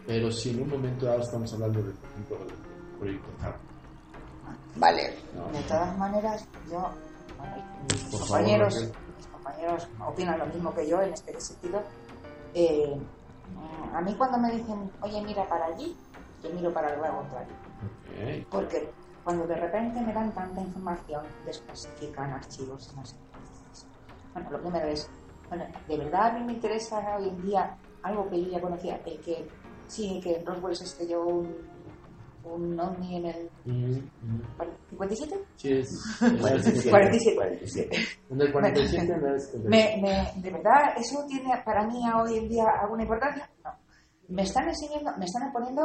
Pero 0.07 0.31
si 0.33 0.49
en 0.51 0.63
un 0.63 0.71
momento 0.71 1.05
dado 1.05 1.21
estamos 1.21 1.53
hablando 1.53 1.83
de, 1.83 1.91
por 1.93 2.09
ejemplo, 2.11 2.39
del 2.39 2.99
proyecto 2.99 3.29
HARP, 3.43 3.61
Vale. 4.77 5.15
De 5.53 5.63
todas 5.69 5.97
maneras, 5.99 6.47
yo, 6.71 6.91
bueno, 7.39 7.57
mis 7.91 8.05
Por 8.05 8.21
compañeros, 8.21 8.75
mis 9.17 9.27
compañeros 9.27 9.89
opinan 10.07 10.39
lo 10.39 10.47
mismo 10.47 10.75
que 10.75 10.89
yo 10.89 11.01
en 11.03 11.13
este 11.13 11.41
sentido. 11.41 11.83
Eh, 12.55 12.99
a 13.95 14.01
mí 14.01 14.15
cuando 14.17 14.39
me 14.39 14.51
dicen, 14.53 14.91
oye, 15.01 15.23
mira 15.23 15.49
para 15.49 15.67
allí, 15.67 15.97
yo 16.43 16.51
miro 16.51 16.73
para 16.73 16.95
el 16.95 17.01
lado 17.01 17.19
contrario. 17.19 17.55
Ok. 17.85 18.47
Porque 18.51 18.93
cuando 19.25 19.47
de 19.47 19.57
repente 19.57 20.01
me 20.01 20.13
dan 20.13 20.33
tanta 20.33 20.61
información, 20.61 21.25
desclasifican 21.45 22.33
archivos 22.33 22.91
y 22.93 22.97
no 22.97 23.05
sé. 23.05 23.17
Bueno, 24.33 24.51
lo 24.51 24.61
primero 24.61 24.87
es, 24.89 25.09
bueno, 25.49 25.65
de 25.89 25.97
verdad 25.97 26.27
a 26.27 26.33
mí 26.39 26.45
me 26.45 26.53
interesa 26.53 27.17
hoy 27.17 27.29
en 27.29 27.43
día 27.43 27.77
algo 28.03 28.29
que 28.29 28.45
yo 28.45 28.51
ya 28.51 28.61
conocía, 28.61 29.01
el 29.05 29.21
que 29.21 29.49
sí, 29.89 30.21
que 30.23 30.37
en 30.37 30.47
Roswell 30.47 30.77
se 30.77 30.85
estrelló 30.85 31.25
un, 31.25 31.57
un 32.47 32.79
ovni 32.81 33.17
en 33.17 33.27
el 33.27 33.51
Mm, 33.65 33.95
mm. 34.23 34.43
57. 34.91 35.35
Sí, 35.57 35.73
es. 35.73 36.17
47. 36.19 36.91
47. 36.91 37.37
47. 37.37 37.97
En 38.31 38.41
el 38.41 38.53
47 38.53 39.17
no 39.19 39.35
es. 39.35 39.55
Me, 39.65 39.99
me- 40.03 40.33
¿De 40.43 40.51
verdad 40.51 40.95
eso 40.97 41.25
tiene 41.27 41.51
para 41.65 41.87
mí 41.87 42.01
hoy 42.15 42.39
en 42.39 42.49
día 42.49 42.65
alguna 42.83 43.03
importancia? 43.03 43.49
No. 43.65 43.71
Me 44.29 44.43
están 44.43 44.69
enseñando, 44.69 45.11
me 45.19 45.25
están 45.25 45.53
poniendo, 45.53 45.83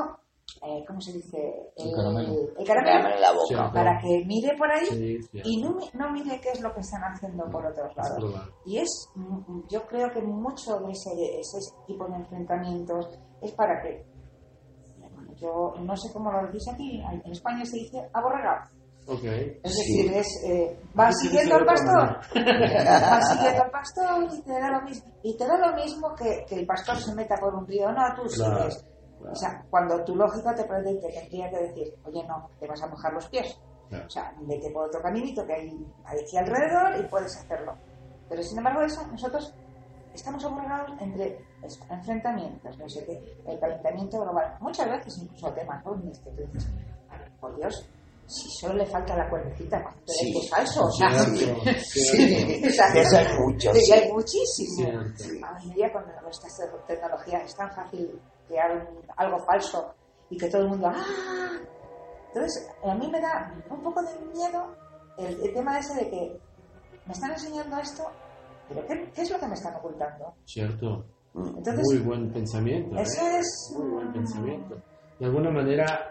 eh, 0.64 0.84
¿cómo 0.88 1.00
se 1.02 1.14
dice? 1.14 1.38
El 1.78 1.94
caramelo. 1.96 2.34
el 2.58 2.66
caramelo 2.68 3.04
Dame 3.04 3.20
la 3.20 3.32
boca. 3.34 3.48
Sí. 3.48 3.74
para 3.74 4.00
que 4.00 4.26
mire 4.26 4.56
por 4.58 4.72
ahí 4.72 4.86
Sí, 4.88 5.22
sí, 5.24 5.42
y 5.44 5.62
no, 5.62 5.72
mi- 5.76 5.90
no 5.94 6.12
mire 6.12 6.40
qué 6.42 6.50
es 6.50 6.62
lo 6.62 6.74
que 6.74 6.80
están 6.82 7.02
haciendo 7.04 7.44
por 7.52 7.66
otros 7.66 7.96
lados. 7.96 8.50
Y 8.66 8.78
es, 8.80 8.90
mm, 9.16 9.62
yo 9.70 9.86
creo 9.88 10.12
que 10.12 10.22
mucho 10.22 10.80
de 10.80 10.92
ese, 10.92 11.40
ese 11.40 11.58
tipo 11.88 12.08
de 12.08 12.16
enfrentamientos 12.16 13.10
es 13.42 13.52
para 13.54 13.82
que, 13.82 14.06
yo 15.42 15.74
no 15.82 15.96
sé 15.98 16.12
cómo 16.14 16.32
lo 16.32 16.46
decís 16.48 16.68
aquí, 16.72 17.02
en 17.26 17.32
España 17.32 17.66
se 17.66 17.78
dice 17.78 18.10
aborregado. 18.14 18.62
Es 19.08 19.76
Sí. 19.76 19.98
decir, 20.04 20.14
es, 20.14 20.28
eh, 20.46 20.80
vas 20.94 21.14
siguiendo 21.20 21.56
al 21.56 21.66
pastor, 21.66 22.20
vas 22.36 23.32
siguiendo 23.34 23.64
al 23.64 23.72
pastor 23.72 24.28
y 24.32 24.42
te 24.44 24.52
da 24.54 24.70
lo 24.70 24.82
mismo, 24.84 25.12
y 25.24 25.36
te 25.38 25.46
da 25.48 25.58
lo 25.58 25.76
mismo 25.76 26.16
que, 26.16 26.46
que 26.48 26.56
el 26.60 26.66
pastor 26.66 26.98
se 26.98 27.14
meta 27.16 27.36
por 27.38 27.54
un 27.56 27.68
río, 27.68 27.92
no, 27.92 28.02
tú 28.16 28.22
Claro, 28.36 28.58
sigues. 28.70 28.86
O 29.30 29.36
sea, 29.36 29.64
cuando 29.70 30.04
tu 30.04 30.16
lógica 30.16 30.54
te, 30.56 30.64
pre- 30.64 30.82
te 30.84 31.10
tendría 31.12 31.50
que 31.50 31.58
decir, 31.58 31.94
oye, 32.06 32.24
no, 32.28 32.48
te 32.60 32.68
vas 32.68 32.82
a 32.82 32.88
mojar 32.88 33.14
los 33.14 33.28
pies. 33.30 33.60
Claro. 33.90 34.06
O 34.06 34.10
sea, 34.10 34.34
vete 34.42 34.72
por 34.72 34.88
otro 34.88 35.02
caminito 35.02 35.46
que 35.46 35.54
hay 35.54 35.70
aquí 36.24 36.38
alrededor 36.38 37.00
y 37.04 37.08
puedes 37.10 37.36
hacerlo. 37.38 37.74
Pero 38.30 38.42
sin 38.44 38.58
embargo, 38.60 38.82
eso, 38.82 39.06
nosotros 39.08 39.54
estamos 40.14 40.44
obligados 40.46 40.92
entre 41.00 41.44
enfrentamientos, 41.90 42.78
no 42.78 42.90
sé 42.90 43.06
qué, 43.06 43.36
el 43.52 43.60
calentamiento 43.60 44.22
global. 44.22 44.56
Muchas 44.60 44.90
veces 44.90 45.18
incluso 45.20 45.52
temas 45.54 45.86
ovnis 45.86 46.20
que 46.20 46.30
tú 46.32 46.42
dices, 46.54 46.70
por 47.40 47.56
Dios, 47.56 47.88
si 48.28 48.50
solo 48.52 48.76
le 48.76 48.86
falta 48.86 49.16
la 49.18 49.30
cuerdecita, 49.30 49.78
pero 49.84 49.96
Sí. 50.06 50.30
es 50.30 50.34
que 50.34 50.46
es 50.46 50.50
falso. 50.50 50.86
O 50.86 50.92
sea, 50.92 51.08
hay 53.20 53.38
mucho. 53.40 53.72
y 53.76 53.80
sí. 53.82 53.92
hay 53.94 54.12
muchísimo. 54.12 54.76
Cierto. 54.78 55.24
Hoy 55.58 55.70
en 55.70 55.74
día 55.74 55.92
con 55.92 56.04
nuestras 56.24 56.58
tecnologías 56.88 57.44
es 57.44 57.56
tan 57.56 57.72
fácil 57.72 58.20
crear 58.48 58.72
un- 58.72 59.02
algo 59.18 59.38
falso 59.46 59.94
y 60.30 60.38
que 60.38 60.48
todo 60.50 60.62
el 60.64 60.70
mundo 60.70 60.88
¡ah! 60.94 61.60
Entonces, 62.34 62.70
a 62.86 62.94
mí 62.96 63.10
me 63.12 63.20
da 63.20 63.54
un 63.70 63.82
poco 63.84 64.02
de 64.02 64.18
miedo 64.34 64.76
el, 65.18 65.42
el 65.44 65.54
tema 65.54 65.78
ese 65.80 65.94
de 65.96 66.10
que 66.10 66.40
me 67.06 67.14
están 67.14 67.32
enseñando 67.32 67.78
esto, 67.80 68.04
pero 68.74 68.88
¿qué, 68.88 69.12
qué 69.14 69.22
es 69.22 69.32
lo 69.32 69.40
que 69.40 69.48
me 69.48 69.54
están 69.54 69.76
ocultando? 69.76 70.34
Cierto. 70.46 71.06
Mm. 71.34 71.58
Entonces, 71.58 71.84
Muy 71.84 71.98
buen 72.00 72.32
pensamiento. 72.32 72.96
¿eh? 72.98 73.02
eso 73.02 73.28
es... 73.28 73.74
Muy 73.78 73.90
buen 73.90 74.14
pensamiento. 74.14 74.82
De 75.20 75.26
alguna 75.26 75.52
manera 75.52 76.10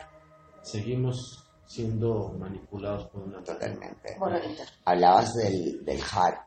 seguimos 0.62 1.46
siendo 1.66 2.32
manipulados 2.38 3.08
por 3.08 3.22
una 3.22 3.42
Totalmente. 3.42 4.16
Bonito. 4.18 4.62
Hablabas 4.84 5.34
del, 5.34 5.84
del 5.84 6.00
HAR 6.00 6.46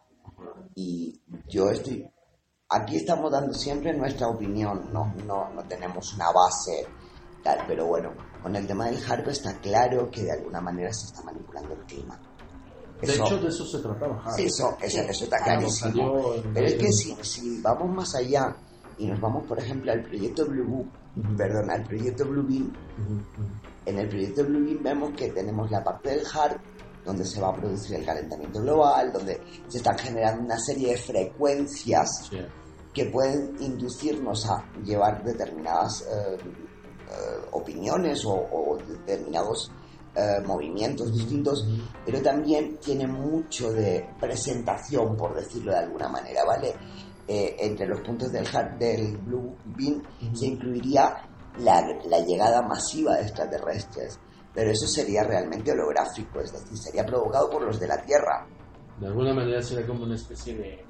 y 0.75 1.21
yo 1.47 1.69
estoy... 1.69 2.09
Aquí 2.69 2.95
estamos 2.95 3.31
dando 3.31 3.53
siempre 3.53 3.93
nuestra 3.93 4.27
opinión, 4.27 4.89
no, 4.91 5.13
no, 5.25 5.49
no 5.53 5.63
tenemos 5.67 6.13
una 6.15 6.31
base 6.31 6.87
tal, 7.43 7.59
pero 7.67 7.85
bueno, 7.85 8.13
con 8.41 8.55
el 8.55 8.65
tema 8.65 8.85
del 8.85 8.97
HARP 8.97 9.27
está 9.27 9.59
claro 9.59 10.09
que 10.09 10.23
de 10.23 10.31
alguna 10.31 10.61
manera 10.61 10.91
se 10.91 11.07
está 11.07 11.21
manipulando 11.23 11.73
el 11.73 11.81
clima. 11.81 12.19
De 13.01 13.11
Eso- 13.11 13.25
hecho, 13.25 13.37
de 13.39 13.47
eso 13.49 13.65
se 13.65 13.79
trataba. 13.79 14.23
Eso, 14.37 14.77
eso, 14.81 15.01
eso 15.01 15.23
está 15.25 15.37
clarísimo. 15.43 16.33
Pero 16.53 16.65
es 16.67 16.73
que 16.75 16.91
si, 16.91 17.15
si 17.21 17.61
vamos 17.61 17.93
más 17.93 18.15
allá 18.15 18.55
y 18.97 19.07
nos 19.07 19.19
vamos, 19.19 19.45
por 19.45 19.59
ejemplo, 19.59 19.91
al 19.91 20.03
proyecto 20.03 20.45
Blue 20.45 20.65
Book, 20.65 20.87
Ujú. 21.17 21.35
perdón, 21.37 21.69
al 21.69 21.83
proyecto 21.83 22.25
Blue 22.25 22.45
Beam, 22.47 22.71
en 23.85 23.99
el 23.99 24.07
proyecto 24.07 24.45
Blue 24.45 24.63
Beam 24.63 24.81
vemos 24.83 25.11
que 25.17 25.29
tenemos 25.31 25.69
la 25.69 25.83
parte 25.83 26.11
del 26.11 26.23
HARP, 26.25 26.61
donde 27.03 27.25
se 27.25 27.41
va 27.41 27.49
a 27.49 27.55
producir 27.55 27.97
el 27.97 28.05
calentamiento 28.05 28.61
global, 28.61 29.11
donde 29.11 29.41
se 29.67 29.79
están 29.79 29.97
generando 29.97 30.41
una 30.45 30.57
serie 30.57 30.91
de 30.91 30.97
frecuencias 30.97 32.27
Sí. 32.29 32.37
que 32.93 33.05
pueden 33.07 33.55
inducirnos 33.59 34.45
a 34.49 34.63
llevar 34.85 35.21
determinadas 35.23 36.01
eh, 36.03 36.37
eh, 37.09 37.45
opiniones 37.51 38.23
o, 38.25 38.31
o 38.33 38.77
determinados 38.87 39.69
eh, 40.15 40.39
movimientos 40.45 41.11
distintos, 41.13 41.67
pero 42.05 42.21
también 42.21 42.77
tiene 42.77 43.07
mucho 43.07 43.71
de 43.71 44.07
presentación, 44.19 45.15
por 45.17 45.35
decirlo 45.35 45.71
de 45.71 45.79
alguna 45.79 46.07
manera, 46.09 46.43
¿vale? 46.45 46.73
Eh, 47.27 47.55
entre 47.59 47.87
los 47.87 48.01
puntos 48.01 48.31
del, 48.31 48.45
del 48.77 49.17
Blue 49.17 49.55
Beam 49.77 50.03
Ujú. 50.21 50.35
se 50.35 50.45
incluiría 50.47 51.15
la, 51.59 51.81
la 52.09 52.19
llegada 52.19 52.61
masiva 52.61 53.15
de 53.15 53.21
extraterrestres, 53.23 54.19
pero 54.53 54.69
eso 54.71 54.85
sería 54.87 55.23
realmente 55.23 55.71
holográfico, 55.71 56.41
es 56.41 56.51
decir, 56.51 56.77
sería 56.77 57.05
provocado 57.05 57.49
por 57.49 57.63
los 57.63 57.79
de 57.79 57.87
la 57.87 58.01
Tierra. 58.03 58.45
De 58.99 59.07
alguna 59.07 59.33
manera 59.33 59.61
sería 59.61 59.87
como 59.87 60.03
una 60.03 60.15
especie 60.15 60.55
de... 60.55 60.85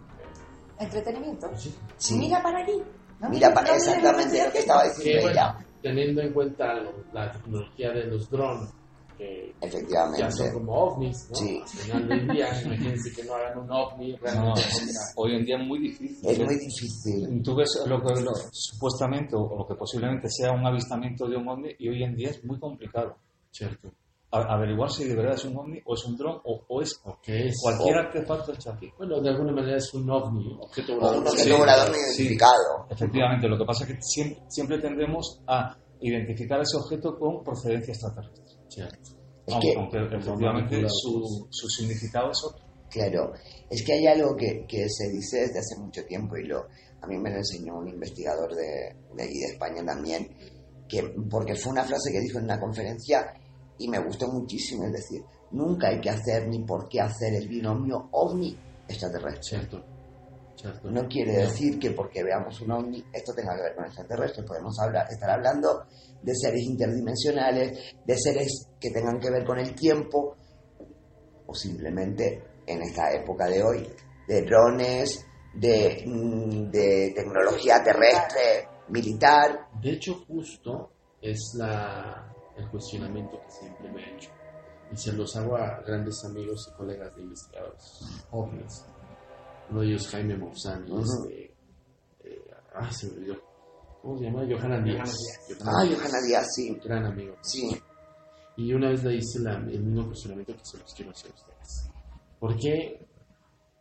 Entretenimiento. 0.80 1.48
sí, 1.56 1.74
Sí. 1.98 2.18
Mira 2.18 2.42
para 2.42 2.60
allí. 2.60 2.82
No 3.20 3.30
Mira, 3.30 3.54
para 3.54 3.76
exactamente 3.76 4.44
lo 4.46 4.52
que 4.52 4.60
estaba 4.60 4.84
diciendo 4.84 5.28
Que, 5.28 5.32
ella. 5.32 5.58
teniendo 5.82 6.22
en 6.22 6.34
cuenta 6.34 6.66
la 7.14 7.32
tecnología 7.32 7.92
de 7.92 8.06
los 8.08 8.30
drones, 8.30 8.70
que 9.18 9.54
ya 9.62 9.68
Efectivamente. 9.68 10.32
son 10.32 10.54
como 10.54 10.74
ovnis, 10.74 11.28
¿no? 11.30 11.36
Sí. 11.36 11.60
Al 11.62 11.68
final 11.68 12.08
del 12.10 12.28
día, 12.30 12.62
imagínense 12.64 13.12
que 13.16 13.24
no 13.24 13.34
hagan 13.36 13.58
un 13.60 13.72
ovni 13.72 14.12
No, 14.14 14.18
realmente. 14.22 14.62
hoy 15.16 15.36
en 15.36 15.46
día 15.46 15.58
es 15.58 15.68
muy 15.68 15.80
difícil. 15.80 16.30
Es 16.30 16.40
muy 16.40 16.56
difícil. 16.60 17.44
Tú 17.44 17.56
ves 17.56 17.70
lo 17.86 18.02
que 18.02 18.22
lo- 18.22 18.32
supuestamente 18.52 19.36
o 19.36 19.56
lo 19.58 19.68
que 19.68 19.76
posiblemente 19.76 20.28
sea 20.30 20.52
un 20.52 20.66
avistamiento 20.66 21.28
de 21.28 21.38
un 21.38 21.48
ovni 21.48 21.70
y 21.80 21.90
hoy 21.90 22.04
en 22.04 22.16
día 22.16 22.30
es 22.30 22.44
muy 22.46 22.60
complicado. 22.60 23.16
Cierto. 23.52 23.92
A- 24.32 24.56
averiguar 24.56 24.90
si 24.90 25.06
de 25.06 25.16
verdad 25.16 25.36
es 25.36 25.46
un 25.46 25.56
ovni 25.58 25.80
o 25.86 25.94
es 25.94 26.04
un 26.06 26.18
dron 26.18 26.42
o, 26.44 26.62
o 26.68 26.82
es 26.82 27.00
cualquier 27.62 27.98
artefacto 27.98 28.52
hecho 28.54 28.72
aquí. 28.72 28.92
Bueno, 28.98 29.22
de 29.22 29.30
alguna 29.30 29.52
manera 29.52 29.78
es 29.78 29.94
un 29.94 30.10
ovni, 30.10 30.58
objeto 30.60 30.94
un 30.94 31.00
volador. 31.00 31.20
objeto 31.28 31.44
Sí, 31.44 31.52
volador 31.52 31.88
no 31.90 31.94
sí. 31.94 32.00
identificado. 32.24 32.88
Efectivamente, 32.90 33.48
lo 33.48 33.58
que 33.60 33.66
pasa 33.66 33.84
es 33.86 33.92
que 33.94 34.02
siempre, 34.02 34.44
siempre 34.50 34.80
tendemos 34.80 35.40
a 35.46 35.78
identificar 36.02 36.60
ese 36.62 36.78
objeto 36.78 37.18
con 37.18 37.44
procedencia 37.44 37.92
extraterrestre. 37.94 38.43
Cierto. 38.74 39.10
Es 39.46 39.56
que, 39.62 39.76
aunque 39.76 39.98
efectivamente 39.98 40.84
su 40.88 41.70
significado 41.70 42.32
es 42.32 42.44
otro. 42.46 42.66
claro, 42.90 43.34
es 43.70 43.84
que 43.84 43.94
hay 43.94 44.08
algo 44.08 44.36
que, 44.36 44.66
que 44.66 44.88
se 44.90 45.10
dice 45.10 45.42
desde 45.42 45.60
hace 45.60 45.78
mucho 45.78 46.06
tiempo 46.06 46.38
y 46.38 46.46
lo 46.46 46.66
a 47.02 47.08
mí 47.08 47.18
me 47.18 47.30
lo 47.30 47.38
enseñó 47.38 47.80
un 47.80 47.90
investigador 47.90 48.56
de, 48.56 48.96
de 49.14 49.24
aquí 49.24 49.40
de 49.40 49.48
España 49.48 49.84
también, 49.86 50.30
que 50.88 51.04
porque 51.30 51.56
fue 51.56 51.74
una 51.74 51.84
frase 51.84 52.14
que 52.14 52.22
dijo 52.22 52.38
en 52.40 52.46
una 52.46 52.60
conferencia 52.60 53.34
y 53.78 53.90
me 53.90 54.00
gustó 54.00 54.30
muchísimo, 54.30 54.86
es 54.86 54.94
decir, 54.94 55.22
nunca 55.52 55.90
hay 55.90 56.00
que 56.00 56.10
hacer 56.10 56.48
ni 56.48 56.60
por 56.60 56.88
qué 56.88 57.02
hacer 57.02 57.34
el 57.34 57.50
binomio 57.50 58.08
ovni 58.12 58.58
extraterrestre. 58.88 59.44
Cierto. 59.44 59.93
Cierto. 60.56 60.92
No 60.92 61.08
quiere 61.08 61.34
decir 61.34 61.80
que 61.80 61.92
porque 61.92 62.24
veamos 62.24 62.62
un 62.62 62.72
ovni 62.72 63.04
esto 63.12 63.34
tenga 63.34 63.56
que 63.56 63.64
ver 63.64 63.76
con 63.76 63.86
extraterrestres. 63.86 64.46
Podemos 64.46 64.80
hablar, 64.80 65.08
estar 65.10 65.30
hablando 65.30 65.86
de 66.22 66.36
seres 66.36 66.62
interdimensionales, 66.62 67.96
de 68.06 68.18
seres 68.18 68.70
que 68.80 68.92
tengan 68.92 69.20
que 69.20 69.32
ver 69.32 69.44
con 69.44 69.60
el 69.60 69.74
tiempo, 69.76 70.38
o 71.46 71.54
simplemente 71.54 72.44
en 72.66 72.82
esta 72.82 73.12
época 73.12 73.48
de 73.48 73.64
hoy, 73.64 73.90
de 74.28 74.42
drones, 74.44 75.26
de, 75.54 76.04
mm, 76.06 76.72
de 76.72 77.14
tecnología 77.16 77.84
terrestre, 77.84 78.70
militar. 78.90 79.68
De 79.82 79.92
hecho, 79.92 80.24
justo 80.28 80.92
es 81.22 81.56
la, 81.58 82.34
el 82.58 82.70
cuestionamiento 82.70 83.40
que 83.42 83.52
siempre 83.52 83.92
me 83.92 84.02
he 84.02 84.16
hecho. 84.16 84.30
Y 84.92 84.98
se 84.98 85.14
los 85.14 85.36
hago 85.36 85.58
a 85.58 85.82
grandes 85.82 86.24
amigos 86.26 86.70
y 86.72 86.78
colegas 86.78 87.16
de 87.16 87.22
investigadores 87.24 88.26
jóvenes. 88.30 88.86
Uno 89.74 89.82
de 89.82 89.88
ellos, 89.88 90.08
Jaime 90.10 90.38
Maussan, 90.38 90.84
Ujú. 90.92 91.02
este, 91.02 91.46
eh, 92.26 92.46
ay, 92.76 92.92
se 92.94 93.08
me 93.08 93.14
olvidó. 93.18 93.36
¿Cómo 94.04 94.18
se 94.20 94.26
llama? 94.26 94.44
Johanna 94.48 94.80
Díaz. 94.84 95.12
Ah, 95.66 95.84
Johanna 95.84 96.22
Díaz, 96.28 96.46
sí. 96.56 96.80
Gran 96.84 97.06
amigo. 97.08 97.36
Sí. 97.42 97.76
Y 98.58 98.72
una 98.72 98.90
vez 98.90 99.04
le 99.04 99.16
hice 99.16 99.40
la- 99.40 99.58
el 99.58 99.82
mismo 99.84 100.06
cuestionamiento 100.06 100.54
que 100.54 100.60
se 100.64 100.78
los 100.78 100.94
quiero 100.94 101.10
hacer 101.12 101.32
a 101.32 101.34
ustedes. 101.34 101.90
¿Por 102.40 102.56
qué 102.58 103.08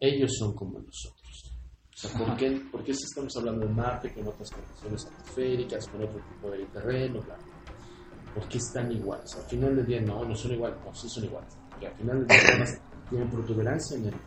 ellos 0.00 0.30
son 0.38 0.54
como 0.54 0.78
nosotros? 0.78 1.52
O 1.94 2.08
sea, 2.08 2.18
¿por 2.26 2.36
qué, 2.38 2.50
por 2.72 2.82
qué 2.82 2.94
si 2.94 3.04
estamos 3.04 3.36
hablando 3.36 3.66
de 3.66 3.72
Marte 3.74 4.14
con 4.14 4.26
otras 4.28 4.50
condiciones 4.50 5.04
atmosféricas, 5.06 5.86
con 5.88 6.02
otro 6.04 6.20
tipo 6.26 6.50
de 6.52 6.64
terreno, 6.68 7.20
bla, 7.20 7.36
bla? 7.36 8.32
¿Por 8.34 8.48
qué 8.48 8.56
están 8.56 8.90
iguales? 8.92 9.30
Al 9.36 9.44
final 9.44 9.76
del 9.76 9.84
día, 9.86 10.00
no, 10.00 10.24
no 10.24 10.34
son 10.34 10.52
iguales, 10.52 10.78
no, 10.82 10.94
sí 10.94 11.06
son 11.10 11.24
iguales. 11.24 11.54
Porque 11.68 11.86
al 11.88 11.94
final 11.96 12.18
del 12.20 12.26
día, 12.28 12.38
además, 12.48 12.80
tienen 13.10 13.30
protuberancia 13.30 13.98
en, 13.98 14.06
el- 14.06 14.20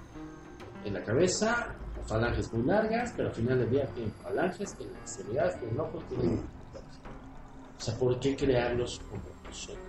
en 0.85 0.93
la 0.93 1.03
cabeza, 1.03 1.75
falanges 2.07 2.51
muy 2.53 2.63
largas, 2.65 3.11
pero 3.17 3.29
al 3.29 3.35
final 3.35 3.59
del 3.59 3.69
día 3.71 3.85
tienen 3.93 4.13
falanges, 4.23 4.73
tienen 4.75 4.95
extremidades, 4.97 5.59
tienen 5.59 5.79
ojos, 5.79 6.03
tienen... 6.07 6.39
O 7.77 7.81
sea, 7.81 7.95
¿por 7.97 8.19
qué 8.19 8.35
crearlos 8.35 9.01
como 9.09 9.21
nosotros? 9.43 9.83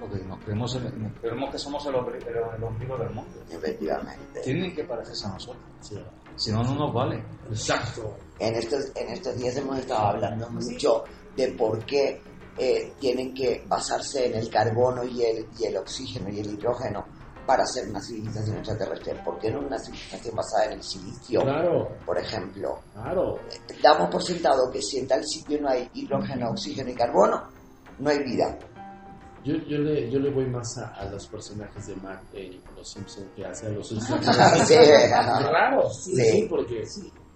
Porque 0.00 0.24
nos 0.24 0.38
creemos, 0.44 0.74
el- 0.76 1.12
creemos 1.20 1.50
que 1.50 1.58
somos 1.58 1.86
el, 1.86 1.94
hombre- 1.94 2.18
el, 2.18 2.36
el 2.56 2.64
ombligo 2.64 2.96
del 2.98 3.10
mundo. 3.10 3.30
Efectivamente. 3.50 4.40
Tienen 4.42 4.74
que 4.74 4.84
parecerse 4.84 5.26
a 5.26 5.30
nosotros. 5.30 5.62
Sí, 5.80 5.96
Si 6.36 6.50
no, 6.52 6.62
no 6.62 6.74
nos 6.74 6.92
vale. 6.94 7.22
Exacto. 7.50 8.16
En 8.38 8.54
estos, 8.54 8.92
en 8.94 9.08
estos 9.10 9.36
días 9.36 9.56
hemos 9.56 9.78
estado 9.78 10.08
hablando 10.08 10.48
mucho 10.50 11.04
de 11.36 11.48
por 11.52 11.84
qué 11.86 12.20
eh, 12.58 12.92
tienen 13.00 13.32
que 13.34 13.64
basarse 13.66 14.26
en 14.26 14.34
el 14.34 14.50
carbono 14.50 15.04
y 15.04 15.22
el, 15.22 15.46
y 15.58 15.64
el 15.64 15.76
oxígeno 15.78 16.28
y 16.30 16.40
el 16.40 16.54
hidrógeno 16.54 17.04
para 17.46 17.64
ser 17.66 17.88
una 17.88 18.00
civilización 18.02 18.56
extraterrestre. 18.56 19.14
¿Por 19.24 19.38
qué 19.38 19.50
no 19.50 19.60
una 19.60 19.78
civilización 19.78 20.34
basada 20.34 20.66
en 20.66 20.72
el 20.72 20.82
silicio, 20.82 21.40
Claro, 21.42 21.88
por 22.04 22.18
ejemplo? 22.18 22.80
claro. 22.92 23.38
Damos 23.82 24.10
por 24.10 24.22
sentado 24.22 24.70
que 24.72 24.82
si 24.82 24.98
en 24.98 25.06
tal 25.08 25.24
sitio 25.24 25.60
no 25.60 25.68
hay 25.68 25.88
hidrógeno, 25.94 26.50
oxígeno 26.50 26.90
y 26.90 26.94
carbono, 26.94 27.42
no 27.98 28.10
hay 28.10 28.18
vida. 28.24 28.58
Yo, 29.44 29.54
yo, 29.68 29.78
le, 29.78 30.10
yo 30.10 30.18
le 30.18 30.30
voy 30.32 30.46
más 30.46 30.76
a, 30.78 30.88
a 30.94 31.04
los 31.08 31.24
personajes 31.28 31.86
de 31.86 31.94
Mark 31.96 32.20
en 32.32 32.60
Los 32.76 32.90
Simpsons 32.90 33.28
que 33.36 33.46
hace 33.46 33.66
a 33.68 33.70
los 33.70 33.88
Sí. 34.66 34.74
Raro, 34.74 35.88
sí, 35.90 36.16
Sí. 36.16 36.22
sí, 36.32 36.46
porque 36.50 36.82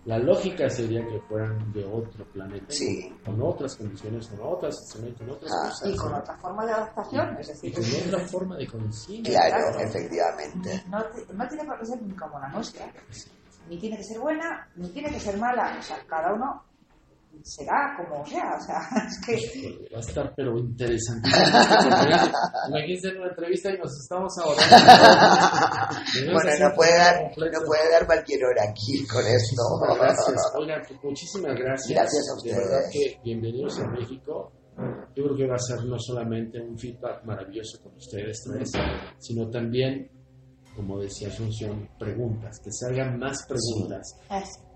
la 0.06 0.18
lógica 0.18 0.68
sería 0.70 1.06
que 1.06 1.20
fueran 1.28 1.72
de 1.72 1.84
otro 1.84 2.24
planeta, 2.32 2.66
Sí. 2.70 3.12
con 3.24 3.40
otras 3.42 3.76
condiciones, 3.76 4.26
con 4.28 4.40
otras 4.42 4.96
con 5.18 5.30
otras 5.30 5.52
Ah, 5.52 5.68
cosas. 5.68 5.88
Y 5.90 5.96
con 5.96 6.14
otra 6.14 6.36
forma 6.38 6.66
de 6.66 6.72
adaptación, 6.72 7.36
es 7.38 7.48
Y 7.62 7.70
decir, 7.70 8.04
con 8.08 8.14
otra 8.14 8.28
forma 8.28 8.56
de 8.56 8.66
conciencia. 8.66 9.34
Claro, 9.48 9.56
Exacto. 9.68 9.80
efectivamente. 9.88 10.84
no, 10.88 10.98
no 11.34 11.48
tiene 11.48 11.64
por 11.64 11.78
qué 11.78 11.86
ser 11.86 12.02
ni 12.02 12.14
como 12.14 12.38
la 12.38 12.48
nuestra, 12.48 12.86
ni 13.68 13.78
tiene 13.78 13.96
que 13.98 14.04
ser 14.04 14.18
buena, 14.20 14.68
ni 14.76 14.88
tiene 14.88 15.10
que 15.10 15.20
ser 15.20 15.36
mala, 15.36 15.76
o 15.78 15.82
sea, 15.82 15.98
cada 16.06 16.32
uno 16.34 16.64
será 17.44 17.96
como 17.96 18.24
sea, 18.26 18.56
o 18.56 18.60
sea, 18.64 18.80
es 19.08 19.20
que 19.26 19.88
Va 19.92 19.98
a 19.98 20.00
estar, 20.00 20.32
pero 20.36 20.58
interesantísimo. 20.58 21.42
porque 21.42 22.68
Imagínense 22.68 23.08
en 23.08 23.16
una 23.18 23.28
entrevista 23.30 23.70
y 23.74 23.78
nos 23.78 23.92
estamos 24.02 24.32
ahorrando. 24.38 24.76
Bueno, 26.32 26.50
no 26.68 26.74
puede 26.76 26.96
dar, 26.96 27.16
no 27.36 27.60
puede 27.66 27.90
dar 27.90 28.06
cualquier 28.06 28.44
hora 28.44 28.62
aquí 28.70 29.06
con 29.06 29.22
esto. 29.26 29.62
Muchísimas 29.80 29.98
gracias. 29.98 30.52
Oigan, 30.58 30.82
pues, 30.88 31.00
muchísimas 31.04 31.54
gracias. 31.56 31.98
Gracias 31.98 32.28
a 32.28 32.32
De 32.32 32.36
ustedes. 32.36 32.56
verdad 32.70 32.90
que 32.92 33.20
bienvenidos 33.24 33.78
a 33.80 33.86
México. 33.88 34.52
Yo 35.14 35.24
creo 35.24 35.36
que 35.36 35.46
va 35.46 35.56
a 35.56 35.58
ser 35.58 35.84
no 35.84 35.98
solamente 35.98 36.60
un 36.60 36.78
feedback 36.78 37.24
maravilloso 37.24 37.82
con 37.82 37.94
ustedes 37.96 38.42
tres, 38.44 38.72
sino 39.18 39.50
también, 39.50 40.10
como 40.74 40.98
decía 40.98 41.28
Asunción, 41.28 41.88
preguntas, 41.98 42.58
que 42.62 42.70
se 42.72 42.86
hagan 42.86 43.18
más 43.18 43.44
preguntas 43.46 44.16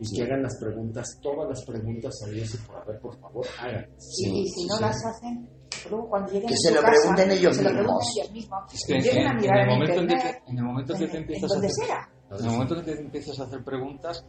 y 0.00 0.16
que 0.16 0.22
hagan 0.24 0.42
las 0.42 0.56
preguntas, 0.58 1.18
todas 1.22 1.48
las 1.48 1.64
preguntas 1.64 2.18
sabidas 2.18 2.54
y 2.54 2.58
por 2.66 2.76
haber, 2.76 3.00
por 3.00 3.18
favor, 3.18 3.46
hagan. 3.60 3.86
y, 4.18 4.40
y 4.42 4.48
si 4.48 4.66
no 4.66 4.80
las 4.80 4.96
hacen, 5.04 5.48
luego 5.90 6.08
cuando 6.08 6.32
lleguen 6.32 6.48
Que 6.48 6.54
a 6.54 6.58
se 6.58 6.74
lo 6.74 6.80
casa, 6.82 6.92
pregunten 6.92 7.30
ellos 7.30 7.56
se 7.56 7.62
lo 7.62 7.70
mismos. 7.70 7.86
pregunten 7.86 8.12
ellos 8.16 8.32
mismos. 8.32 8.74
Es 8.74 8.84
que 8.86 8.94
en, 8.96 9.02
Lleguen 9.02 9.26
a 9.26 9.30
en 9.30 9.36
mirar 9.36 9.58
el 9.58 9.62
en 9.64 9.68
momento 9.74 9.92
en, 10.00 10.06
que 10.08 10.14
internet, 10.14 10.42
te, 10.44 10.50
en 10.50 10.58
el 10.58 10.64
momento 10.64 10.92
en 10.94 10.98
que 10.98 11.06
te 11.06 11.10
en- 11.10 11.16
en 11.16 11.22
empiezas 11.22 11.52
a 11.52 11.58
hacer, 11.58 11.70
en 12.30 12.44
el 12.46 12.50
momento 12.52 12.74
en 12.78 12.84
que 12.84 12.92
te 12.94 13.00
empiezas 13.02 13.40
a 13.40 13.44
hacer 13.44 13.64
preguntas, 13.64 14.24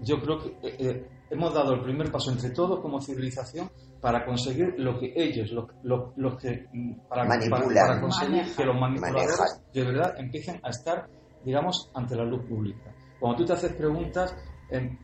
yo 0.00 0.16
creo 0.20 0.38
que 0.38 0.48
eh, 0.68 0.76
eh, 0.78 1.08
hemos 1.30 1.54
dado 1.54 1.74
el 1.74 1.82
primer 1.82 2.10
paso 2.12 2.30
entre 2.32 2.50
todos 2.50 2.80
como 2.80 3.00
civilización 3.00 3.70
para 4.02 4.24
conseguir 4.26 4.74
lo 4.78 4.98
que 4.98 5.12
ellos, 5.16 5.50
lo, 5.52 5.68
lo- 5.84 6.12
los 6.16 6.36
que 6.36 6.66
mm, 6.72 7.06
para, 7.08 7.22
para, 7.26 7.38
Manipulan. 7.48 7.86
para 7.86 8.00
conseguir 8.00 8.30
Manejan. 8.36 8.56
que 8.56 8.64
los 8.66 8.76
manipuladores 8.80 9.38
Manejan. 9.38 9.72
de 9.72 9.84
verdad 9.84 10.14
empiecen 10.18 10.60
a 10.64 10.68
estar, 10.70 11.08
digamos, 11.44 11.88
ante 11.94 12.16
la 12.16 12.24
luz 12.24 12.44
pública. 12.48 12.92
Cuando 13.20 13.38
tú 13.38 13.44
te 13.46 13.52
haces 13.52 13.72
preguntas, 13.74 14.34
em, 14.68 14.98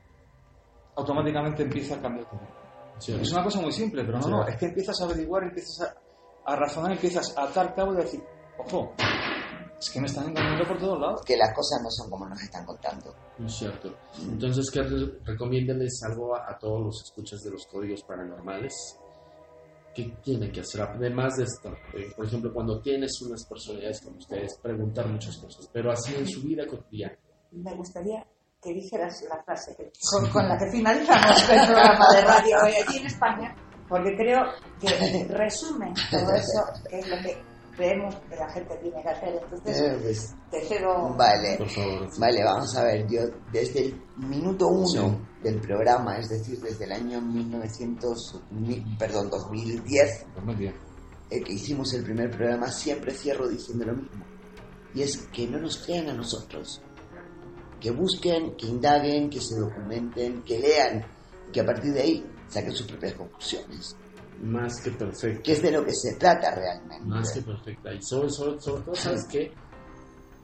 automáticamente 0.96 1.62
empieza 1.62 1.94
a 1.94 2.03
cambiar 2.03 2.26
todo. 2.26 2.40
Sí. 2.99 3.12
Es 3.20 3.30
una 3.32 3.44
cosa 3.44 3.61
muy 3.61 3.70
simple, 3.72 4.03
pero 4.05 4.18
no, 4.18 4.24
Sí. 4.24 4.30
no, 4.30 4.46
es 4.46 4.57
que 4.57 4.66
empiezas 4.66 5.01
a 5.01 5.05
averiguar, 5.05 5.44
empiezas 5.44 5.80
a, 5.88 6.53
a 6.53 6.57
razonar, 6.57 6.90
empiezas 6.92 7.36
a 7.38 7.44
atar 7.44 7.74
cabo 7.76 7.92
y 7.94 7.99
a 7.99 8.01
decir, 8.01 8.20
ojo, 8.57 8.96
es 9.79 9.91
que 9.91 10.01
me 10.01 10.07
están 10.07 10.29
engañando 10.29 10.66
por 10.66 10.79
todos 10.79 11.01
lados. 11.01 11.22
Que 11.24 11.37
las 11.37 11.55
cosas 11.55 11.81
no 11.83 11.91
son 11.91 12.11
como 12.11 12.29
nos 12.29 12.41
están 12.43 12.64
contando. 12.64 13.14
Muy 13.39 13.51
cierto. 13.51 13.95
Entonces, 14.22 14.70
que 14.70 14.83
re- 14.83 15.18
recomiéndenles 15.24 16.01
algo 16.05 16.35
a, 16.35 16.51
a 16.51 16.59
todos 16.59 16.81
los 16.85 17.03
escuchas 17.05 17.41
de 17.43 17.51
los 17.51 17.66
códigos 17.66 18.03
paranormales. 18.03 18.74
¿Qué 19.95 20.05
tienen 20.22 20.53
que 20.53 20.61
hacer? 20.61 20.83
Además 20.83 21.37
de 21.37 21.45
esto, 21.45 21.70
eh, 21.95 22.12
por 22.16 22.26
ejemplo, 22.26 22.53
cuando 22.53 22.81
tienes 22.81 23.20
unas 23.22 23.45
personalidades 23.47 24.01
como 24.03 24.18
ustedes, 24.18 24.57
preguntar 24.62 25.09
muchas 25.09 25.37
cosas, 25.39 25.68
pero 25.72 25.91
así 25.91 26.14
en 26.14 26.26
su 26.29 26.41
vida 26.43 26.66
cotidiana. 26.66 27.16
Me 27.53 27.74
gustaría 27.74 28.24
que 28.62 28.72
dijeras 28.74 29.24
la 29.29 29.43
frase 29.43 29.74
que- 29.76 29.91
con, 30.12 30.31
con 30.31 30.49
la 30.49 30.57
que 30.59 30.70
finalizamos 30.70 31.49
el 31.51 31.66
programa 31.66 32.07
de 32.14 32.20
radio 32.22 32.57
hoy 32.64 32.72
aquí 32.81 32.99
en 32.99 33.07
España, 33.07 33.57
porque 33.89 34.14
creo 34.16 34.41
que 34.81 35.26
resume 35.31 35.93
todo 36.11 36.33
eso, 36.33 36.61
que 36.89 36.99
es 37.01 37.09
lo 37.09 37.16
que 37.16 37.43
creemos 37.79 38.14
que 38.29 38.37
la 38.37 38.51
gente 38.51 38.76
tiene 38.83 39.01
que 39.03 39.09
hacer. 39.09 39.41
Entonces, 39.43 39.81
Eh, 39.81 39.99
pues, 40.03 40.35
te 40.51 40.61
cedo 40.66 41.14
vale. 41.16 41.57
Por 41.57 41.68
favor. 41.70 42.09
Vale, 42.18 42.45
vamos 42.45 42.76
a 42.76 42.83
ver, 42.85 43.07
yo 43.09 43.20
desde 43.53 43.87
el 43.87 44.03
minuto 44.16 44.66
uno 44.66 44.87
Sí. 44.87 45.18
del 45.43 45.61
programa, 45.61 46.18
es 46.18 46.29
decir, 46.29 46.61
desde 46.61 46.85
el 46.85 46.93
año 46.93 47.20
1900, 47.20 48.43
mi- 48.51 48.85
perdón, 48.99 49.31
2010, 49.31 50.26
Pues 50.35 50.45
muy 50.45 50.55
bien. 50.57 50.74
eh, 51.31 51.41
que 51.43 51.53
hicimos 51.53 51.93
el 51.95 52.03
primer 52.05 52.31
programa, 52.31 52.70
siempre 52.70 53.12
cierro 53.14 53.49
diciendo 53.49 53.87
lo 53.87 53.95
mismo. 53.95 54.24
Y 54.95 55.03
es 55.03 55.16
que 55.33 55.47
no 55.47 55.59
nos 55.59 55.79
crean 55.79 56.09
a 56.11 56.14
nosotros. 56.14 56.83
Que 57.81 57.91
busquen, 57.93 58.57
que 58.57 58.66
indaguen, 58.66 59.31
que 59.31 59.41
se 59.41 59.55
documenten, 59.57 60.43
que 60.43 60.59
lean, 60.59 61.05
que 61.53 61.61
a 61.61 61.64
partir 61.66 61.93
de 61.93 62.01
ahí 62.03 62.26
saquen 62.49 62.72
sus 62.72 62.87
propias 62.89 63.14
conclusiones. 63.14 63.97
Más 64.41 64.80
que 64.80 64.91
perfecto. 64.93 65.43
Que 65.43 65.53
es 65.53 65.62
de 65.62 65.70
lo 65.72 65.84
que 65.84 65.93
se 65.95 66.14
trata 66.14 66.55
realmente. 66.55 67.05
Más 67.07 67.32
que 67.32 67.43
perfecta. 67.43 67.93
Y 67.93 68.03
sobre, 68.03 68.30
sobre, 68.30 68.61
sobre 68.61 68.82
todo, 68.82 68.95
¿sabes 68.95 69.24
qué? 69.30 69.53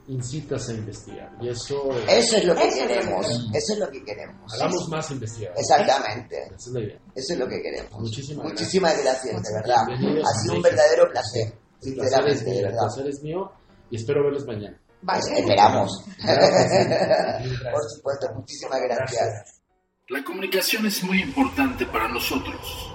Incitas 0.07 0.69
a 0.69 0.73
investigar. 0.73 1.31
Y 1.41 1.49
eso. 1.49 1.89
Eso 2.07 2.37
es 2.37 2.45
lo 2.45 2.55
que 2.55 2.67
Eso 2.67 2.83
es 2.83 2.87
lo 2.87 2.87
que 2.87 2.87
queremos. 2.87 3.25
Eso 3.53 3.73
es 3.73 3.79
lo 3.79 3.89
que 3.89 4.03
queremos. 4.03 4.53
Hagamos 4.53 4.89
más 4.89 5.11
investigadores. 5.11 5.61
Exactamente. 5.61 6.43
Esa 6.43 6.55
es 6.55 6.67
la 6.67 6.79
idea. 6.81 6.99
Eso 7.15 7.33
es 7.33 7.39
lo 7.39 7.47
que 7.47 7.61
queremos. 7.61 7.99
Muchísimas 7.99 8.45
Muchísimas 8.45 9.03
gracias, 9.03 9.43
de 9.43 9.53
verdad. 9.53 9.87
Bienvenidos 9.87 10.27
Ha 10.29 10.39
sido 10.41 10.55
un 10.55 10.61
verdadero 10.61 11.09
placer. 11.09 11.53
El 11.81 11.93
placer 11.95 12.27
es 12.27 12.39
Sinceramente, 12.39 12.43
de 12.45 12.51
mío. 12.51 12.59
El 12.59 12.65
verdad. 12.65 12.79
placer 12.81 13.07
es 13.07 13.21
mío. 13.23 13.51
Y 13.89 13.95
espero 13.95 14.23
verlos 14.23 14.45
mañana. 14.45 14.81
Vale. 15.01 15.39
Esperamos. 15.39 16.05
Gracias. 16.23 17.53
Por 17.71 17.89
supuesto, 17.89 18.27
muchísimas 18.35 18.81
gracias. 18.81 19.61
La 20.09 20.23
comunicación 20.23 20.85
es 20.85 21.03
muy 21.03 21.21
importante 21.21 21.85
para 21.87 22.07
nosotros. 22.09 22.94